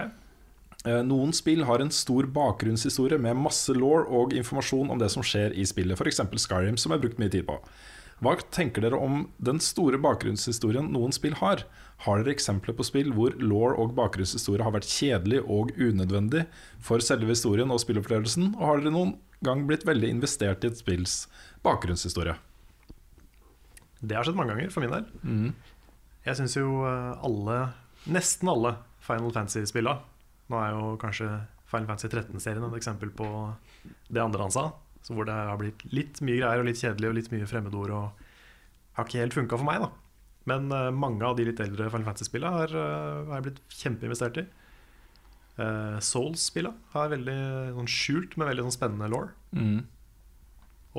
[0.87, 5.23] Eh, Noen spill har en stor bakgrunnshistorie med masse law og informasjon om det som
[5.25, 6.21] skjer i spillet, f.eks.
[6.39, 7.57] Skyrim, som jeg har brukt mye tid på.
[8.23, 11.63] Hva tenker dere om den store bakgrunnshistorien noen spill har?
[12.03, 16.45] Har dere eksempler på spill hvor law og bakgrunnshistorie har vært kjedelig og unødvendig
[16.83, 18.53] for selve historien og spillopplevelsen?
[18.59, 21.23] Og har dere noen gang blitt veldig investert i et spills
[21.65, 22.35] bakgrunnshistorie?
[23.99, 25.07] Det har skjedd mange ganger for min del.
[26.27, 27.57] Jeg syns jo eh, alle,
[28.11, 29.95] nesten alle Final Fantasy-spilla
[30.49, 31.27] Nå er jo kanskje
[31.69, 33.27] Final Fantasy 13-serien et eksempel på
[34.09, 34.63] det andre han sa.
[35.05, 37.93] Så hvor det har blitt litt mye greier og litt kjedelig og litt mye fremmedord.
[37.93, 38.23] Og
[38.97, 39.91] har ikke helt funka for meg, da.
[40.49, 44.41] Men eh, mange av de litt eldre Final Fantasy-spilla har, eh, har jeg blitt kjempeinvestert
[44.41, 44.45] i.
[45.59, 47.39] Uh, Souls-spilla har veldig
[47.75, 49.27] sånn skjult, men veldig sånn spennende law.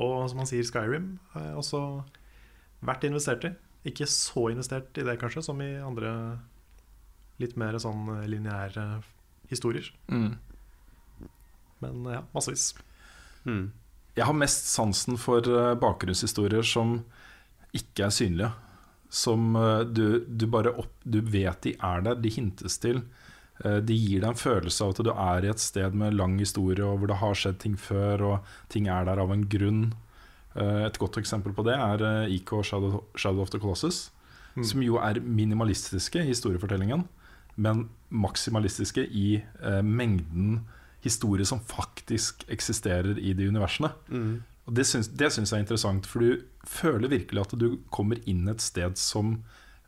[0.01, 1.81] Og som han sier, Skyrim har jeg også
[2.85, 3.51] vært investert i.
[3.89, 6.13] Ikke så investert i det, kanskje, som i andre
[7.41, 8.85] litt mer sånn lineære
[9.49, 9.89] historier.
[11.81, 12.71] Men ja, massevis.
[13.43, 13.71] Mm.
[14.17, 16.99] Jeg har mest sansen for eh, bakgrunnshistorier som
[17.75, 18.51] ikke er synlige.
[19.11, 23.01] Som eh, du, du bare opp, Du vet de er der, de hintes til.
[23.65, 26.37] Eh, De gir deg en følelse av at du er i et sted med lang
[26.39, 29.93] historie, og hvor det har skjedd ting før, og ting er der av en grunn.
[30.55, 34.09] Eh, Et godt eksempel på det er eh, IK Shadow, Shadow of the Colossus.
[34.67, 37.05] Som jo er minimalistiske i historiefortellingen,
[37.55, 40.65] men maksimalistiske i eh, mengden
[41.01, 43.89] historie som faktisk eksisterer i de universene.
[44.67, 48.19] Og det syns, det syns jeg er interessant, for du føler virkelig at du kommer
[48.29, 49.37] inn et sted som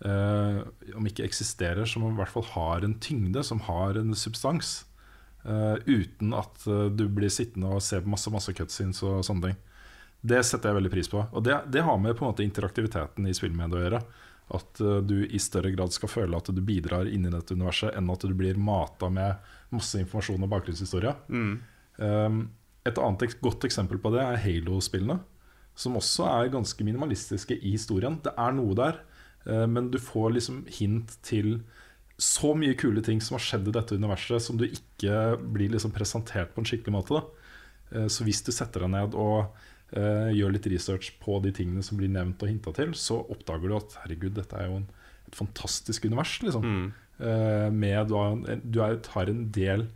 [0.03, 4.81] om ikke eksisterer, som i hvert fall har en tyngde, som har en substans.
[5.45, 9.49] eh, uten at eh, du blir sittende og se på masse, masse cutscenes og sånne
[9.49, 9.61] ting.
[10.23, 11.23] Det setter jeg veldig pris på.
[11.35, 14.01] Og det, det har med på en måte interaktiviteten i spillmediet å gjøre.
[14.55, 17.93] At eh, du i større grad skal føle at du bidrar inn i dette universet,
[17.97, 21.15] enn at du blir mata med masse informasjon og bakgrunnshistorie.
[21.97, 22.43] Um,
[22.83, 25.19] et annet godt eksempel på det er Halo-spillene,
[25.77, 28.19] som også er ganske minimalistiske i historien.
[28.23, 29.12] Det er noe der, eh,
[29.67, 31.57] men du får liksom hint til
[32.21, 35.91] så mye kule ting som har skjedd i dette universet, som du ikke blir liksom
[35.91, 37.17] presentert på en skikkelig måte.
[37.17, 37.23] Da.
[37.97, 39.49] Eh, Så hvis du setter deg ned og
[39.97, 43.67] uh, gjør litt research på de tingene som blir nevnt og hinta til, så oppdager
[43.67, 44.87] du at herregud, dette er jo en,
[45.27, 46.37] et fantastisk univers.
[46.45, 46.63] Liksom.
[47.19, 49.87] Eh, med da, en- du er, tar en del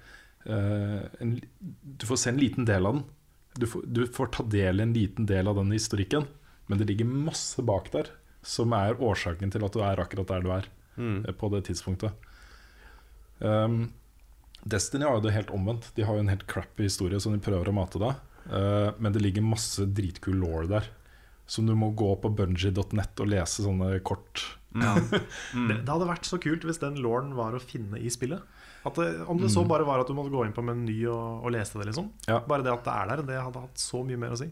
[0.49, 3.05] uh, en, Du får se en liten del av den.
[3.57, 6.27] Du får, du får ta del i en liten del av den historikken,
[6.67, 8.11] men det ligger masse bak der
[8.45, 11.19] som er årsaken til at du er akkurat der du er mm.
[11.39, 12.27] på det tidspunktet.
[13.39, 13.89] Um,
[14.67, 15.91] Destiny har jo det helt omvendt.
[15.95, 18.23] De har jo en helt crappy historie som de prøver å mate deg.
[18.47, 20.87] Uh, men det ligger masse dritkul law der.
[21.47, 24.43] Som du må gå på bungee.net og lese sånne kort.
[24.77, 28.43] Det, det hadde vært så kult hvis den lawen var å finne i spillet.
[28.85, 31.47] At det, om det så bare var at du måtte gå inn på meny og,
[31.47, 32.11] og lese det, liksom.
[32.27, 32.43] Ja.
[32.45, 34.51] Bare det at det er der, det hadde hatt så mye mer å si.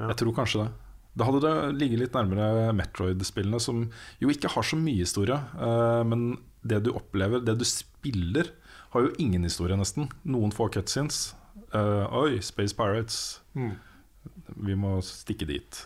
[0.00, 0.72] Jeg tror kanskje det.
[1.20, 3.84] Da hadde det ligget litt nærmere Metroid-spillene, som
[4.22, 5.36] jo ikke har så mye historie.
[5.36, 8.50] eh, men det du opplever, det du spiller,
[8.90, 10.08] har jo ingen historie, nesten.
[10.24, 11.34] Noen få cutscenes.
[11.76, 13.38] Eh, oi, Space Pirates.
[14.60, 15.78] Vi må stikke dit.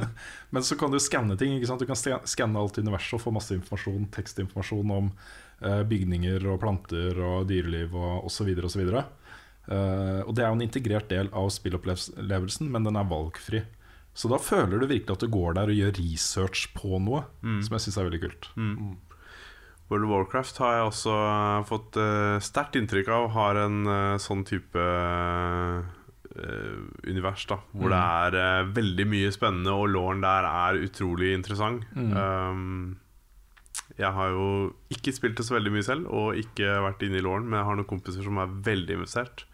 [0.52, 1.54] Men så kan du skanne ting.
[1.56, 1.80] Ikke sant?
[1.80, 1.98] Du kan
[2.28, 5.12] skanne alt universet og få masse informasjon, tekstinformasjon om
[5.62, 8.50] eh, bygninger og planter og dyreliv og osv.
[8.66, 8.90] osv.
[9.68, 13.60] Uh, og det er jo en integrert del av spillopplevelsen, men den er valgfri.
[14.18, 17.22] Så da føler du virkelig at du går der og gjør research på noe,
[17.62, 18.48] som jeg syns er veldig kult.
[19.88, 24.20] World of Warcraft har jeg også eh, fått uh, sterkt inntrykk av har en uh,
[24.20, 25.80] sånn type uh,
[27.08, 27.56] univers, da.
[27.72, 31.88] Hvor det er uh, veldig mye spennende, og lawen der er utrolig interessant.
[31.96, 32.98] Um,
[33.98, 34.48] jeg har jo
[34.92, 37.70] ikke spilt det så veldig mye selv, og ikke vært inne i lawen, men jeg
[37.70, 39.47] har noen kompiser som er veldig investert.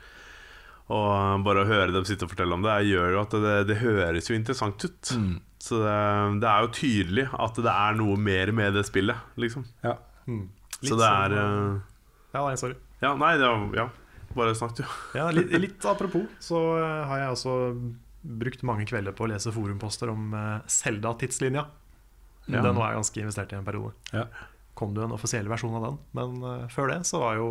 [0.92, 3.80] Og bare å høre dem sitte og fortelle om det, gjør jo at det, det
[3.80, 5.12] høres jo interessant ut.
[5.64, 5.96] Så det,
[6.42, 9.64] det er jo tydelig at det er noe mer med det spillet, liksom.
[9.84, 9.96] Ja.
[10.28, 10.50] Mm.
[10.82, 12.00] Så det er som, eh,
[12.34, 12.76] Ja, nei, sorry.
[13.00, 13.48] Ja, nei, det
[13.78, 13.86] ja.
[14.34, 14.82] Bare snakk, du.
[15.16, 17.54] Ja, litt, litt apropos, så eh, har jeg også
[18.42, 20.32] brukt mange kvelder på å lese forumposter om
[20.68, 21.64] Selda-tidslinja.
[22.48, 22.60] Ja.
[22.60, 23.96] Den var jeg ganske investert i en periode.
[24.12, 24.26] Ja.
[24.76, 27.48] Kom det en offisiell versjon av den, men før det så var jo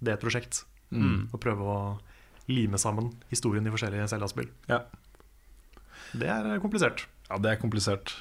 [0.00, 0.64] det et prosjekt.
[0.90, 1.28] Mm.
[1.32, 1.76] Å prøve å
[2.50, 4.50] lime sammen historien i forskjellige Zelda-spill.
[4.70, 4.84] Ja.
[6.12, 7.06] Det er eh, komplisert.
[7.30, 8.18] Ja, det er komplisert.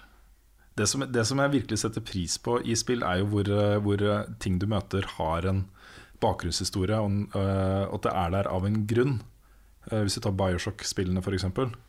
[0.79, 3.79] Det som, det som jeg virkelig setter pris på i spill, er jo hvor, eh,
[3.83, 5.65] hvor eh, ting du møter, har en
[6.23, 9.19] bakgrunnshistorie, og eh, at det er der av en grunn.
[9.89, 11.45] Uh, Hvis du tar Bioshock-spillene, f.eks.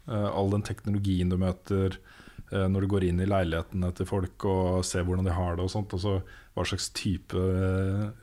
[0.09, 1.97] All den teknologien du møter
[2.53, 5.67] uh, når du går inn i leilighetene til folk og ser hvordan de har det,
[5.67, 6.15] og sånt, og så
[6.55, 7.43] hva slags type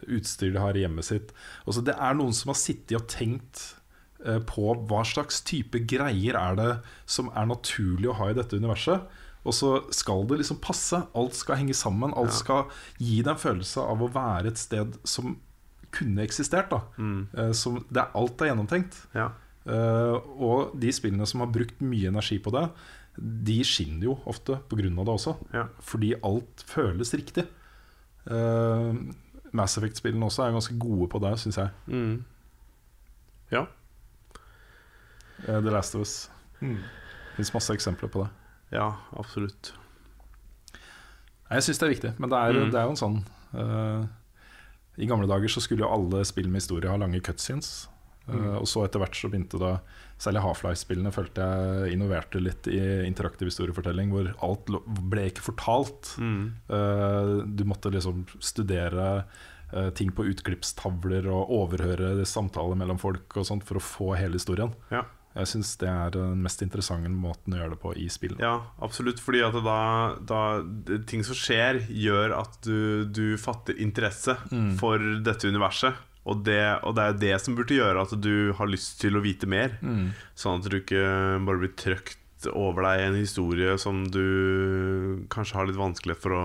[0.08, 1.36] utstyr de har i hjemmet sitt.
[1.68, 3.62] Også, det er noen som har sittet og tenkt
[4.50, 6.72] på hva slags type greier er det
[7.06, 9.06] som er naturlig å ha i dette universet.
[9.48, 11.00] Og så skal det liksom passe.
[11.16, 12.16] Alt skal henge sammen.
[12.18, 12.66] Alt skal
[13.00, 15.38] gi deg en følelse av å være et sted som
[15.96, 16.74] kunne eksistert.
[16.74, 16.82] Da.
[16.98, 17.54] Mm.
[17.56, 19.00] Som, det er, alt er gjennomtenkt.
[19.16, 19.30] Ja.
[19.68, 22.64] Uh, og de spillene som har brukt mye energi på det,
[23.18, 24.90] de skinner jo ofte pga.
[24.90, 25.38] det også.
[25.54, 25.68] Ja.
[25.80, 27.48] Fordi alt føles riktig.
[28.28, 28.96] Uh,
[29.56, 31.70] Mass Effect-spillene også er ganske gode på det, syns jeg.
[31.88, 32.24] Mm.
[33.52, 33.66] Ja.
[35.46, 36.30] Eh, The Last of Us.
[36.62, 36.78] Mm.
[36.82, 38.30] Det fins masse eksempler på det.
[38.74, 38.88] ja,
[39.18, 39.74] absolutt.
[41.48, 42.72] Jeg syns det er viktig, men det er, Mm.
[42.72, 43.20] det er jo en sånn
[43.56, 44.08] uh,
[44.98, 47.88] I gamle dager så skulle jo alle spill med historie ha lange cutscenes.
[48.28, 48.58] Mm.
[48.60, 49.78] og så etter hvert så begynte da
[50.20, 54.68] Særlig Half-Life-spillene følte jeg innoverte litt i interaktiv historiefortelling, hvor alt
[55.08, 56.10] ble ikke fortalt.
[56.20, 56.42] Mm.
[56.68, 59.24] Uh, du måtte liksom studere
[59.72, 64.36] uh, ting på utklippstavler og overhøre samtaler mellom folk og sånt for å få hele
[64.42, 64.74] historien.
[64.92, 65.06] Ja.
[65.38, 68.40] Jeg syns det er den mest interessante måten å gjøre det på i spillet.
[68.42, 69.20] ja, absolutt.
[69.22, 69.78] Fordi at da,
[70.26, 70.42] da
[71.06, 74.72] Ting som skjer, gjør at du, du fatter interesse Mm.
[74.80, 75.94] for dette universet.
[76.28, 79.22] Og det, og det er det som burde gjøre at du har lyst til å
[79.24, 79.78] vite mer.
[79.82, 80.10] Mm.
[80.36, 81.04] Sånn at du ikke
[81.48, 86.44] bare blir trøkt over deg en historie som du kanskje har litt vanskelig for å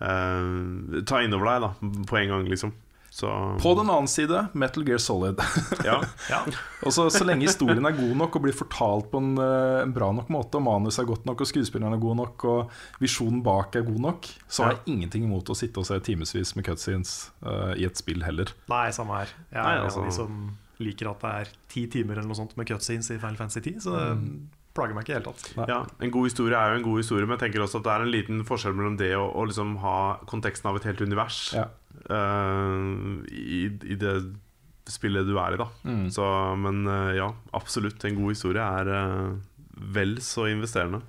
[0.00, 1.70] eh, ta inn over deg da,
[2.08, 2.72] på en gang, liksom.
[3.14, 3.28] Så
[3.62, 5.38] På den annen side, Metal Gear Solid.
[5.86, 6.00] ja.
[6.30, 6.40] Ja.
[6.82, 9.92] Og så, så lenge historien er god nok og blir fortalt på en, eh, en
[9.94, 12.74] bra nok måte, og manus er godt nok, og skuespilleren er god nok, og
[13.04, 14.80] visjonen bak er god nok, så har Ja.
[14.82, 17.14] jeg ingenting imot å sitte og se timevis med cutscenes
[17.46, 18.50] uh, i et spill heller.
[18.68, 19.30] Nei, samme her.
[19.52, 22.26] Jeg er Nei, en altså- av de som liker at det er ti timer eller
[22.34, 24.48] noe sånt med cutscenes i Final Fantasy 10, så det Mm.
[24.74, 25.68] Plager meg ikke i det hele tatt.
[25.70, 27.92] Ja, En god historie er jo en god historie, men jeg tenker også at det
[27.94, 29.96] er en liten forskjell mellom det og og liksom ha
[30.26, 31.68] konteksten av et helt univers Ja.
[32.10, 34.14] uh, i, i det
[34.90, 35.60] spillet du er i.
[35.62, 36.10] da Mm.
[36.12, 36.24] Så,
[36.60, 38.02] Men uh, ja, absolutt.
[38.04, 39.36] En god historie er uh,
[39.94, 41.00] vel så investerende.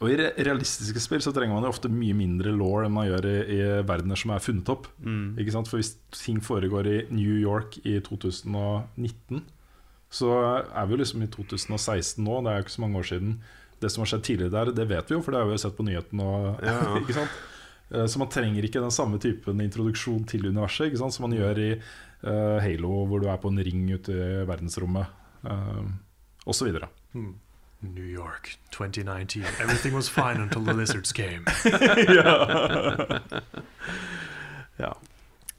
[0.00, 3.26] Og i realistiske spill så trenger man jo ofte mye mindre law enn man gjør
[3.28, 4.86] i, i verdener som er funnet opp.
[5.04, 5.34] Mm.
[5.42, 5.68] Ikke sant?
[5.68, 9.42] For hvis ting foregår i New York i 2019,
[10.10, 10.28] så
[10.74, 13.36] er vi jo liksom i 2016 nå, det er jo ikke så mange år siden.
[13.80, 15.62] Det som har skjedd tidligere der, det vet vi jo, for det har vi jo
[15.62, 16.26] sett på nyhetene.
[16.66, 16.96] Ja, ja.
[17.02, 17.38] ikke sant?
[17.90, 21.14] Eh, Så man trenger ikke den samme typen introduksjon til universet ikke sant?
[21.16, 25.06] som man gjør i uh, Halo, hvor du er på en ring ute i verdensrommet,
[25.46, 25.86] uh,
[26.46, 26.74] osv.
[27.80, 29.42] New York 2019.
[29.62, 31.46] Everything was fine until the lizards came.
[34.80, 34.96] Ja.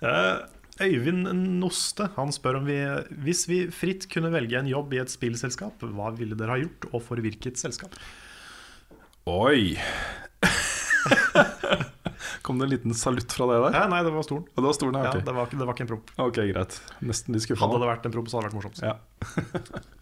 [0.01, 0.37] Eh,
[0.81, 1.27] Øyvind
[1.61, 2.77] Noste han spør om vi
[3.25, 6.89] Hvis vi fritt kunne velge en jobb i et spillselskap, hva ville dere ha gjort,
[6.91, 7.93] og for hvilket selskap?
[9.29, 9.77] Oi!
[12.45, 13.75] Kom det en liten salutt fra deg der?
[13.77, 14.45] Ja, nei, det var stolen.
[14.49, 15.11] Det var stolen, ja.
[15.13, 16.07] Ja, det, var, det var ikke en promp.
[16.21, 16.77] Ok, greit.
[17.05, 18.79] Nesten litt Hadde det vært en promp, så hadde det vært morsomt.
[18.85, 18.95] Ja.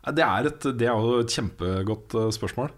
[0.00, 2.70] Det, er et, det er jo et kjempegodt eh, spørsmål.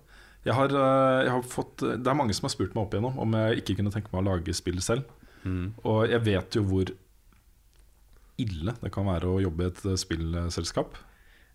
[0.42, 3.20] Jeg har, eh, jeg har fått, det er mange som har spurt meg opp igjennom
[3.22, 5.06] om jeg ikke kunne tenke meg å lage spill selv.
[5.42, 5.72] Mm.
[5.88, 6.92] Og jeg vet jo hvor
[8.40, 10.98] ille det kan være å jobbe i et eh, spillselskap.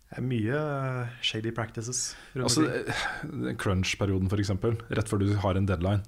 [0.08, 2.02] Det er mye eh, shady practices.
[2.38, 4.54] Altså, eh, Crunch-perioden, f.eks.
[4.96, 6.06] Rett før du har en deadline.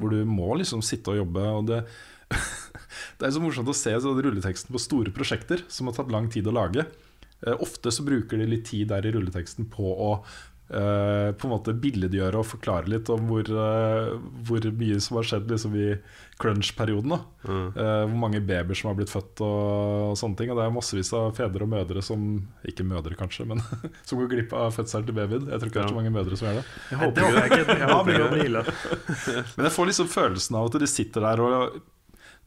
[0.00, 1.46] Hvor du må liksom sitte og jobbe.
[1.58, 1.82] Og det,
[3.20, 6.48] det er så morsomt å se rulleteksten på store prosjekter som har tatt lang tid
[6.48, 6.86] å lage.
[7.40, 10.10] Ofte så bruker de litt tid der i rulleteksten på å
[10.70, 14.16] eh, på en måte billedgjøre og forklare litt om hvor, uh,
[14.46, 15.88] hvor mye som har skjedd liksom, i
[16.40, 17.16] crunch-perioden.
[17.44, 17.66] Mm.
[17.76, 19.60] Uh, hvor mange babyer som har blitt født og,
[20.12, 20.52] og sånne ting.
[20.52, 22.26] Og det er massevis av fedre og mødre som
[22.68, 23.62] Ikke mødre, kanskje, men
[24.08, 25.48] som går glipp av fødselen til babyen.
[25.50, 26.66] Jeg tror ikke det er så mange mødre som gjør det.
[26.90, 27.78] Jeg håper det jeg ikke.
[27.84, 28.66] Jeg håper det ille.
[29.56, 31.80] Men jeg får liksom følelsen av at de sitter der og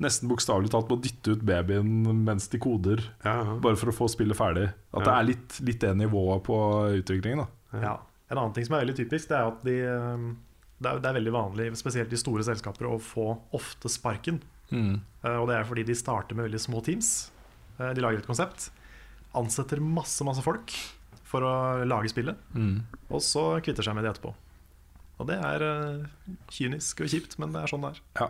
[0.01, 1.89] nesten bokstavelig talt må dytte ut babyen
[2.25, 3.57] mens de koder, Ja, ja.
[3.61, 4.69] bare for å få spillet ferdig.
[4.93, 6.57] At det er litt, litt det nivået på
[6.99, 7.45] utviklingen.
[7.45, 7.93] da Ja.
[8.33, 10.25] En annen ting som er veldig typisk, det er at de, eh,
[10.81, 14.41] det, er, det er veldig vanlig, spesielt i store selskaper, å få ofte sparken.
[14.73, 14.95] Mm.
[15.37, 17.11] Og det er fordi de starter med veldig små teams.
[17.77, 18.71] Eh, De lager et konsept,
[19.37, 20.73] ansetter masse, masse folk
[21.29, 21.53] for å
[21.89, 22.37] lage spillet,
[23.09, 24.33] og så kvitter seg med det etterpå.
[25.21, 28.01] Og det er eh, kynisk og kjipt, men det er sånn det er.
[28.19, 28.27] Ja.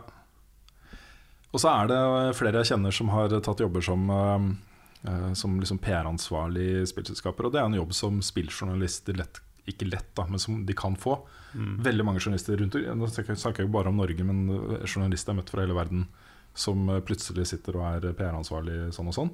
[1.54, 1.98] Og så er det
[2.38, 7.46] flere jeg kjenner som har tatt jobber som, eh, som liksom PR-ansvarlig i spillselskaper.
[7.46, 9.40] Og det er en jobb som spilljournalister lett,
[9.70, 11.18] ikke lett, da, men som de kan få.
[11.54, 14.46] Veldig mange journalister rundt Nå snakker jeg ikke bare om Norge, men
[14.88, 16.08] journalister jeg er møtt fra hele verden
[16.54, 19.30] som eh, plutselig sitter og er PR-ansvarlig sånn og sånn.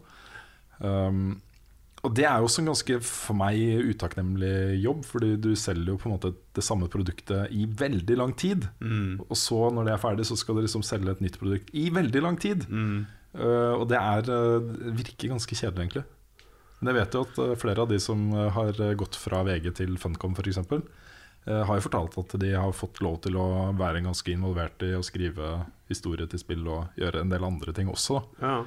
[0.81, 1.39] Um,
[2.01, 3.59] og det er jo også en ganske for meg
[3.91, 8.33] utakknemlig jobb, fordi du selger jo på en måte det samme produktet i veldig lang
[8.41, 8.65] tid.
[8.81, 9.19] Mm.
[9.27, 11.91] Og så når det er ferdig, så skal du liksom selge et nytt produkt i
[11.93, 12.65] veldig lang tid.
[12.73, 13.03] Mm.
[13.37, 14.33] Uh, og det er,
[14.97, 16.07] virker ganske kjedelig, egentlig.
[16.81, 19.43] Men jeg vet jo at uh, flere av de som uh, har uh, gått fra
[19.47, 20.61] VG til Funcom f.eks.,
[21.51, 25.01] har jo fortalt at de har fått lov til å være ganske involvert i å
[25.03, 28.21] skrive historie til spill og gjøre en del andre ting også.
[28.43, 28.59] Ja.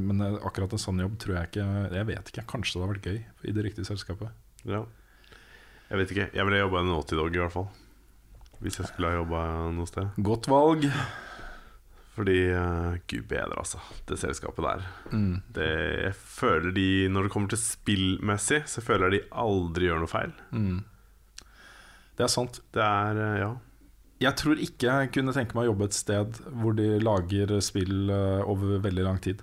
[0.00, 3.10] Men akkurat en sånn jobb tror jeg ikke Jeg vet ikke, kanskje det hadde vært
[3.10, 4.32] gøy i det riktige selskapet.
[4.64, 4.80] ja.
[5.90, 6.28] Jeg vet ikke.
[6.32, 7.68] Jeg ville jobba i en 80-dog i hvert fall.
[8.64, 9.44] Hvis jeg skulle ha jobba
[9.76, 10.16] noe sted.
[10.24, 10.88] Godt valg.
[12.14, 13.80] Fordi uh, gud bedre, altså.
[14.06, 14.84] Det selskapet der.
[15.10, 15.36] Mm.
[15.56, 15.68] Det,
[16.04, 20.12] jeg føler de, Når det kommer til spillmessig, så føler jeg de aldri gjør noe
[20.12, 20.34] feil.
[20.54, 20.84] Mm.
[22.14, 22.60] Det er sant.
[22.74, 23.52] Det er uh, Ja.
[24.22, 28.06] Jeg tror ikke jeg kunne tenke meg å jobbe et sted hvor de lager spill
[28.14, 29.42] uh, over veldig lang tid.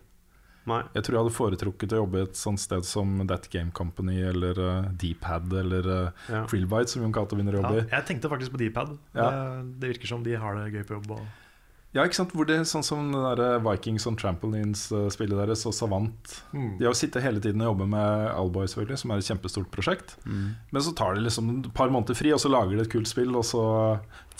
[0.69, 0.79] Nei.
[0.95, 4.57] Jeg tror jeg hadde foretrukket å jobbe et sånt sted som That Game Company eller
[4.61, 6.45] uh, Dpad eller uh, Ja.
[6.49, 7.85] Krillbite, som Jon Cato begynner å jobbe i.
[7.91, 8.95] jeg tenkte faktisk på Dpad.
[9.17, 9.27] Ja.
[9.27, 11.15] Det, det virker som de har det gøy på jobb.
[11.19, 11.50] Og
[11.93, 12.31] Ja, ikke sant?
[12.31, 16.35] Hvor det, sånn som det der Vikings on Trampolines-spillet deres og Savant.
[16.55, 16.77] Mm.
[16.79, 19.71] De har jo sittet hele tiden og jobbet med Alboy, selvfølgelig, som er et kjempestort
[19.75, 20.13] prosjekt.
[20.23, 20.45] Mm.
[20.71, 23.11] Men så tar de liksom et par måneder fri, og så lager de et kult
[23.11, 23.63] spill, og så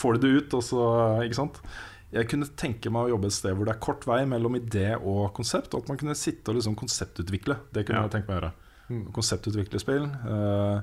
[0.00, 0.86] får de det ut, og så
[1.26, 1.60] Ikke sant?
[2.12, 4.90] Jeg kunne tenke meg å jobbe et sted hvor det er kort vei mellom idé
[5.00, 7.56] og konsept, og at man kunne sitte og liksom konseptutvikle.
[7.72, 8.08] Det kunne Ja.
[8.08, 8.52] jeg tenke meg å gjøre.
[8.92, 9.12] Mm.
[9.16, 10.04] Konseptutvikle spill.
[10.08, 10.80] Eh,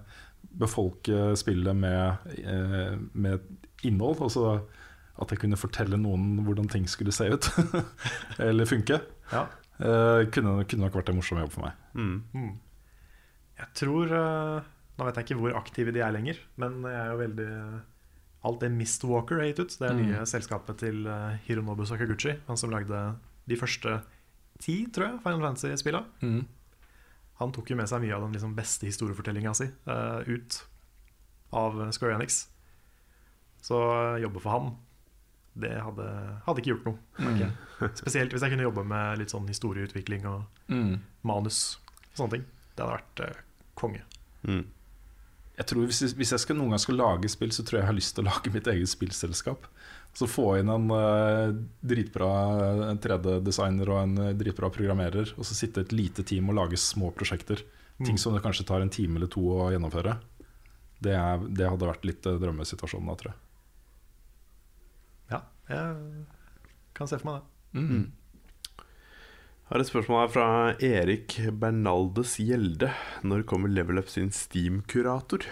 [0.58, 3.40] befolke spillet med, eh, med
[3.84, 4.22] innhold.
[4.26, 4.62] Altså
[5.20, 7.48] at jeg kunne fortelle noen hvordan ting skulle se ut.
[8.50, 9.02] Eller funke.
[9.34, 9.46] Ja.
[9.80, 11.76] Uh, kunne, kunne nok vært en morsom jobb for meg.
[11.96, 12.18] Mm.
[12.36, 12.54] Mm.
[13.60, 14.68] Jeg tror uh,
[15.00, 17.50] Nå vet jeg ikke hvor aktive de er lenger, men jeg er jo veldig
[18.50, 19.76] Alt det Mistwalker har gitt ut.
[19.80, 20.02] Det er Mm.
[20.08, 22.38] nye selskapet til eh, Hironobu Sakaguchi.
[22.48, 23.00] Han som lagde
[23.52, 23.98] de første
[24.64, 26.02] ti, tror jeg, Final Fantasy-spilla.
[27.40, 30.60] Han tok jo med seg mye av den liksom beste historiefortellinga si uh, ut
[31.56, 32.46] av Square Enix.
[33.64, 34.72] Så uh, jobbe for han,
[35.62, 36.08] det hadde,
[36.46, 36.98] hadde ikke gjort noe.
[37.26, 37.52] merker.
[38.00, 41.00] Spesielt hvis jeg kunne jobbe med litt sånn historieutvikling og Mm.
[41.24, 41.78] manus.
[42.12, 42.46] og Sånne ting.
[42.76, 43.42] Det hadde vært uh,
[43.80, 44.02] konge.
[44.48, 44.66] Mm.
[45.60, 47.90] Jeg tror hvis, hvis jeg skal, noen gang skal lage spill, så tror jeg jeg
[47.90, 49.66] har lyst til å lage mitt eget spillselskap.
[50.16, 51.52] Så få inn en uh,
[51.86, 52.30] dritbra
[53.04, 57.62] 3D-designer og en dritbra programmerer, og så sitte et lite team og lage små prosjekter.
[58.00, 60.14] Ting som det kanskje tar en time eller to å gjennomføre.
[61.04, 63.40] Det, er, det hadde vært litt uh, drømmesituasjonen da, tror jeg.
[65.70, 67.46] Ja, jeg kan se for meg det.
[67.80, 68.08] Mm.
[69.70, 70.46] Har et spørsmål her fra
[70.82, 72.90] Erik Bernaldes Gjelde.
[73.22, 75.46] Når kommer Level Up sin Steam-kurator?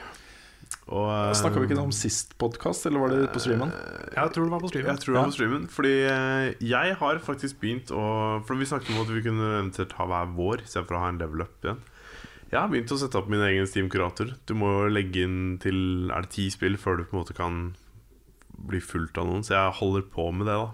[0.88, 3.70] Og, eh, Snakka vi ikke om sist podkast, eller var det på streamen?
[4.16, 4.90] Jeg tror det var på streamen.
[4.90, 5.68] Jeg tror det var på streamen.
[5.70, 8.06] Fordi eh, jeg har faktisk begynt å
[8.48, 11.22] For vi snakket om at vi kunne eventuelt ha hver vår istedenfor å ha en
[11.22, 11.84] level up igjen.
[12.48, 14.34] Jeg har begynt å sette opp min egen Steam-kurator.
[14.48, 17.36] Du må jo legge inn til Er det ti spill før du på en måte
[17.38, 17.76] kan
[18.58, 19.44] bli fulgt av noen?
[19.46, 20.72] Så jeg holder på med det, da.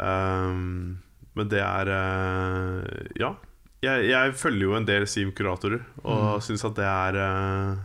[0.00, 0.98] Um,
[1.36, 2.82] men det er uh,
[3.20, 3.34] Ja.
[3.80, 6.42] Jeg, jeg følger jo en del SIM-kuratorer, og Mm.
[6.44, 7.76] syns at det er uh,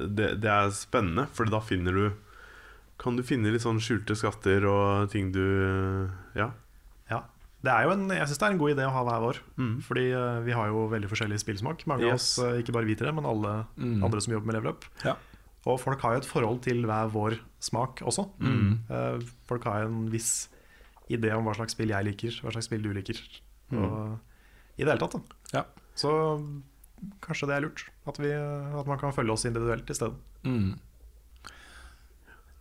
[0.00, 2.04] det, det er spennende, for da finner du
[2.96, 6.08] Kan du finne litt sånn skjulte skatter og ting du
[6.38, 6.52] Ja.
[7.10, 7.24] Ja.
[7.64, 9.38] Det er jo en, jeg syns det er en god idé å ha hver vår.
[9.58, 9.74] Mm.
[9.82, 11.84] Fordi uh, vi har jo veldig forskjellig spillsmak.
[11.90, 14.02] Mange av oss, eh, ikke bare vi tre, men alle Mm.
[14.04, 14.84] andre som jobber med leveløp.
[15.04, 15.16] Ja.
[15.66, 18.26] Og folk har jo et forhold til hver vår smak også.
[18.42, 18.76] Mm.
[18.90, 20.50] Eh, folk har en viss
[21.12, 23.20] idé om hva slags spill jeg liker, hva slags spill du liker.
[23.74, 24.16] Og,
[24.78, 25.58] I det hele tatt, da.
[25.58, 25.64] Ja.
[25.98, 26.10] Så
[27.24, 30.16] kanskje det er lurt at, vi, at man kan følge oss individuelt i stedet.
[30.44, 30.74] Mm.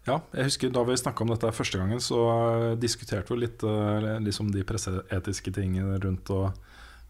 [0.03, 3.63] Ja, jeg husker Da vi snakka om dette første gangen, så eh, diskuterte vi litt
[3.63, 6.49] eh, liksom de presseetiske tingene rundt å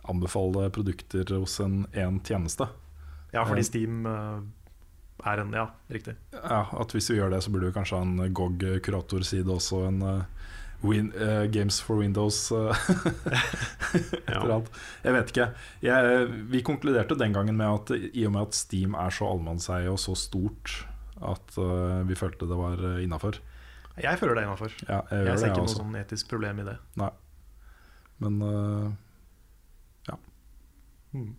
[0.09, 2.67] anbefale produkter hos en én tjeneste.
[3.33, 4.03] Ja, fordi Steam
[5.25, 6.15] er en Ja, riktig.
[6.33, 9.83] Ja, At hvis vi gjør det, så burde vi kanskje ha en GOG-kuratorside også.
[9.87, 10.23] En uh,
[10.83, 12.73] win, uh, Games for Windows eh,
[13.95, 14.41] et Ja.
[14.41, 14.71] eller annet.
[15.03, 15.47] Jeg vet ikke.
[15.85, 19.91] Jeg, vi konkluderte den gangen med at i og med at Steam er så allmannseie
[19.91, 20.85] og så stort,
[21.23, 21.55] at
[22.09, 23.37] vi følte det var uh, innafor.
[24.01, 24.73] Jeg føler det innafor.
[24.89, 26.75] Ja, jeg Jeg ser ikke noe sånn etisk problem i det.
[26.97, 27.11] Nei.
[28.23, 28.41] Men
[30.07, 30.15] ja.
[31.13, 31.35] Hmm.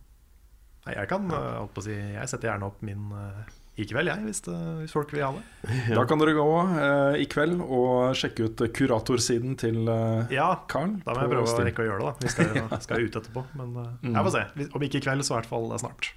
[0.86, 3.42] Nei, jeg kan holdt på å si Jeg setter gjerne opp min uh,
[3.76, 5.42] i kveld, jeg, hvis, det, hvis folk vil ha det.
[5.98, 6.44] da kan dere gå
[6.78, 10.92] eh, i kveld og sjekke ut kuratorsiden til uh, Ja, Karl.
[11.02, 12.12] da må jeg prøve å rekke å gjøre det.
[12.12, 13.42] da Vi skal, skal ut etterpå.
[13.58, 14.14] Men eh, Mm.
[14.14, 14.68] jeg får se.
[14.78, 16.12] Om ikke i kveld, så i hvert fall snart.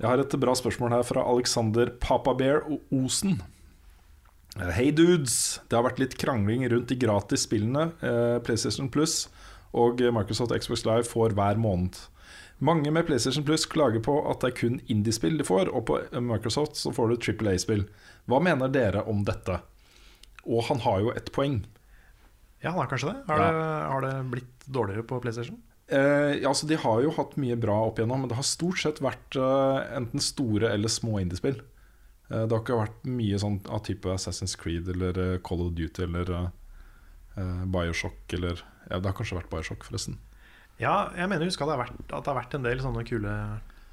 [0.00, 2.62] Jeg har et bra spørsmål her fra Alexander Papabear
[2.96, 3.34] Osen.
[4.56, 9.26] Eh, Hei dudes, det har vært litt krangling rundt de gratis spillene eh, PlayStation Plus
[9.76, 11.94] og Microsoft Xbox Live får hver måned.
[12.60, 15.96] Mange med PlayStation Plus klager på at det er kun indiespill de får, og på
[16.20, 17.86] Microsoft så får du Triple A-spill.
[18.28, 19.60] Hva mener dere om dette?
[20.44, 21.62] Og han har jo et poeng.
[22.60, 23.22] Ja, han har kanskje det.
[23.30, 23.50] Har, Ja.
[23.56, 23.90] det.
[23.94, 25.62] har det blitt dårligere på PlayStation?
[25.88, 28.78] Eh, ja, altså De har jo hatt mye bra opp igjennom, men det har stort
[28.78, 31.62] sett vært eh, enten store eller små indiespill.
[32.30, 35.72] Eh, det har ikke vært mye sånn av type Assassin's Creed eller eh, Call of
[35.74, 36.50] Duty eller
[37.66, 38.60] Bioshock eller
[38.90, 40.18] ja, Det har kanskje vært Bioshock, forresten.
[40.80, 42.80] Ja, jeg mener jeg husker at det har vært, at det har vært en del
[42.82, 43.34] sånne kule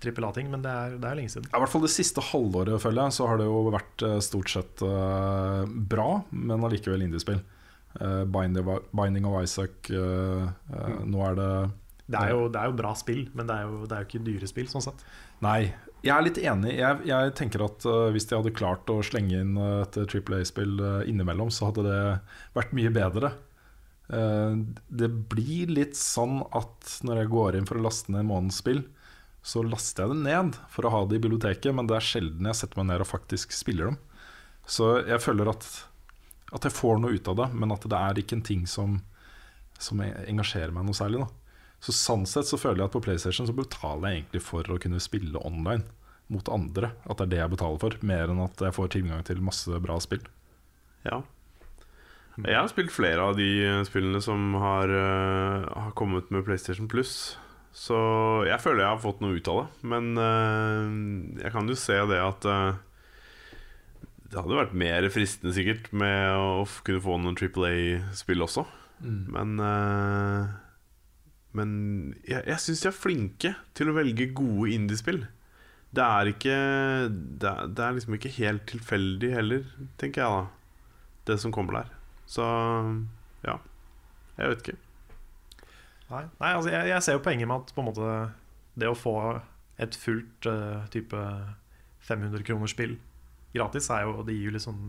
[0.04, 1.50] trippel A-ting, men det er, det er lenge siden.
[1.50, 4.20] Ja, I hvert fall det siste halvåret føler jeg Så har det jo vært eh,
[4.24, 7.42] stort sett uh, bra, men allikevel indiespill.
[7.98, 11.08] Uh, Binding, of, Binding of Isaac uh, mm.
[11.10, 11.50] Nå er det
[12.06, 14.10] Det er, jo, det er jo bra spill, men det er jo, det er jo
[14.12, 15.02] ikke dyre spill, sånn sett.
[15.44, 15.72] Nei,
[16.06, 16.76] jeg er litt enig.
[16.78, 20.78] Jeg, jeg tenker at uh, hvis de hadde klart å slenge inn et Triple A-spill
[20.78, 22.00] uh, innimellom, så hadde det
[22.56, 23.34] vært mye bedre.
[24.08, 28.62] Uh, det blir litt sånn at når jeg går inn for å laste ned månedens
[28.64, 28.86] spill,
[29.48, 32.50] så laster jeg det ned for å ha det i biblioteket, men det er sjelden
[32.50, 34.00] jeg setter meg ned og faktisk spiller dem.
[34.68, 35.68] Så jeg føler at,
[36.52, 38.98] at jeg får noe ut av det, men at det er ikke en ting som,
[39.80, 41.24] som engasjerer meg noe særlig.
[41.24, 41.48] da
[41.84, 44.80] så sånn sett så føler jeg at på PlayStation så betaler jeg egentlig for å
[44.82, 45.86] kunne spille online
[46.34, 46.92] mot andre.
[47.06, 49.82] At det er det jeg betaler for, mer enn at jeg får tilgang til masse
[49.84, 50.24] bra spill.
[51.06, 51.22] Ja.
[52.46, 56.90] Jeg har spilt flere av de eh, spillene som har, uh, har kommet med PlayStation
[56.92, 57.38] Plus.
[57.78, 57.98] Så
[58.48, 59.68] jeg føler jeg har fått noe ut av det.
[59.90, 60.86] Men uh,
[61.42, 62.78] jeg kan jo se det at uh,
[64.28, 68.66] Det hadde vært mer fristende sikkert med å kunne få noen Triple A-spill også.
[69.06, 70.48] Men eh,
[71.58, 71.70] Men
[72.26, 75.22] jeg, jeg syns de er flinke til å velge gode indiespill.
[75.94, 76.56] Det er ikke
[77.14, 79.70] det er, det er liksom ikke helt tilfeldig heller,
[80.02, 80.44] tenker jeg da.
[81.30, 81.97] Det som kommer der.
[82.28, 82.45] Så
[83.45, 83.58] ja.
[84.38, 84.78] Jeg vet ikke.
[86.08, 88.12] Nei, Nei altså jeg, jeg ser jo poenget med at på en måte
[88.78, 89.16] det å få
[89.82, 91.18] et fullt uh, type
[92.08, 92.95] 500 kroners spill
[93.56, 94.80] gratis, er jo, det gir jo liksom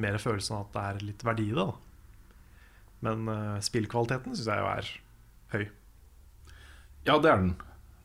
[0.00, 1.64] mer følelsen av at det er litt verdi i det.
[1.66, 2.34] Da.
[3.06, 4.92] Men uh, spillkvaliteten syns jeg jo er
[5.54, 5.64] høy.
[7.08, 7.50] Ja, det er den.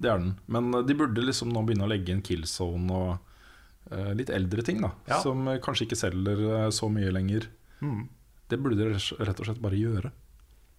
[0.04, 0.34] Det er den.
[0.52, 3.14] Men eh, de burde liksom nå begynne å legge inn Killzone og
[3.91, 4.94] uh, litt eldre ting, da.
[5.10, 5.20] Ja.
[5.24, 6.44] Som kanskje ikke selger
[6.76, 7.48] så mye lenger.
[7.84, 8.06] Mm.
[8.54, 10.12] Det burde de rett og slett bare gjøre,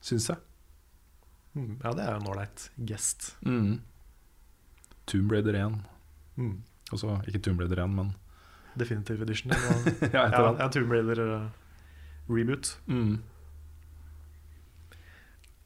[0.04, 0.38] syns jeg.
[1.58, 1.72] Mm.
[1.82, 3.32] Ja, det er jo en ålreit gest.
[3.42, 3.80] Mm.
[5.10, 5.80] Tomb Raider 1.
[6.38, 6.56] Mm.
[6.92, 8.12] Altså ikke Tomb Raider 1, men
[8.78, 9.54] Definitive Edition.
[9.54, 11.48] eller ja, ja, ja, Tomb Raider uh,
[12.30, 12.76] reboot.
[12.86, 13.16] Mm.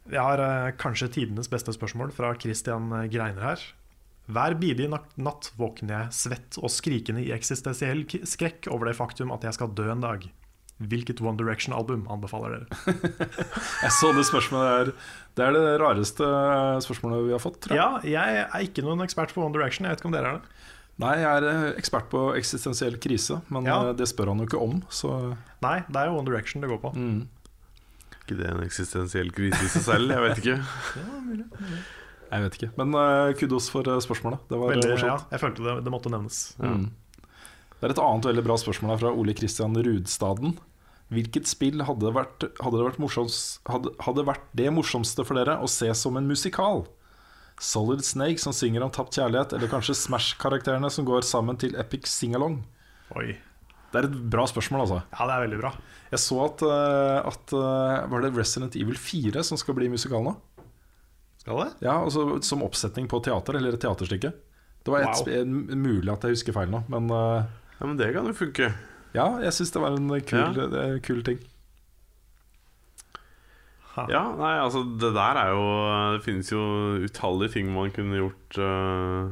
[0.09, 3.69] Jeg har uh, kanskje tidenes beste spørsmål fra Christian Greiner her.
[4.33, 9.45] Hver bidige natt våkner jeg svett og skrikende i eksistensiell skrekk over det faktum at
[9.45, 10.25] jeg skal dø en dag.
[10.79, 12.97] Hvilket One Direction-album anbefaler dere?
[13.83, 14.91] Jeg så det spørsmålet der.
[15.35, 16.29] Det er det rareste
[16.87, 17.59] spørsmålet vi har fått.
[17.65, 17.81] Tror jeg.
[18.13, 19.87] Ja, jeg er ikke noen ekspert på One Direction.
[19.89, 20.53] Jeg vet ikke om dere er det.
[21.03, 23.77] Nei, jeg er eh, ekspert på eksistensiell krise, men Ja.
[23.89, 24.81] eh, det spør han jo ikke om.
[24.91, 25.13] Så
[25.63, 26.91] Nei, det er jo One Direction det går på.
[26.95, 27.21] mm.
[28.23, 30.11] ikke det en eksistensiell krise i seg selv?
[30.15, 30.57] Jeg vet ikke.
[32.33, 32.71] jeg vet ikke.
[32.79, 34.43] Men uh, kudos for eh, spørsmålet.
[34.51, 35.11] Det var Veldig, morsomt.
[35.11, 36.41] ja, jeg følte det, det måtte nevnes.
[36.63, 36.89] Mm.
[37.79, 40.57] Det er et annet veldig bra spørsmål her fra Ole Kristian Rudstaden.
[41.09, 45.55] Hvilket spill hadde, vært, hadde, det vært morsoms- hadde, hadde vært det morsomste for dere
[45.65, 46.85] å se som en musikal?
[47.59, 52.07] Solid Snake som synger om tapt kjærlighet, eller kanskje Smash-karakterene som går sammen til Epic
[52.13, 52.61] Singalong?
[53.17, 53.39] Oi.
[53.89, 54.99] Det er et bra spørsmål, altså.
[55.17, 55.71] Ja, det er veldig bra.
[56.13, 60.23] Jeg så at, eh, at eh, Var det Resident Evil 4 som skal bli musikal
[60.25, 60.35] nå?
[61.41, 61.71] Skal det?
[61.87, 64.31] Ja, altså Som oppsetning på teater, eller et teaterstykke.
[64.85, 65.49] Det var et, Wow.
[65.77, 67.49] mulig at jeg husker feil nå, men eh,
[67.81, 68.71] Ja, Men det kan jo funke.
[69.15, 70.67] Ja, jeg syns det var en kul, Ja.
[70.83, 71.39] eh, kul ting.
[74.09, 75.63] Ja, nei, altså det der er jo
[76.15, 76.61] Det finnes jo
[77.03, 79.27] utallige ting man kunne gjort uh,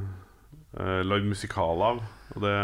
[1.07, 2.01] Lagd musikal av.
[2.35, 2.55] Og det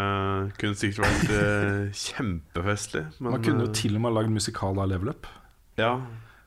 [0.59, 3.05] kunne sikkert vært uh, kjempefestlig.
[3.23, 5.31] Men, Man kunne jo eh, til og med lagd musikal av Level Up
[5.79, 5.93] Ja,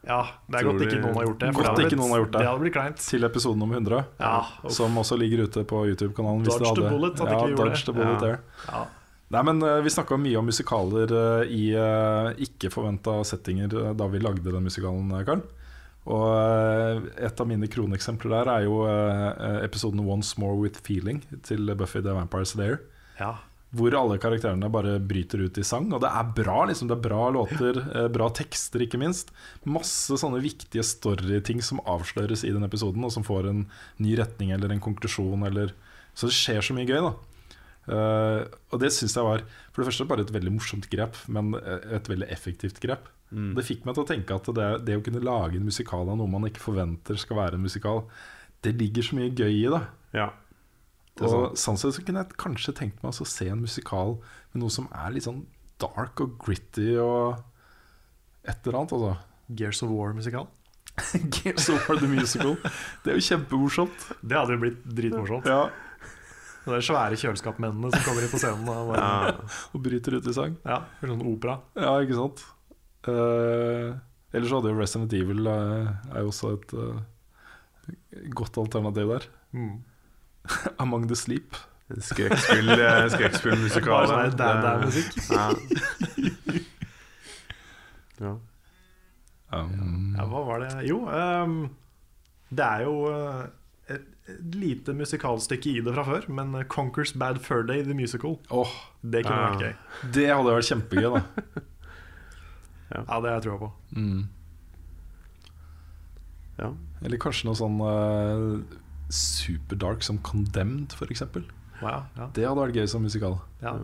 [0.06, 0.20] Ja,
[0.52, 1.54] det er godt ikke noen har gjort det.
[1.56, 2.42] Godt det ikke blitt- noen har gjort det.
[2.44, 3.00] Det hadde blitt kleint.
[3.08, 4.04] til episode nummer 100.
[4.20, 4.36] Ja.
[4.70, 6.44] Som også ligger ute på YouTube-kanalen.
[6.46, 7.86] Dodge the bullet, at ja, ikke vi gjorde dodge det.
[7.88, 8.20] the bullet Ja.
[8.20, 8.86] there.
[9.34, 13.93] Nei, men eh, Vi snakka mye om musikaler eh, i uh, ikke forventa settinger eh,
[13.97, 15.41] da vi lagde den musikalen, eh, Karl.
[16.06, 21.23] Og eh, et av mine kroneksempler der er jo eh, episoden 'Once More With Feeling'
[21.41, 22.80] til Buffy the Vampire Slayer.
[23.19, 23.34] ja.
[23.76, 25.89] Hvor alle karakterene bare bryter ut i sang.
[25.91, 26.88] Og det er bra, liksom.
[26.88, 29.34] Det er bra låter, eh, bra tekster, ikke minst.
[29.65, 33.65] Masse sånne viktige storyting som avsløres i den episoden, og som får en
[33.99, 35.43] ny retning eller en konklusjon.
[35.43, 35.73] Eller
[36.14, 37.11] så det skjer så mye gøy, da.
[37.86, 38.41] Eh,
[38.72, 42.10] og det syns jeg var for det første bare et veldig morsomt grep, men et
[42.10, 43.10] veldig effektivt grep.
[43.32, 43.52] Mm.
[43.57, 46.18] Det fikk meg til å tenke at det, det å kunne lage en musikal av
[46.20, 48.06] noe man ikke forventer skal være en musikal,
[48.66, 49.86] det ligger så mye gøy i det.
[50.18, 50.32] ja.
[51.16, 54.18] Det Og sånn sett så kunne jeg kanskje tenkt meg å se en musikal
[54.52, 55.45] med noe som er litt sånn
[55.80, 57.38] dark og gritty og
[58.44, 59.14] et eller annet, altså.
[59.56, 60.49] Gears of War-musikal.
[61.38, 62.56] Gears of War the Musical.
[63.03, 64.06] Det er jo kjempemorsomt.
[64.22, 65.48] Det hadde jo blitt dritmorsomt.
[65.49, 65.70] Ja.
[66.66, 68.66] De er svære kjøleskapmennene som kommer inn på scenen.
[68.70, 69.34] Og, bare, ja.
[69.76, 70.54] Og bryter ut i sang.
[70.66, 71.56] ja, eller sånn opera.
[71.78, 72.42] Ja, ikke sant.
[73.06, 73.94] Uh,
[74.34, 76.98] ellers så hadde jo Resident Evil uh, er jo også et uh,
[78.34, 79.24] godt alternativ der.
[79.54, 79.76] Mm.
[80.82, 81.52] Among the Sleep.
[82.02, 83.94] Skrekkspillmusikal.
[83.94, 85.12] Bare sånn det- dad-dad-musikk.
[85.30, 85.46] Ja.
[88.26, 88.34] ja.
[89.54, 91.70] Um, Ja, hva var det Jo, um,
[92.50, 92.96] det er jo
[94.56, 98.72] lite musikalstykke i det fra før, men Conquers Bad Fur Day, the musical, oh,
[99.03, 99.52] det kunne Ja.
[99.52, 100.11] vært gøy.
[100.15, 101.23] det hadde vært kjempegøy, da.
[102.95, 103.72] Ja, det har jeg trua på.
[103.97, 104.27] Mm.
[106.60, 106.69] ja.
[107.03, 108.77] Eller kanskje noe sånn uh,
[109.11, 111.26] superdark som Condemned, f.eks.
[111.81, 113.39] Wow, ja, Det hadde vært gøy som musikal.
[113.65, 113.77] ja.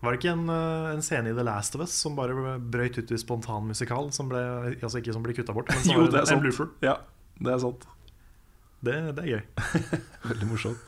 [0.00, 2.32] Var det ikke en, eh, en scene i The Last of Us som bare
[2.72, 4.06] brøyt ut i spontan musikal?
[4.16, 4.38] Som ble,
[4.80, 6.40] altså ikke som ble kutta bort, men som Jo, det er en, en sant.
[6.40, 6.70] blooper.
[6.80, 6.94] Ja,
[7.36, 7.84] det er sant.
[8.80, 9.42] Det, det er gøy.
[10.30, 10.86] Veldig morsomt.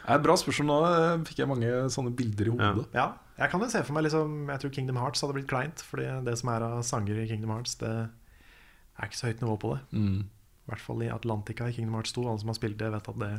[0.00, 0.66] Det er et bra spørsmål.
[0.66, 2.86] Nå eh, fikk jeg mange sånne bilder i hodet.
[2.96, 5.84] Ja, jeg kan jo se for meg liksom, Jeg tror Kingdom Hearts hadde blitt kleint.
[5.86, 9.54] Fordi det som er av sanger i Kingdom Hearts, det er ikke så høyt nivå
[9.62, 9.80] på det.
[9.94, 10.18] Mm.
[10.26, 12.26] I hvert fall i Atlantica i Kingdom Hearts 2.
[12.26, 13.30] Alle som har spilt det, vet at det,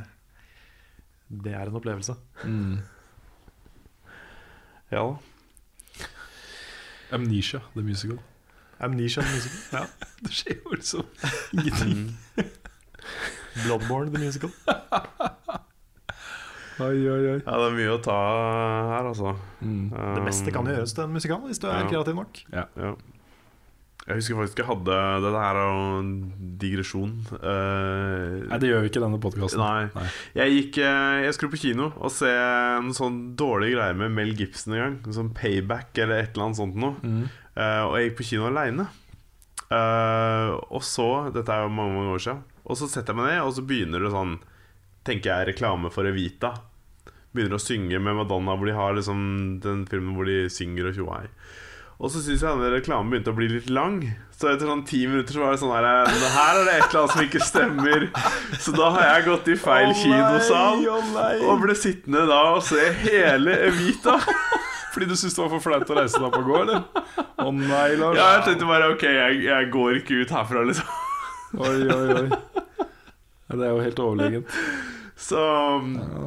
[1.44, 2.16] det er en opplevelse.
[2.44, 2.80] Mm.
[4.94, 5.04] ja.
[7.12, 8.18] Amnesia, the musical.
[8.80, 9.60] Amnesia the Musical.
[9.78, 9.86] Ja.
[10.24, 11.04] Det skjer jo liksom
[11.52, 12.18] ingenting.
[13.60, 14.50] Bloodborne the Musical.
[16.82, 17.40] Oi, oi, oi.
[17.44, 18.14] Ja, det er mye å ta
[18.88, 19.34] her, altså.
[19.62, 19.90] Mm.
[19.92, 21.88] Det beste kan jo gjøres til en musikal hvis du er Ja.
[21.90, 22.40] kreativ nok.
[22.50, 22.64] Ja.
[24.02, 26.08] Jeg husker faktisk jeg hadde Dette her er jo en
[26.58, 27.12] digresjon.
[27.36, 29.62] Uh, Nei, det gjør vi ikke i denne podkasten.
[29.62, 30.08] Nei.
[30.40, 34.32] Jeg gikk eh, Jeg skulle på kino og se en sånn dårlig greie med Mel
[34.34, 34.96] Gibson en gang.
[35.06, 36.96] En sånn Payback eller et eller annet sånt noe.
[37.04, 37.28] Mm.
[37.54, 38.88] Uh, og jeg gikk på kino aleine.
[39.70, 42.42] og så Dette er jo mange mange år siden.
[42.68, 44.36] Og så setter jeg meg ned, og så begynner det sånn
[45.02, 46.52] Tenker jeg reklame for Evita.
[47.34, 49.22] Begynner å synge med Madonna, hvor de har liksom
[49.64, 51.24] den filmen hvor de synger og tjoei.
[52.02, 53.96] Og så syns jeg denne reklamen begynte å bli litt lang.
[54.34, 56.86] Så etter sånn ti minutter så var det sånn her "Det Her er det et
[56.86, 58.06] eller annet som ikke stemmer.
[58.62, 60.82] Så da har jeg gått i feil kinosal
[61.50, 64.18] og ble sittende da og se hele Evita.
[64.94, 66.82] Fordi du syntes det var for flaut å reise deg opp og gå, eller?
[67.42, 68.18] Å nei, Lars.
[68.18, 70.98] Ja, jeg tenkte bare ok, jeg, jeg går ikke ut herfra, liksom.
[71.58, 72.28] Oi, oi, oi.
[73.52, 74.52] Ja, det er jo helt overlegent.
[75.20, 75.38] Så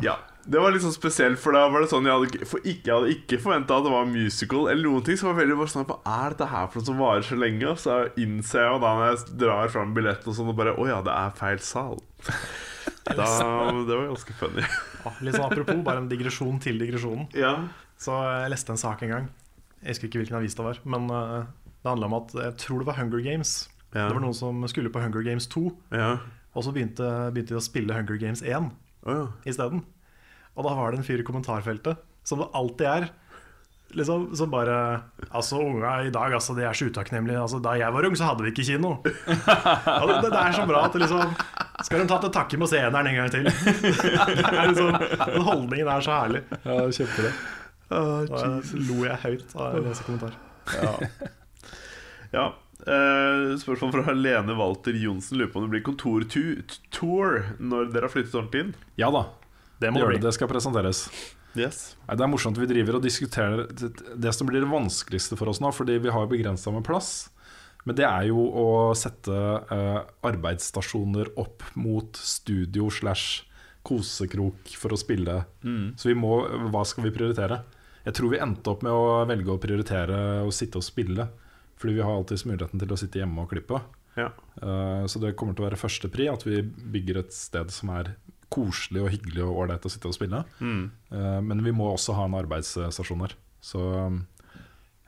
[0.06, 0.14] ja.
[0.46, 2.86] Det var litt sånn spesielt, for da var det sånn jeg hadde, ikke- for ikke,
[2.86, 5.18] jeg hadde ikke forventa at det var musical eller noen ting.
[5.18, 7.66] Så var veldig bare sånn Hva er dette her for noe som varer så lenge?
[7.72, 10.76] Og så innser jeg jo da når jeg drar fram billetten og sånn, og bare
[10.78, 11.98] Å ja, det er feil sal.
[13.06, 13.26] Da,
[13.86, 14.62] det var ganske funny.
[15.06, 17.26] Ja, litt sånn apropos, bare en digresjon til digresjonen.
[17.38, 17.56] Ja.
[18.02, 19.28] Så jeg leste en sak en gang.
[19.82, 20.80] Jeg husker ikke hvilken avis det var.
[20.90, 21.46] Men eh,
[21.82, 23.52] det handla om at jeg tror det var Hunger Games.
[23.96, 24.10] Ja.
[24.10, 26.16] Det var noen som skulle på Hunger Games 2, ja.
[26.52, 28.68] og så begynte, begynte de å spille Hunger Games 1
[29.08, 29.28] oh, ja.
[29.48, 29.86] isteden.
[30.56, 33.08] Og da var det en fyr i kommentarfeltet, som det alltid er.
[33.96, 34.76] Liksom, som bare
[35.30, 37.40] Altså, unga i dag, altså, de er så utakknemlige.
[37.40, 38.98] Altså, da jeg var ung, så hadde vi ikke kino.
[39.06, 41.36] Ja, det, det er så bra at det liksom
[41.86, 43.48] Skal de ta til takke med å se eneren en gang til?
[44.42, 44.92] Det er liksom,
[45.22, 46.44] den holdningen er så herlig.
[46.66, 47.32] Ja, det.
[47.96, 50.38] Og jeg lo jeg høyt av å lese kommentar.
[50.74, 50.94] Ja.
[52.34, 52.46] Ja.
[52.86, 58.14] Eh, spørsmål fra Lene Walter Johnsen lurer på om det blir kontortour når dere har
[58.14, 58.74] flyttet ordentlig inn.
[59.02, 59.24] Ja da,
[59.82, 60.12] Det må det det.
[60.14, 60.20] bli.
[60.28, 61.08] Det skal presenteres.
[61.56, 61.96] Yes.
[62.06, 65.62] Nei, det er morsomt vi driver og diskuterer det, som blir det vanskeligste for oss
[65.64, 67.30] nå, fordi vi har begrensa med plass.
[67.86, 68.68] Men det er jo å
[68.98, 73.46] sette uh, arbeidsstasjoner opp mot studio slash
[73.86, 75.44] kosekrok for å spille.
[75.96, 76.40] Så vi må
[76.74, 77.60] Hva skal vi prioritere?
[78.06, 81.28] Jeg tror vi endte opp med å velge å prioritere å sitte og spille.
[81.80, 83.82] Fordi vi har alltid muligheten til å sitte hjemme og klippe.
[84.16, 84.30] Ja.
[84.62, 88.16] Uh, Så det kommer til å være førstepri at vi bygger et sted som er
[88.54, 90.44] koselig og hyggelig og ålreit å sitte og spille.
[90.60, 90.86] Mm.
[91.12, 93.36] Uh, Men vi må også ha en arbeidsstasjon her.
[93.66, 94.22] Så um,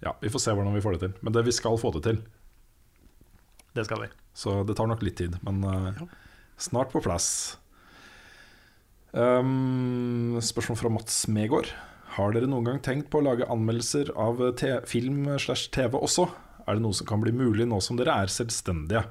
[0.03, 1.13] ja, vi får se hvordan vi får det til.
[1.25, 2.19] Men det vi skal få det til.
[3.77, 4.09] Det skal vi.
[4.37, 6.01] Så det tar nok litt tid, men eh,
[6.61, 7.57] snart på plass.
[9.13, 11.71] Um, spørsmål fra Mats Megård.
[12.17, 14.41] Har dere noen gang tenkt på å lage anmeldelser av
[14.89, 16.27] film slash TV også?
[16.67, 19.03] Er det noe som kan bli mulig nå som dere er selvstendige?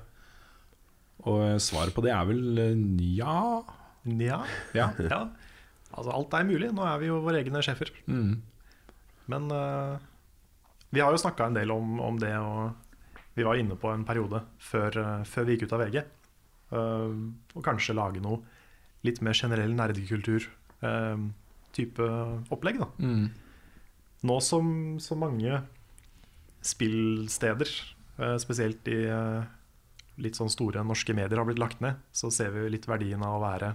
[1.27, 2.83] Og eh, svaret på det er vel eh,
[3.17, 3.63] ja.
[4.05, 4.43] Ja.
[4.79, 4.91] ja.
[5.01, 5.21] ja.
[5.97, 6.69] Altså, alt er mulig.
[6.77, 7.89] Nå er vi jo våre egne sjefer.
[8.11, 8.35] Mm.
[9.33, 9.97] Men uh,
[10.95, 12.61] vi har jo snakka en del om, om det, og
[13.35, 15.97] vi var inne på en periode før, uh, før vi gikk ut av VG.
[16.71, 17.11] Uh,
[17.57, 18.39] og kanskje lage noe
[19.07, 22.07] litt mer generell nerdekultur-type
[22.55, 22.77] opplegg.
[22.83, 23.27] da Mm.
[24.27, 25.63] Nå som så mange
[26.67, 27.71] spillsteder,
[28.19, 29.47] eh, spesielt i eh,
[30.23, 33.37] litt sånn store norske medier, har blitt lagt ned, så ser vi litt verdien av
[33.37, 33.75] å være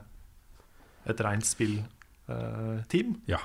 [1.12, 3.16] et rent spillteam.
[3.30, 3.42] Ja.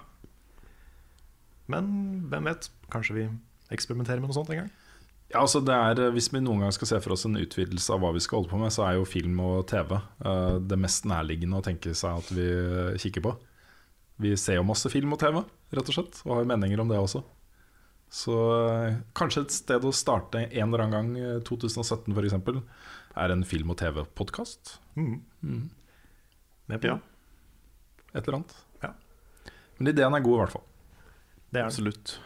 [1.72, 1.86] Men
[2.30, 3.28] hvem vet, kanskje vi
[3.74, 4.74] eksperimenterer med noe sånt en gang?
[5.32, 8.02] Ja, altså det er, Hvis vi noen gang skal se for oss en utvidelse av
[8.02, 11.08] hva vi skal holde på med, så er jo film og TV uh, det mest
[11.10, 13.34] nærliggende å tenke seg at vi eh, kikker på.
[14.22, 15.42] Vi ser jo masse film og TV,
[15.76, 17.24] rett og slett, og har meninger om det også.
[18.12, 18.36] Så
[18.68, 22.62] eh, kanskje et sted å starte en eller annen gang, eh, 2017 f.eks.,
[23.16, 24.76] er en film- og TV-podkast.
[24.96, 25.70] Mm.
[26.68, 27.00] Med på Ja.
[28.14, 28.54] Et eller annet.
[28.82, 28.92] Ja.
[29.78, 30.64] Men ideen er god, i hvert fall.
[31.52, 31.66] Det er.
[31.68, 32.16] Absolutt.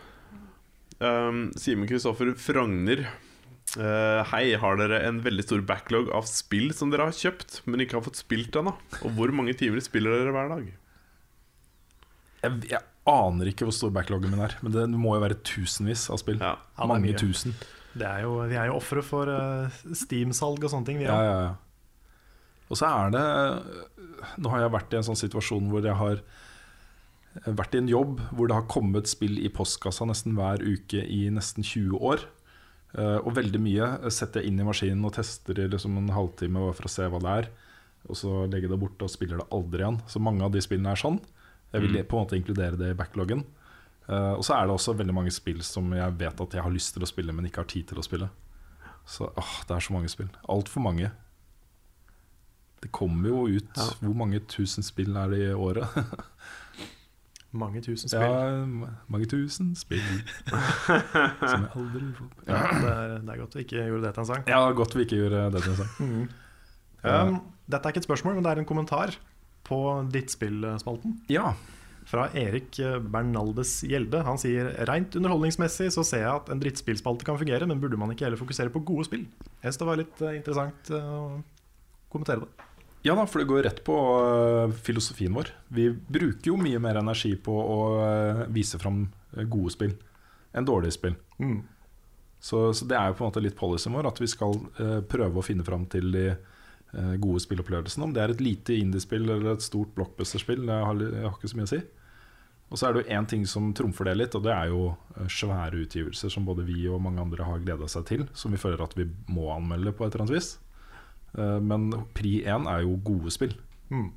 [1.01, 3.07] Um, Simen Kristoffer Frogner.
[3.79, 7.83] Uh, hei, har dere en veldig stor backlog av spill som dere har kjøpt, men
[7.85, 8.75] ikke har fått spilt ennå?
[9.01, 10.71] Og hvor mange timer spiller dere hver dag?
[12.43, 16.07] Jeg, jeg aner ikke hvor stor backloggen min er, men det må jo være tusenvis
[16.13, 16.39] av spill.
[16.43, 16.55] Ja.
[16.81, 17.19] Mange mye.
[17.21, 17.55] tusen.
[17.91, 21.01] Det er jo, vi er jo ofre for uh, Steam-salg og sånne ting.
[21.03, 21.55] Vi Ja, ja, ja.
[22.71, 23.23] Og så er det
[24.39, 26.21] Nå har jeg vært i en sånn situasjon hvor jeg har
[27.47, 31.25] vært i en jobb hvor det har kommet spill i postkassa nesten hver uke i
[31.35, 32.23] nesten 20 år.
[32.99, 36.63] Eh, Og veldig mye setter jeg inn i maskinen og tester i liksom en halvtime
[36.75, 37.51] for å se hva det er.
[38.11, 40.01] Og så legger jeg det bort og spiller det aldri igjen.
[40.11, 41.21] Så mange av de spillene er sånn.
[41.73, 42.07] Jeg vil Mm.
[42.09, 43.45] på en måte inkludere det i backloggen.
[44.09, 46.71] Uh, og så er det også veldig mange spill som jeg vet at jeg har
[46.75, 48.29] lyst til å spille, men ikke har tid til å spille.
[49.07, 50.29] Så åh, det er så mange spill.
[50.49, 51.11] Altfor mange.
[52.83, 53.87] Det kommer jo ut Ja.
[54.01, 55.87] Hvor mange tusen spill er det i året?
[57.53, 58.21] Mange tusen spill.
[58.23, 60.05] Ja, mange tusen spill
[60.47, 64.23] som jeg aldri får Ja, det, er, det er godt vi ikke gjorde det til
[64.23, 64.45] en sang.
[64.47, 66.29] Ja, godt vi ikke gjorde det til en sang.
[67.03, 69.17] Um, dette er ikke et spørsmål, men det er en kommentar
[69.71, 69.81] på
[70.11, 71.21] Drittspillspalten.
[71.31, 71.55] Ja.
[72.11, 72.81] Fra Erik
[73.13, 74.23] Bernaldes Gjelde.
[74.27, 78.11] Han sier rent underholdningsmessig så ser jeg at en drittspillspalte kan fungere, men burde man
[78.11, 79.29] ikke heller fokusere på gode spill?
[79.61, 82.69] Jeg synes det var litt eh, interessant eh, å kommentere det.
[83.07, 85.53] ja da, for det går rett på øh, filosofien vår.
[85.71, 87.81] Vi bruker jo mye mer energi på å
[88.51, 89.05] vise fram
[89.47, 89.95] gode spill
[90.57, 91.15] enn dårlige spill.
[91.39, 91.61] Mm.
[92.43, 94.57] Så, så det er jo på en måte litt policyen vår, at vi skal
[95.07, 96.25] prøve å finne fram til de
[97.23, 98.03] gode spillopplevelsen.
[98.03, 101.51] Om det er et lite indiespill eller et stort blockbusterspill, det har, jeg har ikke
[101.53, 101.81] så mye å si.
[102.71, 104.83] Og så er det jo én ting som trumfer det litt, og det er jo
[105.19, 108.61] øh, svære utgivelser som både vi og mange andre har gleda seg til, som vi
[108.63, 110.51] føler at vi må anmelde på et eller annet vis.
[111.35, 113.57] Eh, Men pri én er jo gode spill.
[113.91, 114.13] Mm.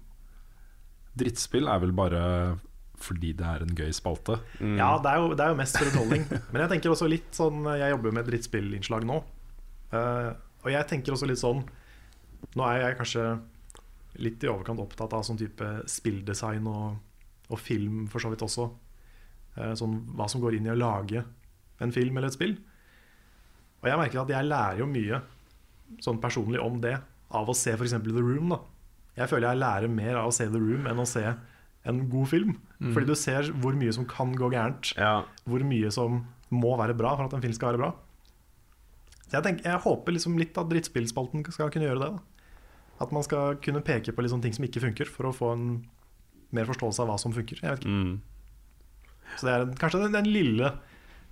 [1.17, 2.21] drittspill er vel bare
[3.03, 4.37] fordi det er en gøy spalte.
[4.61, 4.77] Mm.
[4.77, 6.27] Ja, det er, jo, det er jo mest for underholdning.
[6.53, 9.17] Men jeg tenker også litt sånn Jeg jobber jo med drittspillinnslag nå.
[9.97, 10.29] Eh,
[10.63, 11.65] og jeg tenker også litt sånn
[12.53, 13.26] Nå er jeg kanskje
[14.22, 16.99] litt i overkant opptatt av sånn type spilldesign og,
[17.49, 18.68] og film for så vidt også.
[19.57, 21.24] Eh, sånn hva som går inn i å lage
[21.82, 22.53] en film eller et spill.
[23.82, 25.24] Og jeg merker at jeg lærer jo mye
[26.03, 26.95] sånn personlig om det
[27.34, 27.98] av å se f.eks.
[28.06, 28.53] The Room.
[28.53, 28.61] da
[29.18, 31.26] Jeg føler jeg lærer mer av å se The Room enn å se
[31.84, 32.53] en god film.
[32.94, 34.94] Fordi du ser hvor mye som kan gå gærent.
[34.95, 35.26] Ja.
[35.49, 36.22] Hvor mye som
[36.53, 37.90] må være bra for at en film skal være bra.
[39.26, 42.11] Så jeg, tenker, jeg håper liksom litt at drittspillspalten skal kunne gjøre det.
[42.14, 42.32] da
[43.03, 45.67] At man skal kunne peke på sånne ting som ikke funker, for å få en
[46.53, 47.59] mer forståelse av hva som funker.
[47.61, 47.93] Jeg vet ikke.
[47.93, 48.19] Mm.
[49.38, 50.73] Så det er en- kanskje den, den lille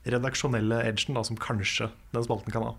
[0.05, 2.75] redaksjonelle edgen da som kanskje den spalten kan ha.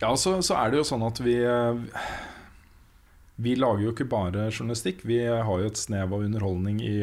[0.00, 1.36] Ja, så, så er det jo sånn at vi
[3.42, 5.02] Vi lager jo ikke bare journalistikk.
[5.08, 6.98] Vi har jo et snev av underholdning i,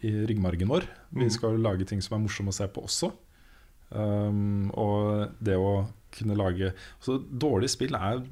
[0.00, 0.86] i ryggmargen vår.
[1.12, 1.30] Vi Mhm.
[1.34, 3.12] skal jo lage ting som er morsomme å se på også.
[3.94, 6.72] Um, og det å kunne lage
[7.02, 8.22] Så dårlig spill er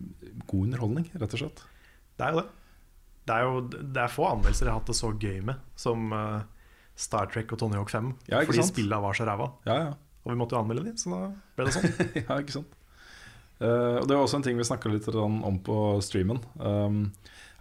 [0.47, 1.65] god underholdning, rett og slett.
[2.19, 2.49] Det er jo det.
[3.23, 6.09] Det er jo det er få anmeldelser jeg har hatt det så gøy med som
[6.17, 6.41] eh,
[6.99, 8.13] Star Trek og Tony Hawk 5.
[8.33, 9.53] Ja, fordi spilla var så ræva.
[9.69, 9.93] Ja, ja.
[10.23, 11.21] Og vi måtte jo anmelde de, så da
[11.57, 11.93] ble det sånn.
[12.25, 12.79] ja, ikke sant
[13.63, 16.41] Uh, Og Det er også en ting vi snakka litt om på streamen.
[16.59, 17.13] Um,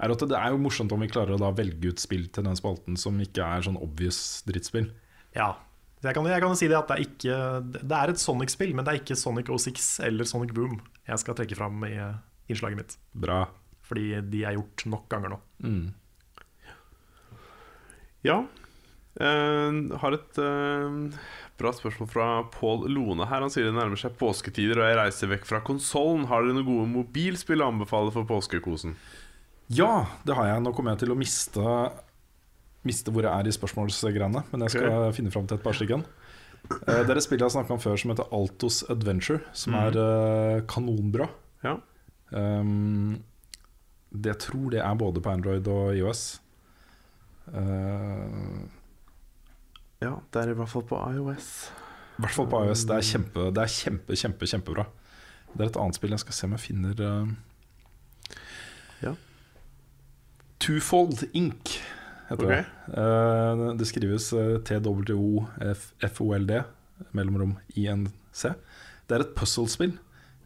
[0.02, 2.57] er at Det er jo morsomt om vi klarer å velge ut spill til den
[2.57, 4.89] spalten som ikke er sånn obvious drittspill.
[5.38, 5.53] Ja.
[6.02, 7.36] Så Jeg kan, jeg kan jo si det at det er ikke
[7.78, 10.80] Det er et Sonic-spill, men det er ikke Sonic 06 eller Sonic Boom
[11.11, 11.95] jeg skal trekke fram i
[12.52, 12.98] innslaget mitt.
[13.11, 13.44] Bra.
[13.84, 15.40] Fordi de er gjort nok ganger nå.
[15.65, 15.88] Mm.
[18.28, 18.44] Ja.
[19.19, 21.18] Uh, har et uh,
[21.60, 23.44] bra spørsmål fra Pål Lone her.
[23.44, 26.30] Han sier det nærmer seg påsketider og jeg reiser vekk fra konsollen.
[26.32, 28.95] Har dere noen gode mobilspill å anbefale for påskekosen?
[29.72, 30.64] Ja, det har jeg.
[30.64, 31.76] Nå kommer jeg til å miste
[32.88, 36.02] Miste hvor jeg er i spørsmålsgreiene, men jeg skal finne fram til et par stykker.
[36.72, 39.76] Uh, Det er et spill jeg har snakka om før som heter Altos Adventure, som
[39.76, 39.80] mm.
[39.82, 41.28] er uh, kanonbra.
[41.66, 41.76] Ja.
[42.32, 43.22] Um,
[44.12, 46.41] det jeg tror det er både på Android og IOS.
[47.48, 48.66] Uh,
[50.02, 51.70] Ja, det er i hvert fall på iOS.
[52.18, 52.88] I hvert fall på iOS.
[52.90, 54.86] Det er kjempe, det er kjempe, kjempe, kjempebra.
[55.53, 57.03] Det er et annet spill jeg skal se om jeg finner
[59.02, 59.14] Ja.
[60.62, 61.76] Twofold Ink
[62.32, 62.64] heter okay.
[62.64, 62.94] det.
[62.95, 66.52] Uh, det skrives uh, TWOFOLD,
[67.18, 68.41] mellomrom INC.
[69.08, 69.94] Det er et puzzlespill.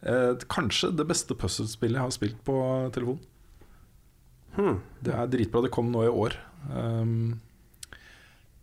[0.06, 2.56] Uh, kanskje det beste puzzlespillet jeg har spilt på
[2.96, 3.22] telefon.
[4.56, 4.78] Hmm.
[5.04, 5.66] Det er dritbra.
[5.66, 6.38] Det kom nå i år.
[6.72, 7.42] Um,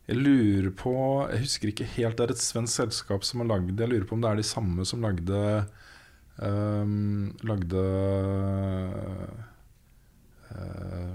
[0.09, 0.93] jeg lurer på
[1.31, 2.17] Jeg husker ikke helt.
[2.19, 3.79] Det er et svensk selskap som har lagd.
[3.79, 5.41] Jeg lurer på om det er de samme som lagde
[6.43, 7.83] um, Lagde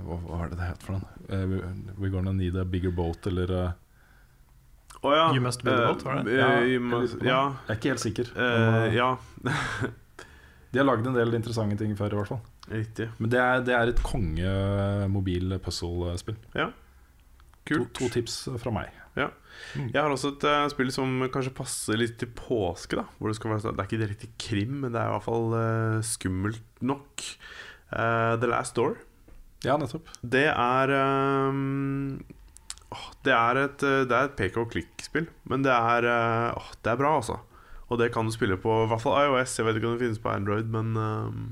[0.08, 1.10] hva, hva er det det heter for noe?
[1.28, 3.72] Uh, we're gonna need a bigger boat, eller uh,
[5.04, 5.26] Å ja.
[5.36, 6.34] You Must Build a Boat, var det?
[6.34, 7.42] Eh, Ja, jeg must- ja.
[7.68, 8.32] Jeg er ikke helt sikker.
[8.36, 9.10] eh, uh, ja.
[10.74, 12.42] De har lagd en del interessante ting før, i hvert fall.
[12.68, 13.06] Riktig.
[13.22, 16.36] Men det er, det er et konge-mobil puzzle-spill.
[16.58, 16.66] To,
[17.68, 17.94] Kult.
[17.96, 18.92] to tips fra meg.
[19.18, 22.94] Jeg har også et uh, spill som kanskje passer litt til påske.
[23.00, 25.14] da Hvor Det skal være sånn- Det er ikke direkte krim, men det er i
[25.16, 27.24] hvert fall uh, skummelt nok.
[27.90, 28.98] Eh, The Last Door.
[29.66, 30.10] Ja, nettopp.
[30.22, 30.94] Det er
[31.50, 32.20] um,
[33.26, 36.94] Det er et, eh, det er et pek og klikk-spill, men det er, uh, det
[36.94, 37.40] er bra, altså.
[37.88, 39.58] Og det kan du spille på i hvert fall iOS.
[39.60, 41.44] Jeg vet ikke om det finnes på Android, men um,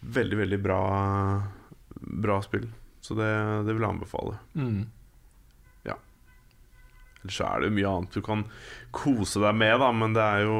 [0.00, 0.82] veldig, veldig bra,
[2.26, 2.68] bra spill.
[3.04, 3.28] Så det,
[3.64, 4.38] det vil jeg anbefale.
[4.58, 4.86] Mm.
[7.22, 8.44] Ellers er det jo mye annet du kan
[8.94, 10.58] kose deg med, da, men det er jo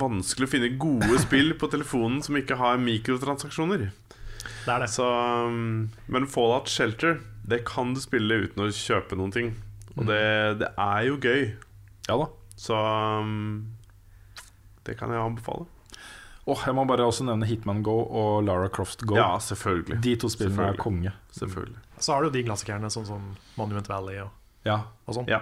[0.00, 3.90] vanskelig å finne gode spill på telefonen som ikke har mikrotransaksjoner.
[4.64, 4.90] Det er det.
[4.92, 5.04] Så,
[5.48, 9.52] um, men Fallout Shelter, det kan du spille uten å kjøpe noen ting.
[9.94, 10.22] Og det,
[10.62, 11.44] det er jo gøy.
[12.08, 12.26] Ja da.
[12.58, 13.74] Så um,
[14.86, 15.66] det kan jeg anbefale.
[16.44, 19.16] Åh, jeg må bare også nevne Hitman Go og Lara Croft Go.
[19.16, 19.96] Ja, selvfølgelig.
[20.04, 21.12] De to spillene er konge.
[21.32, 21.78] Selvfølgelig.
[22.04, 24.34] Så har du de klassikerne sånn som Monument Valley og,
[24.68, 24.82] Ja.
[25.08, 25.30] og sånn.
[25.30, 25.40] Ja.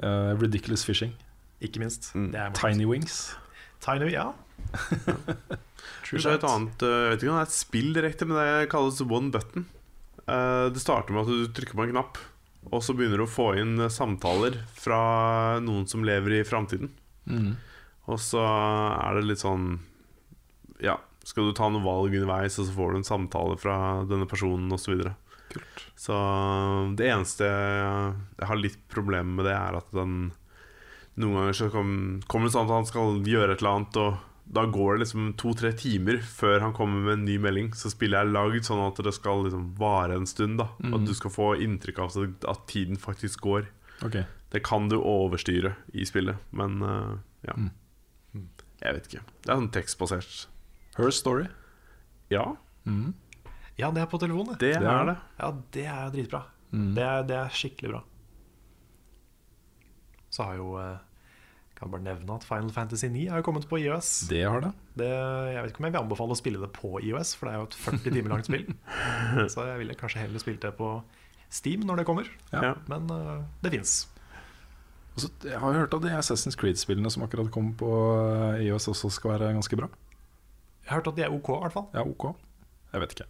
[0.00, 1.12] Uh, Ridiculous Fishing.
[1.60, 2.14] Ikke minst.
[2.16, 2.30] Mm.
[2.32, 2.54] Det er.
[2.56, 3.34] Tiny Wings.
[3.80, 4.30] Tiny, ja.
[6.04, 8.28] True Så er et annet uh, Jeg vet ikke om det er et spill direkte,
[8.28, 9.66] men det kalles one button.
[10.26, 12.20] Uh, det starter med at du trykker på en knapp,
[12.70, 15.00] og så begynner du å få inn samtaler fra
[15.64, 16.92] noen som lever i framtiden.
[17.30, 17.54] Mm.
[18.10, 19.74] Og så er det litt sånn
[20.82, 20.96] Ja,
[21.26, 23.76] skal du ta noen valg underveis, og så får du en samtale fra
[24.10, 24.84] denne personen, osv.
[24.84, 25.16] Så, videre.
[25.50, 25.80] Kult.
[25.98, 26.16] så
[26.94, 30.28] det eneste jeg, jeg har litt problemer med det, er at den
[31.20, 31.92] Noen ganger så kom,
[32.30, 34.18] kommer det sånn at han skal gjøre et eller annet, og
[34.50, 37.68] da går det liksom to-tre timer før han kommer med en ny melding.
[37.78, 40.58] Så spillet er lagd sånn at det skal liksom vare en stund.
[40.58, 42.16] da At du skal få inntrykk av
[42.50, 43.68] at- tiden faktisk går.
[44.02, 44.24] Okay.
[44.50, 47.54] Det kan du overstyre i spillet, men uh, ja.
[47.54, 47.70] Mm.
[48.80, 49.22] Jeg vet ikke.
[49.44, 50.46] Det er sånn tekstbasert.
[50.96, 51.46] Her Story.
[52.30, 52.56] Ja,
[52.86, 53.12] Mm.
[53.76, 54.72] Ja, det er på telefonen, det.
[54.74, 55.16] det, Det er det.
[55.38, 56.40] Ja, det er dritbra.
[56.72, 56.94] Mm.
[56.96, 58.00] Det, er, det er skikkelig bra.
[60.30, 60.98] Så har jo eh,
[61.80, 64.26] Kan bare nevne at Final Fantasy 9 har kommet på IOS.
[64.28, 64.74] Det har det.
[65.00, 67.54] Det, jeg vet ikke om jeg vil anbefale å spille det på IOS, for det
[67.54, 68.66] er jo et 40 timer langt spill.
[69.54, 70.92] Så jeg ville kanskje heller spilt det på
[71.48, 72.28] Steam når det kommer.
[72.52, 72.74] Ja.
[72.90, 73.94] Men uh, det fins.
[75.16, 77.88] Jeg har hørt at de Assassin's Creed-spillene som akkurat kom på
[78.20, 79.88] eh, IOS, også skal være ganske bra.
[80.84, 81.88] Jeg har hørt at de er OK, i hvert fall.
[81.96, 82.30] Ja, ok.
[82.92, 83.26] Jeg vet ikke.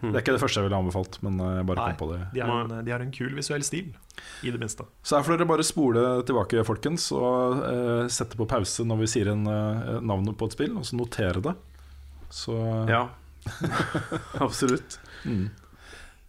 [0.00, 1.84] Det er ikke det første jeg ville anbefalt, men eh, jeg bare Nei.
[1.94, 2.18] kom på det.
[2.34, 3.86] De, har, en, de har en kul visuell stil,
[4.44, 4.84] i det minste.
[5.02, 9.08] Så her får dere bare spole tilbake, folkens, og eh, sette på pause når vi
[9.14, 11.54] sier en, eh, navnet på et spill, og så notere det.
[12.28, 12.56] Så
[12.92, 13.06] Ja,
[14.46, 14.98] absolutt.
[15.24, 15.46] mm.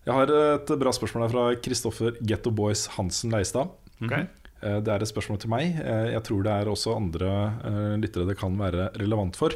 [0.08, 3.74] Jeg har et bra spørsmål her fra Kristoffer Getto Boys Hansen Leistad.
[4.00, 4.14] Ok?
[4.16, 5.76] Eh, Det er et spørsmål til meg.
[5.84, 9.52] Jeg tror det er også andre lyttere det kan være relevant for.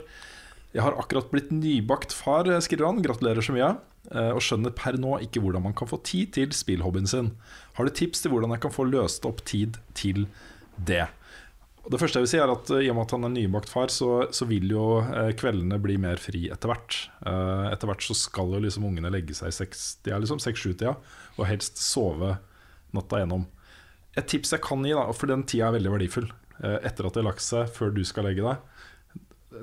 [0.71, 3.01] Jeg har akkurat blitt nybakt far, eh, skriver han.
[3.03, 3.71] Gratulerer så mye.
[4.11, 7.31] Eh, Og skjønner per nå ikke hvordan man kan få tid til spillhobbyen sin.
[7.75, 10.27] Har du tips til hvordan jeg kan få løst opp tid til
[10.77, 11.07] det?
[11.89, 13.69] Det første jeg vil si er at eh, I og med at han er nybakt
[13.69, 15.01] far, så, så vil jo
[15.35, 16.97] kveldene bli mer fri etter hvert.
[17.25, 20.95] Etter hvert så skal jo liksom ungene legge seg i seks, de er liksom seks-sju-tida,
[21.37, 22.37] og helst sove
[22.93, 23.47] natta gjennom.
[24.15, 26.31] Et tips jeg kan gi, da, for den tida er veldig verdifull
[26.61, 28.57] etter at de har lagt seg, før du skal legge deg.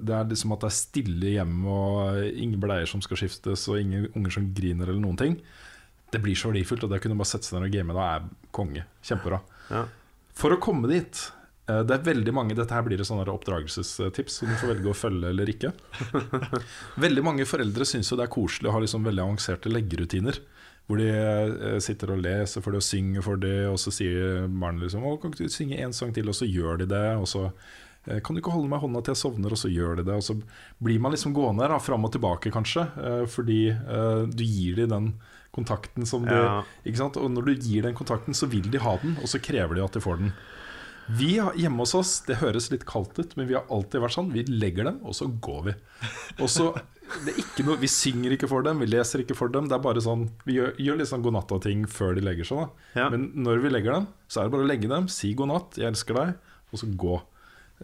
[0.00, 3.80] Det er liksom at det er stille hjemme, og ingen bleier som skal skiftes, og
[3.80, 5.38] ingen unger som griner eller noen ting.
[6.12, 8.06] Det blir så verdifullt, og det å kunne bare sette seg ned og game da
[8.14, 8.84] er konge.
[9.04, 9.42] Kjempebra.
[9.72, 9.82] Ja.
[10.38, 11.20] For å komme dit
[11.68, 14.92] eh, det er veldig mange, Dette her blir et sånn oppdragelsestips som du får velge
[14.92, 15.72] å følge eller ikke.
[17.04, 20.40] veldig mange foreldre syns det er koselig å ha liksom veldig avanserte leggerutiner.
[20.88, 24.46] Hvor de eh, sitter og leser for det og synger for det, og så sier
[24.48, 27.08] barnet liksom å, 'Kan ikke du synge en sang til?' Og så gjør de det.
[27.20, 27.50] Og så
[28.06, 30.14] 'Kan du ikke holde meg i hånda til jeg sovner?' Og så gjør de det.
[30.14, 30.40] Og så
[30.82, 34.88] blir man liksom gående da, fram og tilbake, kanskje, eh, fordi eh, du gir dem
[34.88, 35.14] den
[35.52, 36.62] kontakten som de Ja.
[36.86, 37.16] ikke sant?
[37.16, 39.84] Og når du gir den kontakten, så vil de ha den, og så krever de
[39.84, 40.32] at de får den.
[41.10, 44.12] Vi har, hjemme hos oss, det høres litt kaldt ut, men vi har alltid vært
[44.12, 44.32] sånn.
[44.32, 45.74] Vi legger dem, og så går vi.
[46.38, 46.74] Og så,
[47.24, 49.68] det er ikke noe, Vi synger ikke for dem, vi leser ikke for dem.
[49.68, 52.68] Det er bare sånn, Vi gjør, gjør litt sånn god natta-ting før de legger seg.
[52.94, 53.08] Ja.
[53.08, 55.78] Men når vi legger dem, så er det bare å legge dem, si god natt,
[55.80, 56.34] jeg elsker deg,
[56.72, 57.22] og så gå.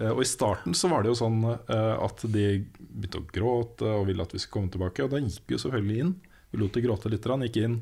[0.00, 2.46] Eh, Og I starten så var det jo sånn eh, at de
[2.78, 5.04] begynte å gråte og ville at vi skulle komme tilbake.
[5.06, 6.14] Og da gikk vi jo selvfølgelig inn.
[6.50, 7.80] Vi lot de gråte litt, gikk inn,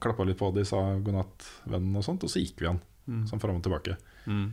[0.00, 2.24] klappa litt på dem, sa god natt, vennen, og sånt.
[2.24, 2.80] Og så gikk vi igjen,
[3.28, 3.98] sånn fram og tilbake.
[4.28, 4.48] Mm.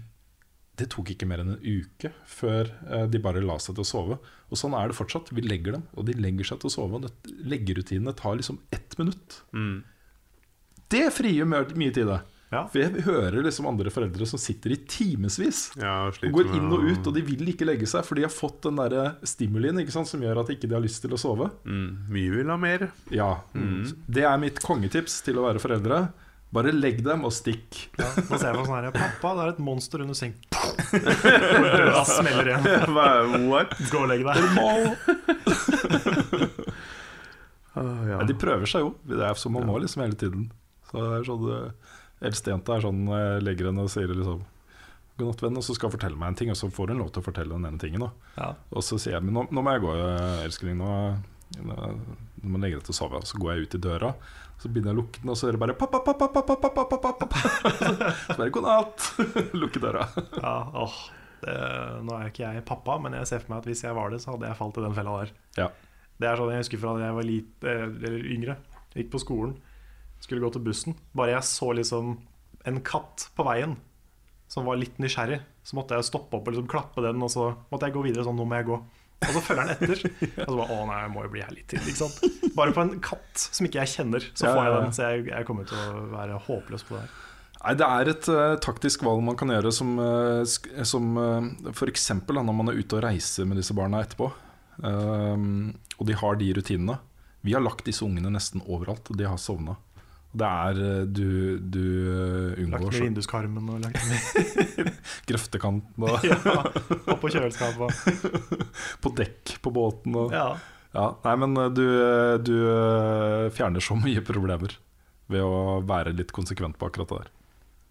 [0.76, 3.88] Det tok ikke mer enn en uke før eh, de bare la seg til å
[3.88, 4.18] sove.
[4.52, 5.32] Og sånn er det fortsatt.
[5.32, 7.00] Vi legger dem, og de legger seg til å sove.
[7.00, 9.38] Og leggerutinene tar liksom ett minutt.
[9.56, 9.84] Mm.
[10.92, 11.48] Det frigjør
[11.80, 12.20] mye tid, det.
[12.54, 12.62] Ja.
[12.72, 16.84] For jeg hører liksom andre foreldre som sitter i timevis Ja, og går inn og
[16.86, 19.92] ut, og de vil ikke legge seg, for de har fått den der stimulien ikke
[19.96, 21.50] sant, som gjør at ikke de har lyst til å sove.
[21.66, 22.06] mm.
[22.14, 22.86] Mye vil ha mer.
[23.12, 23.32] Ja,
[24.08, 26.04] Det er mitt kongetips til å være foreldre.
[26.56, 27.90] Bare legg dem og stikk.
[28.00, 30.38] Ja, nå ser sånn her Pappa, det er et monster under seng.
[30.94, 32.64] Døra smeller igjen.
[33.50, 33.74] What?
[33.92, 34.38] Gå og legg deg.
[37.76, 38.22] Ah, ja.
[38.24, 38.94] De prøver seg jo.
[39.04, 40.46] Det er som man må liksom hele tiden.
[40.88, 44.44] Så det er sånn eh, Eldstejenta er sånn jeg legger henne og sier liksom
[45.16, 47.00] God natt, venn, og så skal hun fortelle meg en ting, og så får hun
[47.00, 48.04] lov til å fortelle den ene tingen.
[48.36, 48.50] Ja.
[48.76, 50.76] Og så sier jeg men nå, nå må jeg gå, eh, elskling.
[50.82, 50.90] Nå,
[51.56, 53.22] nå, nå må jeg legge deg til å sove.
[53.24, 54.10] Og så går jeg ut i døra,
[54.60, 56.84] så begynner jeg å lukke den, og så hører jeg bare pappa, pappa, pappa, pappa,
[56.92, 57.44] pappa, pappa.
[58.26, 59.08] Så bare god natt.
[59.62, 60.04] Lukke døra.
[60.36, 61.00] Ja, åh,
[61.46, 61.56] det,
[62.08, 64.20] nå er ikke jeg pappa, men jeg ser for meg at hvis jeg var det,
[64.24, 65.34] så hadde jeg falt i den fella der.
[65.62, 65.70] Ja.
[66.20, 68.60] Det er sånn jeg husker fra da jeg var lite, eller yngre,
[68.96, 69.56] gikk på skolen,
[70.26, 70.98] skulle gå til bussen.
[71.16, 72.18] Bare jeg så liksom
[72.66, 73.78] en katt på veien
[74.52, 77.50] som var litt nysgjerrig, så måtte jeg stoppe opp og liksom klappe den, og så
[77.72, 78.78] måtte jeg gå videre sånn, nå må jeg gå.
[79.26, 80.02] Og så følger den etter.
[80.44, 82.52] Og så bare, å nei, jeg må jo bli her litt til, ikke sant.
[82.58, 84.92] Bare på en katt som ikke jeg kjenner, så får jeg den.
[84.98, 87.16] Så jeg, jeg kommer til å være håpløs på det her.
[87.62, 90.44] Nei, Det er et uh, taktisk valg man kan gjøre som, uh,
[90.86, 92.10] som uh, f.eks.
[92.28, 94.30] når man er ute og reiser med disse barna etterpå.
[94.84, 97.00] Uh, og de har de rutinene.
[97.46, 99.80] Vi har lagt disse ungene nesten overalt, og de har sovna.
[100.36, 101.26] Det er eh, Du,
[101.60, 101.82] du
[102.12, 104.90] eh, Lagt unngår ned vinduskarmen og lagt ned
[105.30, 106.38] grøftekanten og ja,
[107.14, 108.02] Og på kjøleskapet.
[109.04, 110.18] på dekk på båten.
[110.20, 110.48] Og, Ja.
[110.96, 111.86] ja, nei, men eh, du,
[112.46, 112.56] du
[113.56, 114.76] fjerner så mye problemer
[115.32, 117.32] ved å være litt konsekvent på akkurat det der.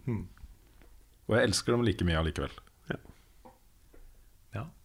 [0.05, 0.23] Hmm.
[1.25, 2.53] Og jeg elsker dem like mye allikevel.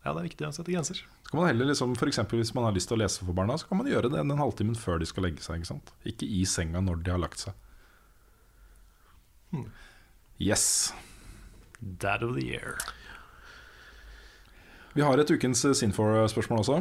[0.00, 1.02] Ja, ja, det er viktig å sette grenser.
[1.04, 3.36] Så kan man heller liksom, for eksempel Hvis man har lyst til å lese for
[3.36, 5.60] barna, så kan man gjøre det den halvtimen før de skal legge seg.
[5.60, 5.92] Ikke sant?
[6.08, 7.52] Ikke i senga når de har lagt seg.
[9.52, 9.68] Hmm.
[10.40, 10.94] Yes.
[11.80, 12.78] Dad of the year.
[14.96, 16.80] Vi har et ukens Sinfor-spørsmål også.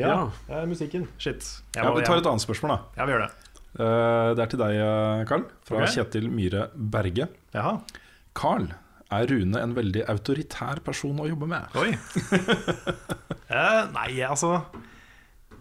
[0.00, 1.06] Ja, eh, musikken.
[1.18, 1.44] Shit.
[1.74, 2.78] Jeg Ja, vi tar et annet spørsmål, da.
[2.96, 3.32] Ja, vi gjør det.
[3.78, 5.44] Eh, Det er til deg, eh, Carl.
[5.64, 5.94] Fra okay.
[5.94, 7.28] Kjetil Myhre Berge.
[7.54, 7.80] Jaha.
[8.34, 8.72] Carl,
[9.10, 11.76] er Rune en veldig autoritær person å jobbe med?
[11.80, 11.90] Oi.
[13.54, 14.58] eh, nei, altså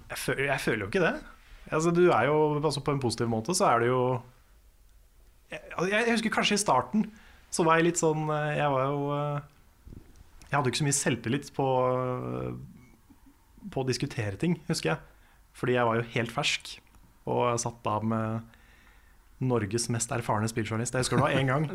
[0.10, 1.14] jeg føler, jeg føler jo ikke det.
[1.70, 4.02] Altså, du er jo altså, På en positiv måte så er det jo
[5.50, 7.06] jeg, altså, jeg, husker kanskje i starten
[7.54, 9.40] så var jeg litt sånn eh, Jeg var jo eh,
[10.48, 11.68] Jeg hadde jo ikke så mye selvtillit på
[13.74, 15.02] På å diskutere ting, husker jeg.
[15.58, 16.78] Fordi jeg var jo helt fersk
[17.30, 18.56] og satt av med
[19.46, 20.96] Norges mest erfarne spilljournalist.
[20.96, 21.68] Jeg husker det var en gang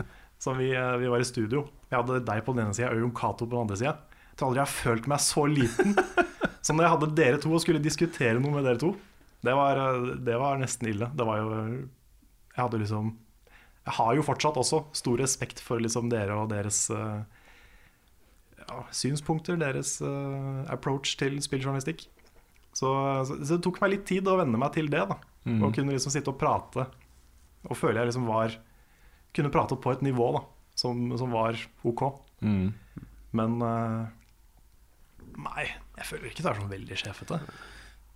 [0.43, 1.65] som vi, eh, vi var i studio.
[1.91, 3.97] Jeg hadde deg på den ene sida og Jon Cato på den andre sida.
[4.31, 5.99] Jeg tror aldri jeg har følt meg så liten
[6.65, 8.95] som når jeg hadde dere to og skulle diskutere noe med dere to.
[9.45, 11.11] Det var, eh, det var nesten ille.
[11.15, 11.53] Det var jo
[12.55, 13.17] Jeg hadde liksom
[13.85, 17.23] Jeg har jo fortsatt også stor respekt for liksom dere og deres eh,
[18.65, 20.01] ja, synspunkter, deres
[20.73, 22.07] approach til spilljournalistikk.
[22.75, 22.89] Så,
[23.29, 25.03] så, det tok meg litt tid å venne meg til det.
[25.11, 26.87] da Å kunne liksom sitte og prate.
[27.69, 28.57] Og føle jeg liksom var
[29.35, 30.45] Kunne prate på et nivå da
[30.79, 32.03] som, som var ok.
[32.45, 32.73] Mm.
[33.35, 34.03] Men eh,
[35.35, 35.65] Nei,
[35.99, 37.39] jeg føler ikke det er sånn veldig sjefete.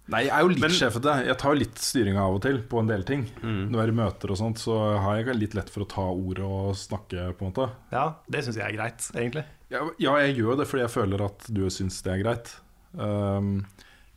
[0.09, 1.15] Nei, jeg er jo litt Men- sjefete.
[1.27, 3.27] Jeg tar jo litt styringa av og til på en del ting.
[3.43, 3.65] Mm.
[3.69, 6.07] Når jeg er i møter og sånt, så har jeg litt lett for å ta
[6.09, 7.67] ordet og snakke, på en måte.
[7.93, 9.45] Ja, det syns jeg er greit, egentlig.
[9.69, 12.55] Ja, ja, jeg gjør det fordi jeg føler at du syns det er greit.
[12.97, 13.67] Um,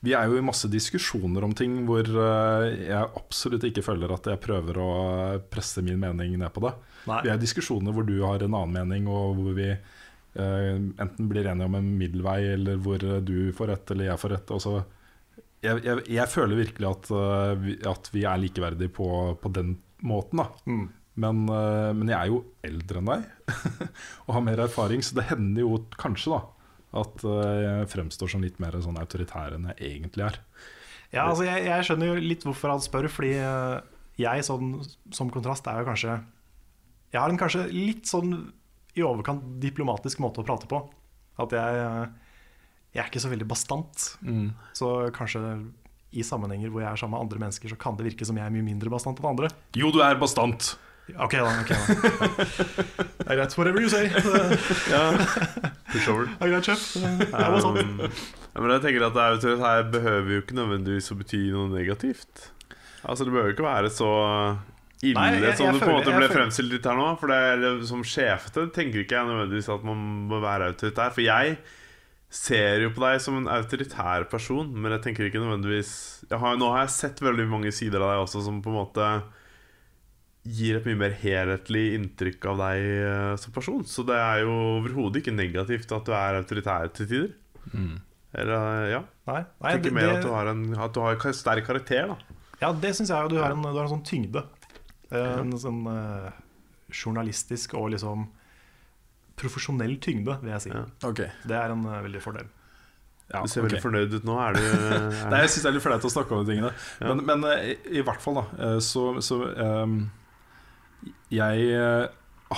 [0.01, 4.31] vi er jo i masse diskusjoner om ting hvor uh, jeg absolutt ikke føler at
[4.31, 4.91] jeg prøver å
[5.51, 6.71] presse min mening ned på det.
[7.09, 7.19] Nei.
[7.25, 11.49] Vi er diskusjoner hvor du har en annen mening, og hvor vi uh, enten blir
[11.49, 14.55] enige om en middelvei, eller hvor du får rett eller jeg får rett.
[14.55, 14.75] Og så
[15.61, 19.09] jeg, jeg, jeg føler virkelig at, uh, vi, at vi er likeverdige på,
[19.41, 19.75] på den
[20.05, 20.43] måten.
[20.65, 20.87] Mm.
[21.21, 23.53] Men, uh, men jeg er jo eldre enn deg
[24.25, 26.43] og har mer erfaring, så det hender jo kanskje da
[27.01, 30.39] at jeg fremstår som litt mer sånn autoritær enn jeg egentlig er.
[31.13, 33.29] Ja, altså jeg, jeg skjønner jo litt hvorfor han spør, fordi
[34.19, 34.73] jeg sånn,
[35.15, 36.17] som kontrast er jo kanskje
[37.11, 38.33] Jeg har en kanskje litt sånn
[38.95, 40.81] i overkant diplomatisk måte å prate på.
[41.39, 42.07] At jeg, eh,
[42.95, 44.07] jeg er ikke så veldig bastant.
[44.75, 45.43] Så kanskje
[46.11, 48.45] i sammenhenger hvor jeg er sammen med andre mennesker, så kan det virke som jeg
[48.45, 49.51] er mye mindre bastant enn andre.
[49.79, 50.73] Jo, du er bastant!
[51.11, 51.79] Ok da, ok da.
[53.21, 54.07] Det er greit, whatever you say.
[55.91, 56.29] Push over.
[56.29, 56.83] Det er greit, sjef.
[57.01, 62.51] Um, ja, men jeg tenker at her behøver jo ikke nødvendigvis å bety noe negativt.
[63.01, 64.11] Altså Det behøver ikke være så
[65.03, 67.19] ille Nei, jeg- jeg som det på en måte jeg ble fremstilt litt her nå.
[67.19, 69.97] For det er, Som sjefete tenker ikke jeg nødvendigvis at man
[70.29, 71.11] må være autoritær.
[71.15, 71.57] For jeg
[72.29, 76.55] ser jo på deg som en autoritær person, men jeg tenker ikke nødvendigvis jeg har,
[76.55, 79.23] Nå har jeg sett veldig mange sider av deg også som på en måte
[80.47, 83.83] gir et mye mer helhetlig inntrykk av deg eh, som person.
[83.85, 87.33] Så det er jo overhodet ikke negativt at du er autoritær til tider.
[88.33, 89.01] Eller, eh, ja.
[89.27, 92.07] Nei, nei tenker det, mer at du har en at du har sterk karakter.
[92.07, 92.17] da
[92.61, 93.29] ja, det syns jeg.
[93.29, 94.43] Du har en, du har en sånn tyngde.
[95.11, 96.29] Eh, En sånn uh,
[96.91, 98.27] journalistisk og liksom
[99.41, 100.71] profesjonell tyngde, vil jeg si.
[100.73, 100.83] Ja.
[101.07, 102.49] Ok Det er en uh, veldig fordel.
[103.31, 103.67] ja, Du ser okay.
[103.69, 104.37] veldig fornøyd ut nå.
[104.43, 106.71] Er du er, Nei, jeg syns det er litt flaut å snakke om de tingene.
[107.01, 107.11] Ja.
[107.13, 108.45] Men, men eh, i, i hvert fall, da.
[108.67, 109.97] eh, Så, så um,
[111.31, 112.05] Jeg eh,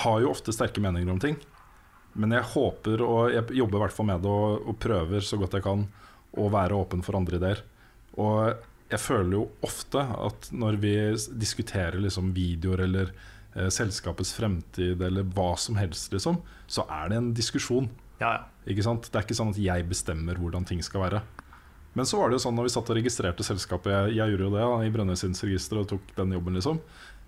[0.03, 1.37] har jo ofte sterke meninger om ting.
[2.17, 5.37] Men jeg håper, og jeg jobber i hvert fall med det, og, og prøver så
[5.41, 5.87] godt jeg kan
[6.37, 7.61] å være åpen for andre ideer.
[8.21, 8.59] Og
[8.91, 10.95] jeg føler jo ofte at når vi
[11.39, 13.13] diskuterer liksom videoer eller
[13.55, 17.89] eh, selskapets fremtid eller hva som helst, liksom, så er det en diskusjon.
[18.19, 18.43] Ja, ja.
[18.69, 19.09] Ikke sant?
[19.09, 21.23] Det er ikke sånn at jeg bestemmer hvordan ting skal være.
[21.93, 24.47] Men så var det jo sånn når vi satt og registrerte selskapet Jeg, jeg gjorde
[24.47, 26.79] jo det da, i Brønnøysundsregisteret og tok den jobben, liksom.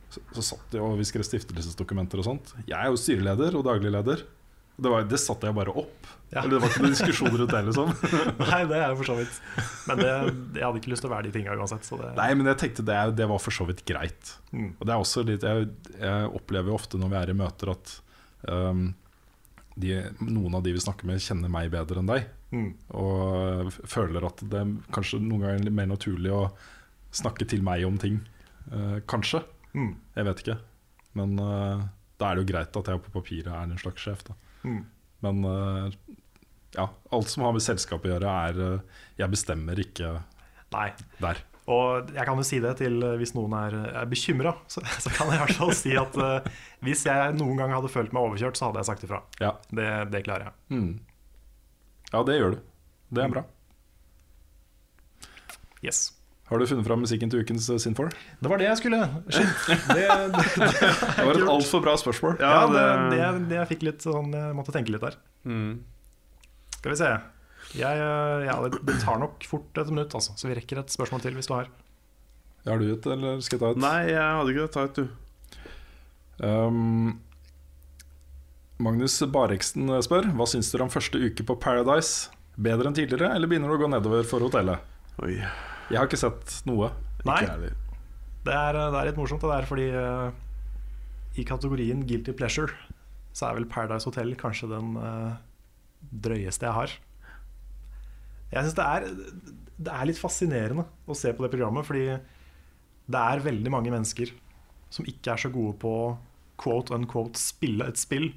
[0.09, 2.53] Så, så satt jeg og vi skrev stiftelsesdokumenter og sånt.
[2.63, 4.23] Jeg er jo styreleder og daglig leder.
[4.75, 6.09] Det, var, det satte jeg bare opp.
[6.35, 6.41] Ja.
[6.43, 7.91] Eller det var ikke noen diskusjon rundt det, liksom.
[8.41, 9.35] Nei, det er jo for så vidt.
[9.87, 10.09] Men det,
[10.57, 11.87] jeg hadde ikke lyst til å være de tinga uansett.
[11.87, 14.33] Så det, Nei, men jeg tenkte det, det var for så vidt greit.
[14.51, 14.73] Mm.
[14.73, 17.71] Og det er også litt Jeg, jeg opplever jo ofte når vi er i møter,
[17.71, 17.93] at
[18.51, 18.81] um,
[19.79, 19.93] de,
[20.27, 22.27] noen av de vi snakker med, kjenner meg bedre enn deg.
[22.51, 22.67] Mm.
[22.99, 26.41] Og føler at det er kanskje noen ganger litt mer naturlig å
[27.15, 28.19] snakke til meg om ting.
[28.73, 29.39] Uh, kanskje.
[29.71, 29.93] Mm.
[30.19, 30.57] Jeg vet ikke.
[31.15, 31.87] Men uh,
[32.19, 34.27] da er det jo greit at jeg på papiret er en slags sjef.
[34.27, 34.35] Da.
[34.67, 34.83] Mm.
[35.25, 35.93] Men eh,
[36.75, 40.15] ja, alt som har med selskapet å gjøre, er eh, Jeg bestemmer ikke
[40.75, 40.89] Nei.
[41.23, 41.41] der.
[41.71, 45.13] Og jeg kan jo si det til eh, hvis noen er, er bekymra, så, så
[45.15, 46.51] kan jeg i hvert fall si at uh,
[46.85, 49.23] hvis jeg noen gang hadde følt meg overkjørt, så hadde jeg sagt ifra.
[49.41, 49.55] Ja.
[49.71, 50.57] Det, det klarer jeg.
[50.75, 50.91] Mm.
[52.11, 52.61] Ja, det gjør du.
[53.15, 53.45] Det er bra.
[55.85, 56.11] Yes.
[56.45, 58.11] Har du funnet fram musikken til ukens Sin4?
[58.41, 58.99] Det var det jeg skulle.
[59.33, 59.65] Shit.
[59.95, 62.37] Det, det, Det var et altfor bra spørsmål.
[62.37, 62.85] ja, det,
[63.15, 65.17] det, det jeg fikk litt sånn Jeg måtte tenke litt der.
[65.49, 65.79] Mm.
[66.85, 67.13] Skal vi se.
[67.79, 70.35] Jeg, eh, ja, det, tar nok fort et minutt, altså.
[70.37, 71.71] Så vi rekker et spørsmål til hvis du har.
[72.67, 73.79] Har du et, eller skal jeg ta et?
[73.81, 74.73] Nei, jeg hadde ikke det.
[74.75, 75.07] Ta et, du.
[76.45, 77.15] Um,
[78.85, 82.29] Magnus Bareksten spør Hva syns dere om første uke på Paradise?
[82.53, 84.85] Bedre enn tidligere, eller begynner det å gå nedover for hotellet?
[85.25, 85.39] Oi.
[85.89, 86.91] Jeg har ikke sett noe.
[87.25, 89.41] Nei, det er, det er litt morsomt.
[89.41, 90.29] Det er fordi uh,
[91.33, 92.77] i kategorien Guilty Pleasure
[93.33, 95.33] så er vel Paradise Hotel kanskje den eh,
[96.11, 96.95] drøyeste jeg har.
[98.51, 98.85] Jeg syns det
[99.75, 102.05] Det er litt fascinerende å se på det programmet, fordi
[103.05, 104.31] det er veldig mange mennesker
[104.89, 105.93] som ikke er så gode på
[106.61, 108.29] quote unquote spille et spill,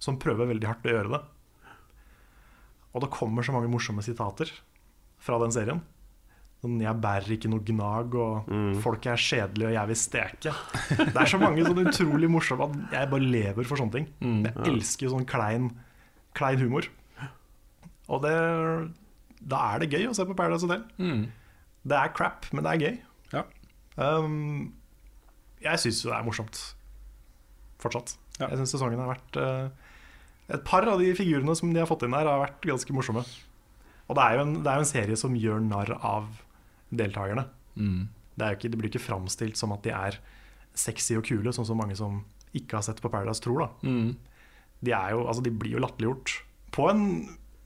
[0.00, 1.20] som prøver veldig hardt å gjøre det.
[2.96, 4.48] Og det kommer så mange morsomme sitater
[5.20, 5.82] fra den serien.
[6.62, 10.54] Sånn 'jeg bærer ikke noe gnag', og 'folk er kjedelige, og jeg vil steke'.
[11.12, 14.06] Det er så mange sånn utrolig morsomme at jeg bare lever for sånne ting.
[14.44, 15.70] Jeg elsker sånn klein,
[16.32, 16.88] klein humor.
[18.12, 18.34] Og det,
[19.40, 20.84] da er det gøy å se på Paradise Hotel.
[21.86, 22.96] Det er crap, men det er gøy.
[23.34, 23.42] Ja.
[23.96, 24.74] Um,
[25.62, 26.60] jeg syns jo det er morsomt
[27.82, 28.16] fortsatt.
[28.38, 28.50] Ja.
[28.50, 29.68] Jeg syns sesongen har vært uh,
[30.52, 33.24] Et par av de figurene som de har fått inn her, har vært ganske morsomme.
[34.06, 36.28] Og det er jo en, det er jo en serie som gjør narr av
[36.94, 37.48] deltakerne.
[38.36, 40.20] Det, er jo ikke, det blir ikke framstilt som at de er
[40.76, 42.20] sexy og kule, sånn som mange som
[42.56, 43.64] ikke har sett på Paradise, tror.
[43.64, 43.90] da
[44.84, 46.36] De, er jo, altså, de blir jo latterliggjort
[46.76, 47.02] på en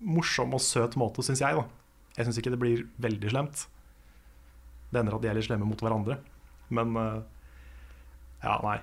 [0.01, 1.57] morsom og søt måte, syns jeg.
[1.57, 1.67] da
[2.17, 3.67] Jeg syns ikke det blir veldig slemt.
[4.91, 6.19] Det ender at de er litt slemme mot hverandre.
[6.75, 7.19] Men eh,
[8.45, 8.79] ja, nei.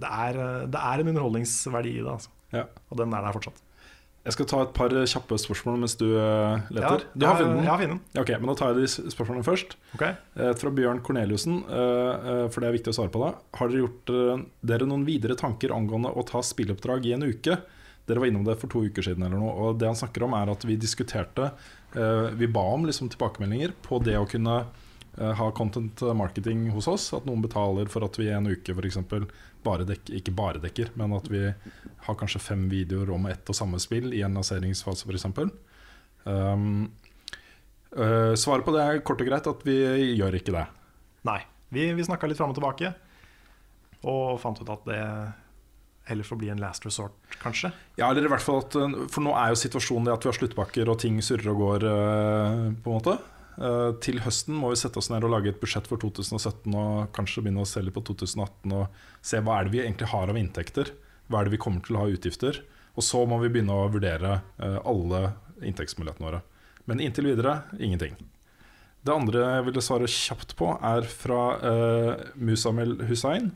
[0.00, 2.32] Det er, eh, det er en underholdningsverdi i det, altså.
[2.54, 2.64] Ja.
[2.90, 3.60] Og den er der fortsatt.
[4.20, 7.06] Jeg skal ta et par kjappe spørsmål mens du eh, leter.
[7.06, 7.64] Ja, du har funnet den?
[7.64, 8.20] Jeg har funnet den.
[8.20, 9.76] Ok, men Da tar jeg de spørsmålene først.
[9.96, 10.16] Okay.
[10.44, 13.30] Et fra Bjørn Corneliussen, eh, eh, for det er viktig å svare på da.
[13.56, 14.42] Har dere gjort eh,
[14.72, 17.56] dere noen videre tanker angående å ta spilloppdrag i en uke?
[18.10, 20.34] Dere var innom det for to uker siden, eller noe, og det han snakker om,
[20.34, 21.52] er at vi diskuterte
[21.94, 26.90] eh, Vi ba om liksom tilbakemeldinger på det å kunne eh, ha content marketing hos
[26.90, 27.10] oss.
[27.16, 28.98] At noen betaler for at vi i en uke f.eks.
[29.66, 31.44] bare dekker Ikke bare dekker, men at vi
[32.08, 35.30] har kanskje fem videoer om ett og samme spill i en lanseringsfase f.eks.
[36.24, 36.90] Um,
[37.96, 39.78] uh, svaret på det er kort og greit at vi
[40.18, 40.66] gjør ikke det.
[41.28, 41.40] Nei.
[41.70, 42.90] Vi, vi snakka litt fram og tilbake,
[44.10, 45.02] og fant ut at det
[46.10, 47.72] heller får bli en last resort, kanskje.
[47.96, 50.30] Ja, eller i hvert fall at eh, For nå er jo situasjonen det at vi
[50.32, 53.16] har sluttpakker og ting surrer og går, eh, på en måte.
[53.60, 57.12] Eh, Til høsten må vi sette oss ned og lage et budsjett for 2017 og
[57.16, 60.40] kanskje begynne å selge på 2018 og se hva er det vi egentlig har av
[60.40, 60.92] inntekter.
[61.30, 62.62] Hva er det vi kommer til å ha utgifter?
[62.98, 65.20] Og så må vi begynne å vurdere alle
[65.62, 66.40] inntektsmulighetene våre.
[66.90, 68.16] Men inntil videre ingenting.
[69.00, 73.52] Det andre jeg ville svare kjapt på, er fra uh, Musamel Hussain.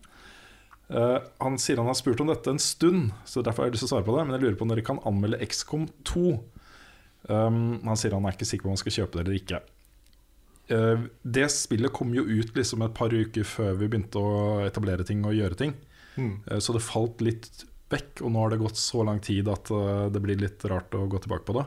[0.89, 3.87] Eh, han sier han har spurt om dette en stund, så derfor har jeg lyst
[3.87, 4.25] til å svare på det.
[4.27, 6.25] Men jeg lurer på om dere kan anmelde XCOM 2.
[7.25, 9.61] Um, han sier han er ikke sikker på om han skal kjøpe det eller ikke.
[10.69, 11.07] Uh,
[11.37, 14.35] det spillet kom jo ut liksom et par uker før vi begynte å
[14.65, 15.73] etablere ting og gjøre ting.
[16.15, 19.71] Eh, så det falt litt vekk, og nå har det gått så lang tid at
[20.11, 21.65] det blir litt rart å gå tilbake på det.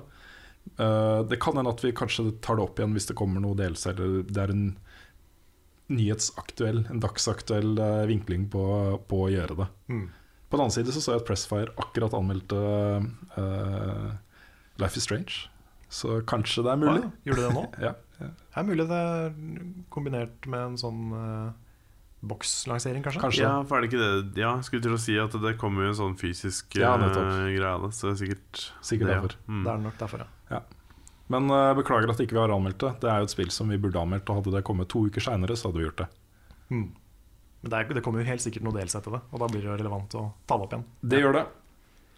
[1.30, 3.94] Det kan hende at vi kanskje tar det opp igjen hvis det kommer noe delelse,
[3.94, 4.66] eller det er en
[5.94, 8.64] nyhetsaktuell, en dagsaktuell eh, vinkling på,
[9.08, 9.68] på å gjøre det.
[9.92, 10.08] Mm.
[10.48, 12.58] På den annen side så så jeg at Pressfire akkurat anmeldte
[13.36, 14.10] uh,
[14.80, 15.48] Life is Strange.
[15.92, 17.02] Så kanskje det er mulig.
[17.04, 17.64] Å, Gjorde det nå?
[17.84, 17.94] Ja,
[18.24, 18.30] ja.
[18.32, 19.36] Det er mulig det er
[19.94, 21.50] kombinert med en sånn uh,
[22.28, 23.22] bokslansering, kanskje?
[23.22, 23.44] Kanskje.
[23.44, 25.92] Ja, for er det ikke det Ja, skulle til å si at det kommer jo
[25.92, 27.20] en sånn fysisk Ja, eh,
[27.54, 27.94] greie av det.
[27.98, 29.20] Så det er sikkert Sikkert det, ja.
[29.20, 29.38] derfor.
[29.48, 29.62] Mm.
[29.64, 30.62] Det er nok derfor, ja.
[31.34, 32.94] Men uh, beklager at ikke vi har anmeldt det.
[33.04, 34.30] Det er jo et spill som vi burde anmeldt.
[34.32, 36.10] Og hadde det kommet to uker seinere, så hadde vi gjort det.
[36.72, 36.88] Mm.
[37.62, 39.64] Men det, er, det kommer jo helt sikkert noe delsett til det, og da blir
[39.64, 40.88] det jo relevant å ta det opp igjen.
[41.02, 41.46] Det gjør det.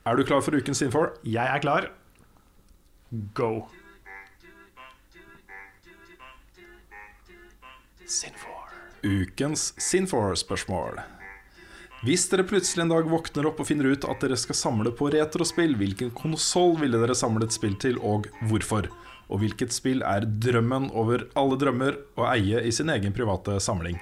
[0.10, 1.14] Er du klar for ukens Infor?
[1.28, 1.90] Jeg er klar.
[3.38, 3.68] Go.
[8.10, 8.74] Sinfor.
[9.06, 11.00] Ukens Sinfor-spørsmål.
[12.00, 15.10] Hvis dere plutselig en dag våkner opp og finner ut at dere skal samle på
[15.12, 18.88] retrospill, hvilken konsoll ville dere samlet spill til, og hvorfor?
[19.28, 24.00] Og hvilket spill er drømmen over alle drømmer å eie i sin egen private samling?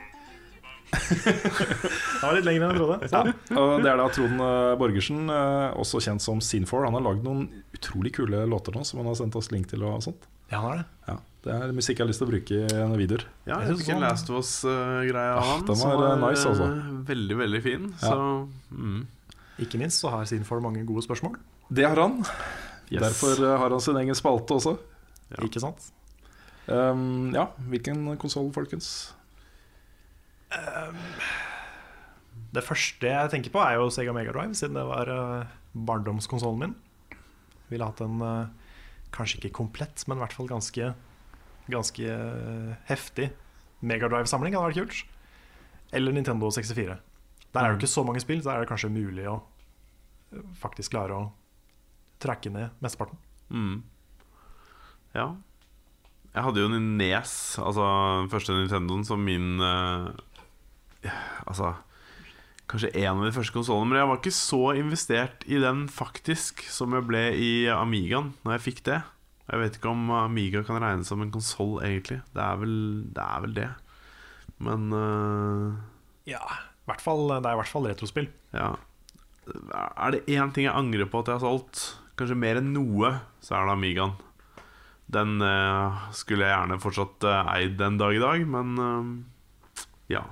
[0.94, 3.10] Det var litt lenger enn jeg trodde.
[3.12, 6.86] Ja, og Det er da Trond eh, Borgersen, eh, også kjent som Sin4.
[6.86, 9.84] Han har lagd noen utrolig kule låter nå, som han har sendt oss link til.
[9.84, 10.86] og sånt Ja, han har det.
[11.08, 13.24] ja, Det er musikk jeg har lyst til å bruke i videoer.
[13.46, 15.66] Ja, Jeg husker sånn- Last of Us-greie av Ah, han.
[15.66, 16.68] den som var, eh, nice, altså.
[16.68, 17.94] eh, Veldig, veldig fin.
[18.02, 18.10] Ja.
[18.10, 19.06] Så mm.
[19.60, 21.36] Ikke minst så har Sinfor mange gode spørsmål.
[21.72, 22.20] Det har han.
[22.92, 23.02] Yes.
[23.02, 24.78] Derfor eh, har han sin egen spalte også.
[25.32, 25.44] Ja.
[25.44, 25.92] Ikke sant?
[26.70, 29.14] Um, ja, hvilken konsoll, folkens?
[32.54, 35.46] Det første jeg tenker på, er jo Sega Mega Drive, siden det var uh,
[35.76, 36.76] barndomskonsollen min.
[37.70, 38.46] Ville hatt en eh,
[39.18, 40.94] kanskje ikke komplett, men i hvert fall ganske,
[41.72, 43.32] ganske eh, heftig
[43.86, 44.56] Megadrive-samling.
[44.58, 45.04] Hadde vært kult.
[45.96, 46.98] Eller Nintendo 64.
[47.54, 49.40] Der er det jo ikke så mange spill, så er det kanskje mulig å
[50.34, 51.28] eh, faktisk klare å
[52.24, 53.20] trekke ned mesteparten.
[53.54, 53.84] Mm.
[55.16, 55.32] Ja.
[56.34, 57.86] Jeg hadde jo en Nes, altså
[58.22, 60.12] den første Nintendoen, som min uh,
[61.48, 61.72] Altså
[62.68, 66.66] Kanskje en av de første konsollene, men jeg var ikke så investert i den faktisk
[66.68, 68.98] som jeg ble i Amigaen når jeg fikk det.
[69.48, 72.20] Jeg vet ikke om Amiga kan regnes som en konsoll, egentlig.
[72.36, 72.76] Det er vel
[73.16, 73.24] det.
[73.24, 73.70] Er vel det.
[74.68, 75.78] Men uh...
[76.28, 76.44] Ja,
[77.00, 78.28] fall, Det er i hvert fall retrospill.
[78.52, 78.76] ja.
[79.48, 81.86] Er det én ting jeg angrer på at jeg har solgt,
[82.20, 84.18] kanskje mer enn noe, så er det Amigaen.
[85.08, 88.76] Den uh, skulle jeg gjerne fortsatt uh, eid den dag i dag, men
[90.12, 90.26] ja.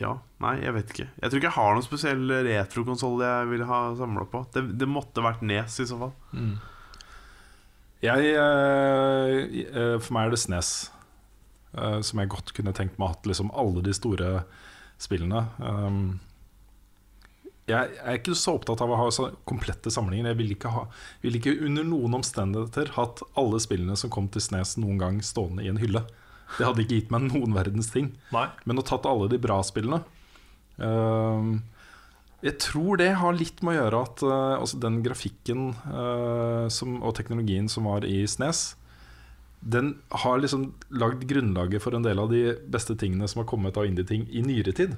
[0.00, 1.06] Ja, nei, jeg vet ikke.
[1.12, 4.42] Jeg tror ikke jeg har noen spesiell retrokonsoll jeg ville ha samla på.
[4.54, 6.14] Det, det måtte vært Nes i så fall.
[8.00, 10.70] Jeg, eh, eh, for meg er det Snes,
[11.76, 14.30] eh, som jeg godt kunne tenkt meg hatt liksom alle de store
[15.00, 15.44] spillene.
[15.60, 16.00] Um,
[17.68, 20.32] jeg, er ikke så opptatt av å ha komplette samlinger.
[20.32, 20.86] Jeg ville ikke, ha,
[21.28, 25.70] ikke under noen omstendigheter hatt alle spillene som kom til Snes noen gang stående i
[25.70, 26.06] en hylle.
[26.58, 28.12] Det hadde ikke gitt meg noen verdens ting.
[28.34, 28.46] Nei.
[28.68, 30.00] Men å tatt alle de bra spillene
[30.82, 31.52] uh,
[32.42, 36.98] Jeg tror det har litt med å gjøre at uh, altså den grafikken uh, som,
[37.04, 38.74] og teknologien som var i Snes,
[39.60, 43.76] den har liksom lagd grunnlaget for en del av de beste tingene som har kommet
[43.76, 44.96] av indie-ting i nyere tid.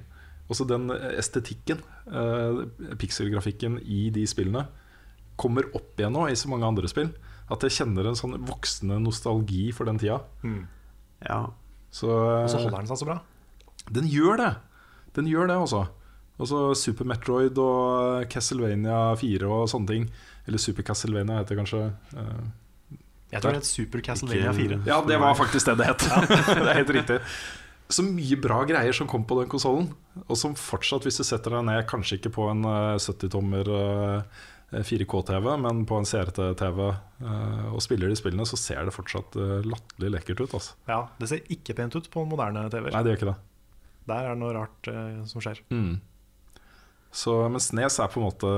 [0.51, 2.63] Også den estetikken, uh,
[3.01, 4.69] pikselgrafikken i de spillene,
[5.41, 7.11] kommer opp igjen nå i så mange andre spill.
[7.53, 10.21] At jeg kjenner en sånn voksende nostalgi for den tida.
[10.47, 10.63] Mm.
[11.29, 11.41] Ja.
[11.93, 13.19] Så, Og så eh, holder den seg så bra.
[13.93, 14.51] den gjør det.
[15.15, 15.83] Den gjør det, altså.
[16.41, 20.07] Altså Super Metroid og Castlevania 4 og sånne ting.
[20.49, 21.83] Eller Super Castlevania heter det kanskje.
[22.17, 22.99] Eh,
[23.33, 24.81] Jeg tror det het Super Castlevania Ikke- 4.
[24.87, 25.99] Ja, det var faktisk det det het.
[26.65, 27.21] det er helt riktig.
[27.93, 29.91] Så mye bra greier som kom på den konsollen.
[30.29, 33.69] Og som fortsatt, hvis du setter deg ned, kanskje ikke på en eh, 70-tommer
[34.73, 39.59] 4K-TV, men på en CRT-TV eh, og spiller de spillene, så ser det fortsatt uh,
[39.69, 40.55] latterlig lekkert ut.
[40.57, 40.77] Altså.
[40.89, 42.95] Ja, Det ser ikke pent ut på moderne TV-er.
[42.95, 43.39] Nei, det gjør ikke det.
[44.09, 45.61] Der er det noe rart eh, som skjer.
[45.71, 46.01] Mm.
[47.13, 48.53] Så, men Snes er på en måte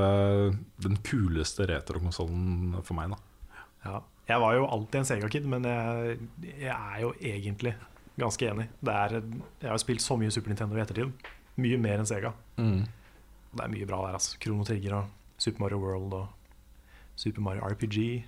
[0.84, 3.16] den kuleste retrokonsollen for meg.
[3.16, 4.02] da Ja.
[4.24, 6.14] Jeg var jo alltid en Sega-kid, men jeg,
[6.62, 7.74] jeg er jo egentlig
[8.16, 8.70] ganske enig.
[8.80, 9.18] Det er,
[9.60, 11.26] jeg har jo spilt så mye Super Nintendo i ettertid.
[11.60, 12.30] Mye mer enn Sega.
[12.56, 12.86] Mm.
[13.52, 14.16] det er mye bra der.
[14.16, 15.12] altså Krono Trigger og
[15.44, 18.24] Super Mario World og Super Mario RPG.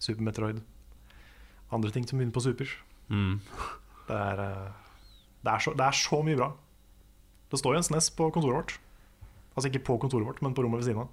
[0.00, 0.62] Super Metroid.
[1.74, 2.70] Andre ting som begynner på Super.
[3.12, 3.40] Mm.
[4.08, 4.70] Det er, eh,
[5.44, 6.52] det er, så, det er så mye bra.
[7.52, 8.78] Det står jo en SNES på kontoret vårt.
[9.54, 11.12] Altså ikke på kontoret vårt, men på rommet ved siden av.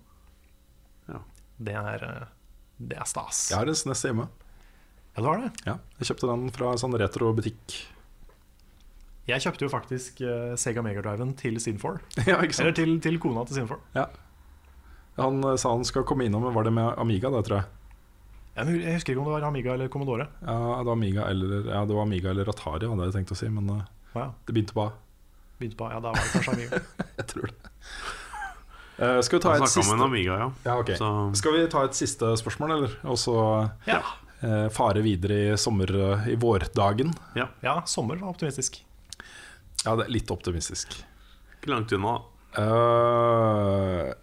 [1.10, 1.20] Ja.
[1.68, 2.28] Det er, eh,
[2.92, 3.50] det er stas.
[3.52, 4.30] Jeg har en SNES hjemme.
[5.16, 5.52] Ja, du har det?
[5.68, 7.76] Ja, jeg kjøpte den fra en sånn retrobutikk.
[9.26, 11.98] Jeg kjøpte jo faktisk eh, Sega Megadriven til Sin4.
[12.30, 13.80] ja, Eller til, til kona til Sin4.
[15.16, 17.72] Han eh, sa han skal komme innom, var det med Amiga, da, tror jeg.
[18.56, 20.28] Jeg, husker ikke om det var Amiga eller Commodore.
[20.42, 23.40] Ja, det var Amiga eller, ja, det var Amiga eller Atari, hadde jeg tenkt å
[23.40, 24.92] si, men eh, ja, det begynte på A.
[25.60, 26.84] begynte på, ja, da var det kanskje Amiga.
[27.20, 27.74] Jeg tror det.
[28.96, 30.46] Uh, skal vi ta et siste Amiga, ja.
[30.64, 30.96] ja, okay.
[30.96, 32.94] Så Skal vi ta et siste spørsmål, eller?
[33.12, 33.36] Og så
[33.90, 34.00] Ja,
[34.40, 35.92] uh, fare videre i sommer...
[35.92, 37.12] uh, I vårdagen.
[37.36, 38.80] ja sommer var optimistisk.
[39.84, 40.96] Ja, det er litt optimistisk.
[41.60, 42.16] ikke langt unna.
[42.56, 44.14] Eh,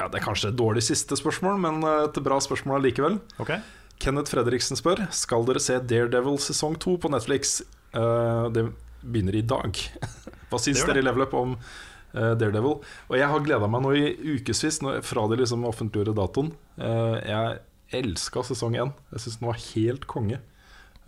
[0.00, 3.20] ja, det er kanskje et dårlig siste spørsmål, men eh, et bra spørsmål allikevel.
[3.42, 3.60] Okay.
[4.00, 7.58] Kenneth Fredriksen spør Skal dere se Daredevil sesong 2 på Netflix.
[7.92, 8.70] Uh, det
[9.04, 9.76] begynner i dag.
[10.50, 12.78] Hva syns dere i Level Up om uh, Daredevil?
[13.10, 14.06] Og jeg har gleda meg nå i
[14.38, 16.48] ukevis fra de liksom offentliggjorde datoen.
[16.80, 17.58] Uh, jeg
[18.00, 18.94] elska sesong 1.
[19.12, 20.40] Jeg syns den var helt konge.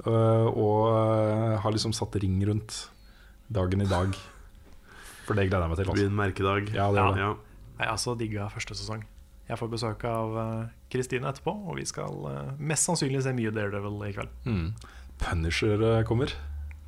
[0.03, 2.89] Eh, og har liksom satt ring rundt
[3.53, 4.17] dagen i dag.
[5.29, 5.87] For det gleder jeg meg til.
[5.87, 6.11] Det blir Altså.
[6.11, 6.73] en merkedag.
[6.75, 7.21] Ja, det er det.
[7.23, 7.33] Ja.
[7.83, 9.03] Jeg har altså digga første sesong.
[9.49, 13.51] Jeg får besøk av eh, Kristine etterpå, og vi skal eh, mest sannsynlig se mye
[13.53, 14.31] Daredevil i kveld.
[14.47, 14.69] Mm.
[15.19, 16.31] Punisher eh, kommer.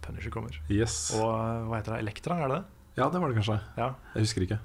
[0.07, 0.55] Punisher kommer.
[0.71, 1.11] Yes.
[1.19, 2.05] Og eh, hva heter det?
[2.07, 2.65] Elektra, er det det?
[3.01, 3.59] Ja, det var det kanskje.
[3.81, 4.61] Ja, Jeg husker ikke.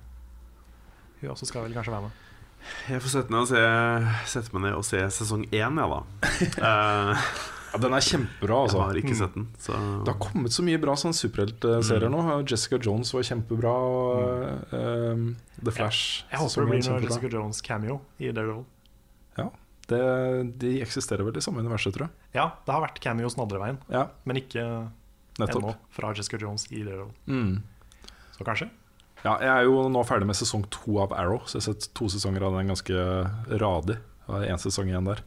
[1.24, 2.26] hun også skal vel kanskje være med.
[2.92, 3.62] Jeg får sette, ned og se,
[4.30, 6.04] sette meg ned og se sesong én, jeg, da.
[6.70, 7.30] Eh,
[7.72, 8.82] Ja, den er kjempebra, Jeg altså.
[8.82, 9.48] har ikke sett den.
[9.60, 9.74] Så
[10.06, 12.16] Det har kommet så mye bra sånn superheltserier Mm.
[12.18, 12.48] nå.
[12.50, 13.74] Jessica Jones var kjempebra.
[13.74, 15.34] Og, Uh,
[15.64, 16.24] The Flash.
[16.32, 17.02] Jeg håper det blir noe.
[17.02, 18.66] Jessica Jones cameo i Daredevil.
[19.90, 22.12] Det, de eksisterer vel i samme universet, tror jeg.
[22.36, 24.62] Ja, det har vært cameos den andre veien, Ja, men ikke
[25.40, 25.64] nettopp.
[25.64, 27.10] ennå fra Jessica Jones i Daredevil.
[27.26, 27.64] Mm.
[28.38, 28.70] Så kanskje?
[29.26, 31.90] Ja, jeg er jo nå ferdig med sesong to av Arrow, så jeg har sett
[31.96, 32.94] to sesonger av den ganske
[33.60, 33.98] radig.
[34.28, 35.24] Det er én sesong igjen der.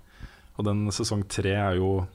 [0.58, 2.06] Og den sesong tre er jo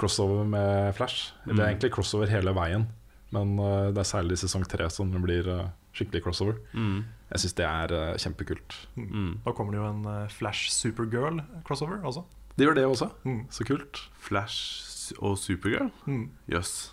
[0.00, 1.32] crossover med Flash.
[1.44, 1.68] Det er Mm.
[1.78, 2.86] egentlig crossover hele veien,
[3.32, 6.56] men eh, det er særlig i sesong tre som det blir eh, skikkelig crossover.
[6.74, 8.76] mm, Jeg syns det er eh, kjempekult.
[8.96, 9.40] mm.
[9.44, 12.24] Da kommer det jo en eh, Flash Supergirl-crossover også.
[12.56, 13.10] Det gjør det også.
[13.24, 13.46] Mm.
[13.50, 14.00] Så kult.
[14.18, 15.90] Flash og Supergirl?
[16.06, 16.30] Mm.
[16.48, 16.90] Yes.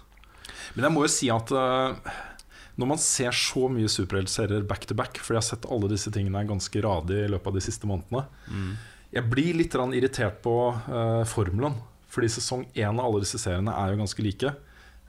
[0.76, 1.96] Men jeg må jo si at eh,
[2.78, 6.12] når man ser så mye superheltserier back to back, for jeg har sett alle disse
[6.14, 8.76] tingene ganske radig i løpet av de siste månedene, Mm.
[9.14, 10.56] Jeg blir litt irritert på
[10.90, 11.78] uh, formelen.
[12.12, 14.54] Fordi sesong én av alle disse seriene er jo ganske like.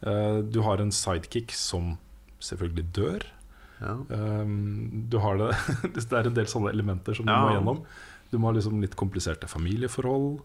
[0.05, 1.97] Uh, du har en sidekick som
[2.43, 3.27] selvfølgelig dør.
[3.81, 3.95] Ja.
[4.11, 5.53] Um, du har det
[5.95, 7.41] Det er en del sånne elementer som du Ja.
[7.45, 7.85] må gjennom.
[8.31, 10.41] Du må ha liksom litt kompliserte familieforhold.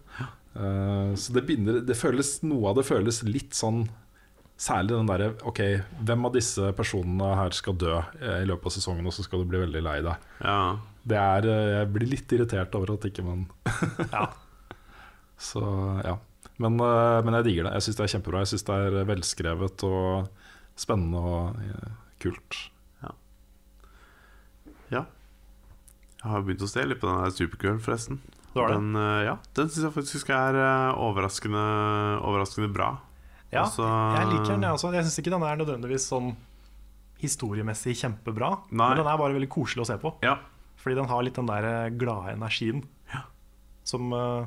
[0.54, 3.88] Uh, så det begynner det føles, Noe av det føles litt sånn
[4.54, 5.58] Særlig den derre Ok,
[6.06, 9.48] hvem av disse personene her skal dø i løpet av sesongen, og så skal du
[9.50, 10.28] bli veldig lei deg.
[10.44, 10.60] ja.
[11.04, 13.42] Det er, eh, jeg blir litt irritert over at ikke man
[14.14, 14.28] Ja.
[15.36, 15.60] Så
[16.04, 16.14] ja.
[16.62, 17.74] Men, eh, men jeg digger det.
[17.78, 18.44] Jeg syns det er kjempebra.
[18.44, 20.28] Jeg syns det er velskrevet og
[20.78, 21.90] spennende og eh,
[22.22, 22.60] kult.
[23.02, 23.12] ja.
[24.94, 25.04] ja.
[26.24, 28.22] Jeg har begynt å se litt på den der Supergirl, forresten.
[28.54, 28.78] Det var det.
[28.78, 31.64] Den, eh, ja, den syns jeg faktisk er eh, overraskende,
[32.24, 32.94] overraskende bra.
[33.52, 34.90] Ja, Altså, jeg liker den, jeg også.
[34.94, 36.32] Jeg syns ikke den er nødvendigvis sånn
[37.20, 38.88] historiemessig kjempebra, Nei.
[38.88, 40.10] men den er bare veldig koselig å se på.
[40.24, 40.38] Ja.
[40.84, 43.22] Fordi den har litt den der eh, glade energien Ja.
[43.88, 44.44] som uh,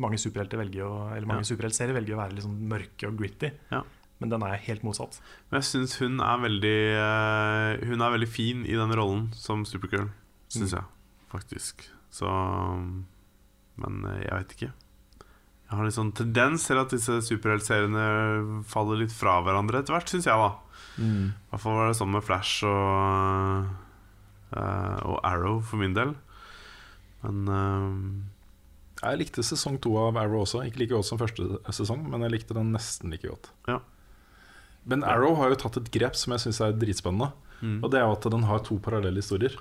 [0.00, 1.50] mange superhelter velger å, Eller mange Ja.
[1.54, 3.50] superheltserier velger å være litt sånn mørke og gritty.
[3.70, 3.82] Ja.
[4.20, 5.20] Men den er helt motsatt.
[5.50, 9.62] Men jeg syns hun er veldig eh, Hun er veldig fin i den rollen som
[9.68, 10.08] Supergirl,
[10.50, 10.80] syns Mm.
[10.80, 10.84] jeg
[11.30, 11.84] faktisk.
[12.10, 12.26] Så
[13.78, 14.72] Men eh, jeg vet ikke.
[15.68, 20.08] Jeg har litt sånn tendens til at disse superheltseriene faller litt fra hverandre etter hvert,
[20.08, 20.54] syns jeg, da.
[20.98, 23.68] I hvert fall var det sånn med Flash og,
[24.52, 26.14] og Arrow for min del.
[27.24, 30.64] Men eh, Jeg likte sesong to av Arrow også.
[30.66, 33.50] Ikke like godt som første sesong, men jeg likte den nesten like godt.
[33.68, 33.80] Ja.
[34.88, 37.32] Men Arrow har jo tatt et grep som jeg syns er dritspennende.
[37.60, 37.82] mm.
[37.82, 39.54] Og det er jo at den har to parallelle historier.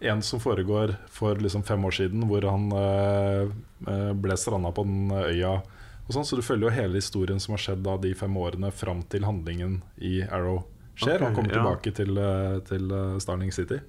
[0.00, 3.52] En som foregår for liksom fem år siden, hvor han eh,
[3.88, 5.58] eh, ble stranda på den øya.
[6.04, 8.72] Og sånn, så du følger jo hele historien som har skjedd da de fem årene
[8.74, 10.64] fram til handlingen i Arrow
[10.94, 11.16] skjer.
[11.16, 11.60] Okay, han kommer ja.
[11.60, 13.80] tilbake til, eh, til eh, Starling City.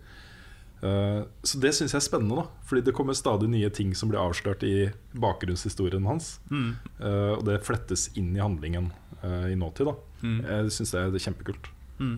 [0.85, 4.11] Eh, så det syns jeg er spennende, da fordi det kommer stadig nye ting som
[4.11, 4.89] blir avslørt i
[5.21, 6.35] bakgrunnshistorien hans.
[6.51, 6.75] Mm.
[6.99, 8.91] Eh, og det flettes inn i handlingen
[9.21, 9.91] eh, i nåtid.
[9.91, 10.37] da Mm.
[10.41, 11.67] Jeg syns det er kjempekult.
[11.99, 12.15] Mm.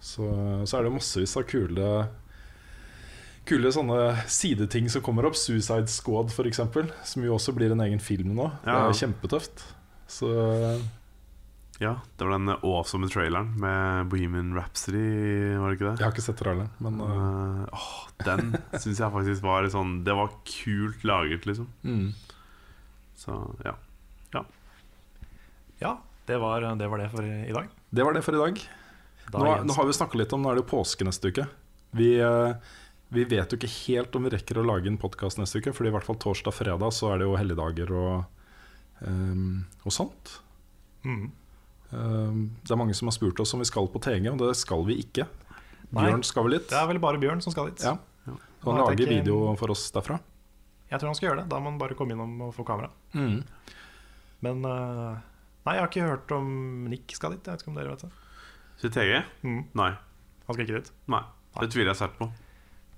[0.00, 0.24] Så,
[0.64, 1.88] så er det massevis av kule
[3.44, 5.36] Kule sånne sideting som kommer opp.
[5.36, 6.62] Suicide Squad f.eks.,
[7.04, 8.46] som jo også blir en egen film nå.
[8.64, 9.66] Det er kjempetøft.
[10.08, 10.30] Så
[11.82, 15.94] Ja, det var den awesome traileren med Bohemian Rhapsody, var det ikke det?
[15.98, 18.52] jeg har ikke sett traileren, men uh, Uh, den
[18.82, 21.66] syns jeg faktisk var sånn Det var kult laget, liksom.
[21.82, 22.12] mm.
[23.18, 23.34] Så
[23.64, 23.74] ja.
[25.78, 27.68] Ja, det var det, var det for i dag.
[27.90, 28.60] Det var det for i dag.
[29.32, 31.46] Da Nå, nå har vi snakka litt om Nå er det jo påske neste uke.
[31.96, 32.72] Vi, eh,
[33.14, 35.92] vi vet jo ikke helt om vi rekker å lage en podkast neste uke, Fordi
[35.92, 38.44] i hvert fall torsdag-fredag så er det jo helligdager og,
[39.04, 40.38] um, og sånt.
[41.04, 41.28] Mm.
[41.94, 44.52] Um, det er mange som har spurt oss om vi skal på TG, og det
[44.58, 45.28] skal vi ikke.
[45.94, 46.08] Nei.
[46.08, 46.68] Bjørn skal vel litt.
[46.72, 47.84] Det er vel bare Bjørn som skal dit.
[47.86, 47.96] Ja.
[48.26, 50.18] Så han lager video for oss derfra.
[50.90, 51.50] Jeg tror han skal gjøre det.
[51.52, 52.90] Da må han bare komme innom og få kamera.
[53.14, 55.22] Men eh,
[55.64, 56.48] Nei, jeg har ikke hørt om
[56.92, 57.46] Nick skal dit.
[57.46, 58.10] Jeg vet ikke om dere vet det.
[58.82, 59.12] Til TG?
[59.46, 59.60] Mm.
[59.80, 59.92] Nei.
[60.44, 60.90] Han skal ikke dit.
[61.12, 61.22] Nei.
[61.60, 62.28] Det tviler jeg sterkt på.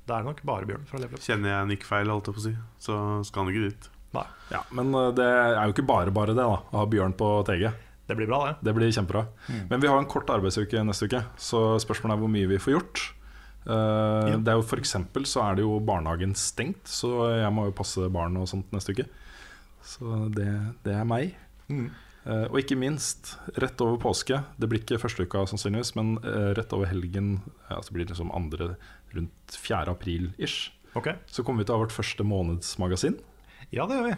[0.07, 1.23] Det er nok bare Bjørn fra Leverup.
[1.23, 2.53] Kjenner jeg Nick feil, holdt jeg på å si,
[2.83, 2.97] så
[3.27, 3.89] skal han ikke dit.
[4.17, 4.25] Nei,
[4.55, 7.31] Ja, men uh, det er jo ikke bare bare det da å ha Bjørn på
[7.49, 7.67] TG.
[8.07, 8.55] Det blir bra, det.
[8.69, 9.25] Det blir kjempebra.
[9.71, 12.77] Men vi har en kort arbeidsuke neste uke, så spørsmålet er hvor mye vi får
[12.77, 13.05] gjort.
[13.67, 14.37] Uh, Ja.
[14.39, 17.75] Det er jo For eksempel så er det jo barnehagen stengt, så jeg må jo
[17.75, 19.09] passe barn og sånt neste uke.
[19.83, 20.51] Så det,
[20.87, 21.35] det er meg.
[21.67, 21.91] Mm.
[22.27, 26.55] Uh, og ikke minst, rett over påske Det blir ikke første uka sannsynligvis, men uh,
[26.59, 28.75] rett over helgen, ja, så blir det liksom andre
[29.15, 29.85] rundt 4.
[29.91, 31.19] april-ish, okay.
[31.31, 33.19] så kommer vi til å ha vårt første månedsmagasin.
[33.71, 34.17] Ja, det gjør vi.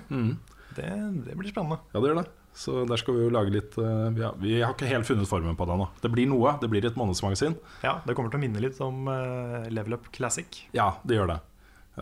[0.77, 0.89] Det,
[1.27, 1.81] det blir spennende.
[1.93, 2.29] Ja, det gjør det.
[2.59, 5.55] Så der skal vi jo lage litt uh, ja, Vi har ikke helt funnet formen
[5.59, 5.87] på det ennå.
[6.03, 6.57] Det blir noe.
[6.59, 7.55] Det blir et månedsmagasin.
[7.87, 10.65] Ja, Det kommer til å minne litt om eh, Level Up Classic.
[10.75, 11.39] Ja, det gjør det.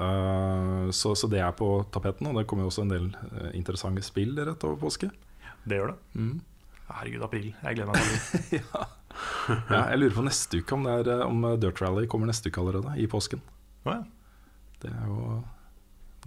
[0.01, 3.51] Eh, så, så det er på tapeten, og det kommer jo også en del eh,
[3.57, 5.11] interessante spill rett over påske.
[5.67, 5.97] Det gjør det.
[6.17, 6.35] Mm.
[6.87, 7.51] Herregud, april.
[7.53, 8.63] Jeg gleder meg til det.
[9.73, 12.53] Ja, jeg lurer på neste uke om, det er, eh, om Dirt Rally kommer neste
[12.53, 13.41] uke allerede, i påsken.
[13.87, 14.03] Ja.
[14.83, 15.39] Det er jo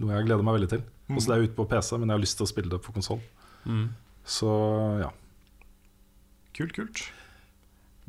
[0.00, 0.82] noe jeg gleder meg veldig til.
[1.10, 2.94] Også det er ute på PC, men jeg har lyst til å spille det på
[2.94, 3.20] konsoll.
[3.62, 3.90] Mm.
[4.24, 4.50] Så
[5.00, 5.10] ja.
[6.56, 7.02] Kult, kult.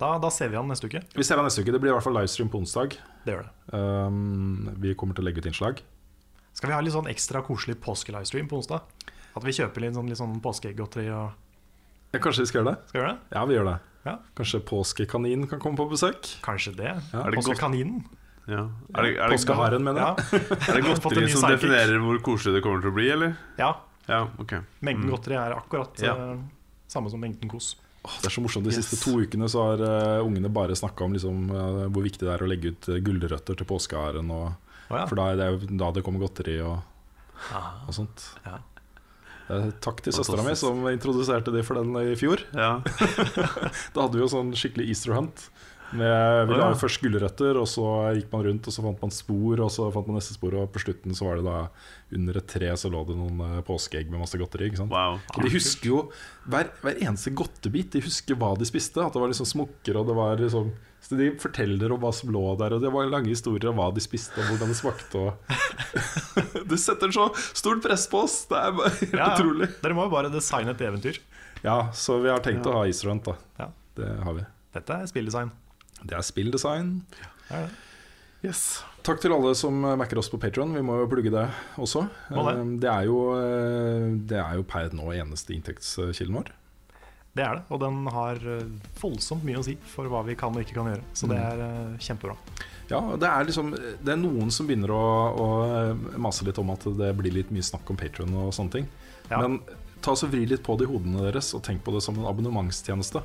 [0.01, 1.03] Da, da ser vi han neste uke.
[1.13, 1.71] Vi ser han neste uke.
[1.75, 2.95] Det blir i hvert fall livestream på onsdag.
[3.25, 3.51] Det gjør det.
[3.77, 5.83] Um, vi kommer til å legge ut innslag.
[6.57, 8.81] Skal vi ha litt sånn ekstra koselig påske-livestream på onsdag?
[9.37, 11.37] At vi kjøper litt sånn, litt sånn påskeegggodteri og
[12.11, 12.89] Ja, kanskje vi skal gjøre det?
[12.89, 13.37] Skal vi gjøre det?
[13.37, 13.75] Ja, vi gjør det.
[14.09, 14.15] Ja.
[14.35, 16.33] Kanskje påskekaninen kan komme på besøk?
[16.43, 16.89] Kanskje det.
[17.13, 17.37] Ja, Er det?
[17.39, 18.01] Påskekaninen.
[18.49, 18.65] Ja.
[18.97, 20.09] Er det, er det, Påskeharen, mener Ja.
[20.17, 20.41] jeg.
[20.67, 23.37] er det godteri som definerer hvor koselig det kommer til å bli, eller?
[23.61, 23.71] ja.
[24.07, 24.53] Ja, ok.
[24.81, 26.15] Mengden godteri er akkurat Ja.
[26.33, 26.37] eh,
[26.87, 27.75] samme som mengden kos.
[28.03, 28.63] Åh, Det er så morsomt.
[28.65, 28.85] De Yes.
[28.87, 29.81] siste to ukene så har
[30.19, 32.97] uh, ungene bare snakka om liksom, uh, hvor viktig det er å legge ut uh,
[32.99, 34.31] gulrøtter til påskeharen.
[34.31, 34.51] Oh,
[34.89, 35.05] ja.
[35.05, 36.81] For da er det jo da det kommer godteri og,
[37.53, 38.35] Ah, og sånt.
[38.45, 38.57] ja.
[39.81, 42.39] Takk til søstera mi som introduserte det for den i fjor.
[42.55, 42.79] Ja.
[43.93, 45.49] Da hadde vi jo sånn skikkelig Easter hunt.
[45.91, 47.83] Med, vi jo først gulrøtter, og så
[48.15, 50.69] gikk man rundt, og så fant man spor, og så fant man neste spor, og
[50.71, 51.57] på slutten så var det da
[52.15, 54.69] under et tre så lå det noen eh, påskeegg med masse godteri.
[54.71, 54.93] Ikke sant?
[54.95, 55.19] Wow.
[55.35, 55.99] Og de husker jo
[56.51, 57.91] hver, hver eneste godtebit.
[57.97, 59.03] De husker hva de spiste.
[59.03, 62.29] At det var liksom smokker, og det var liksom Så de forteller om hva som
[62.29, 65.17] lå der, og det var lange historier om hva de spiste, og hvordan det smakte.
[65.17, 67.27] Og du setter så
[67.57, 68.43] stort press på oss!
[68.51, 69.71] Det er bare helt Ja, utrolig.
[69.81, 71.17] Dere må jo bare designe et eventyr.
[71.65, 72.71] Ja, så vi har tenkt Ja.
[72.71, 73.35] å ha Easter Hunt, da.
[73.59, 73.71] Ja.
[73.97, 74.45] Det har vi.
[74.77, 75.49] Dette er spilldesign.
[76.03, 76.93] Det er spilldesign.
[77.51, 77.69] Er.
[78.41, 78.81] Yes.
[79.05, 80.73] Takk til alle som backer oss på Patron.
[80.73, 81.43] Vi må jo plugge det
[81.81, 82.07] også.
[82.29, 82.41] Det.
[82.41, 86.49] Eh, Det er jo, eh, det er jo per nå eneste inntektskilden vår.
[87.33, 88.65] Det er det, og den har eh,
[88.99, 91.03] voldsomt mye å si for hva vi kan og ikke kan gjøre.
[91.15, 92.35] Så det er eh, kjempebra.
[92.91, 96.83] Ja, det er liksom Det er noen som begynner å, å mase litt om at
[96.97, 98.89] det blir litt mye snakk om Patron og sånne ting.
[99.29, 99.39] Ja.
[99.39, 99.61] Men
[100.03, 102.27] ta så vri litt på det i hodene deres, og tenk på det som en
[102.27, 103.21] abonnementstjeneste.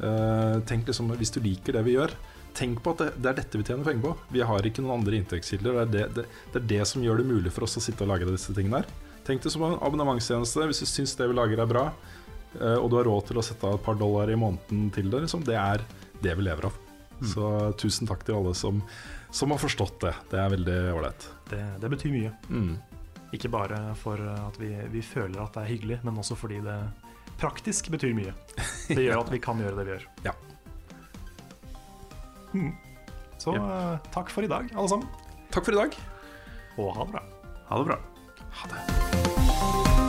[0.00, 2.14] Eh, tenk liksom, Hvis du liker det vi gjør,
[2.56, 4.14] tenk på at det, det er dette vi tjener penger på.
[4.34, 5.76] Vi har ikke noen andre inntektskilder.
[5.76, 8.06] Det er det, det, det er det som gjør det mulig for oss å sitte
[8.06, 8.90] og lage disse tingene her.
[9.26, 10.66] Tenk det som en abonnementstjeneste.
[10.70, 11.86] Hvis du syns det vi lager er bra,
[12.58, 15.12] eh, og du har råd til å sette av et par dollar i måneden til
[15.12, 15.84] det, liksom, det er
[16.24, 16.86] det vi lever av.
[17.20, 17.44] Så
[17.76, 18.78] tusen takk til alle som,
[19.28, 20.14] som har forstått det.
[20.30, 21.26] Det er veldig ålreit.
[21.50, 22.30] Det, det betyr mye.
[22.48, 22.78] Mm.
[23.36, 26.78] Ikke bare for at vi, vi føler at det er hyggelig, men også fordi det
[27.40, 28.34] praktisk betyr mye.
[28.88, 30.06] Det gjør at vi kan gjøre det vi gjør.
[30.28, 30.36] Ja.
[32.50, 32.72] Mm.
[33.40, 33.98] Så ja.
[34.12, 35.06] takk for i dag, alle sammen.
[35.54, 35.96] Takk for i dag.
[36.76, 37.24] Og ha det bra.
[37.70, 37.98] Ha det bra.
[38.60, 39.99] Ha det.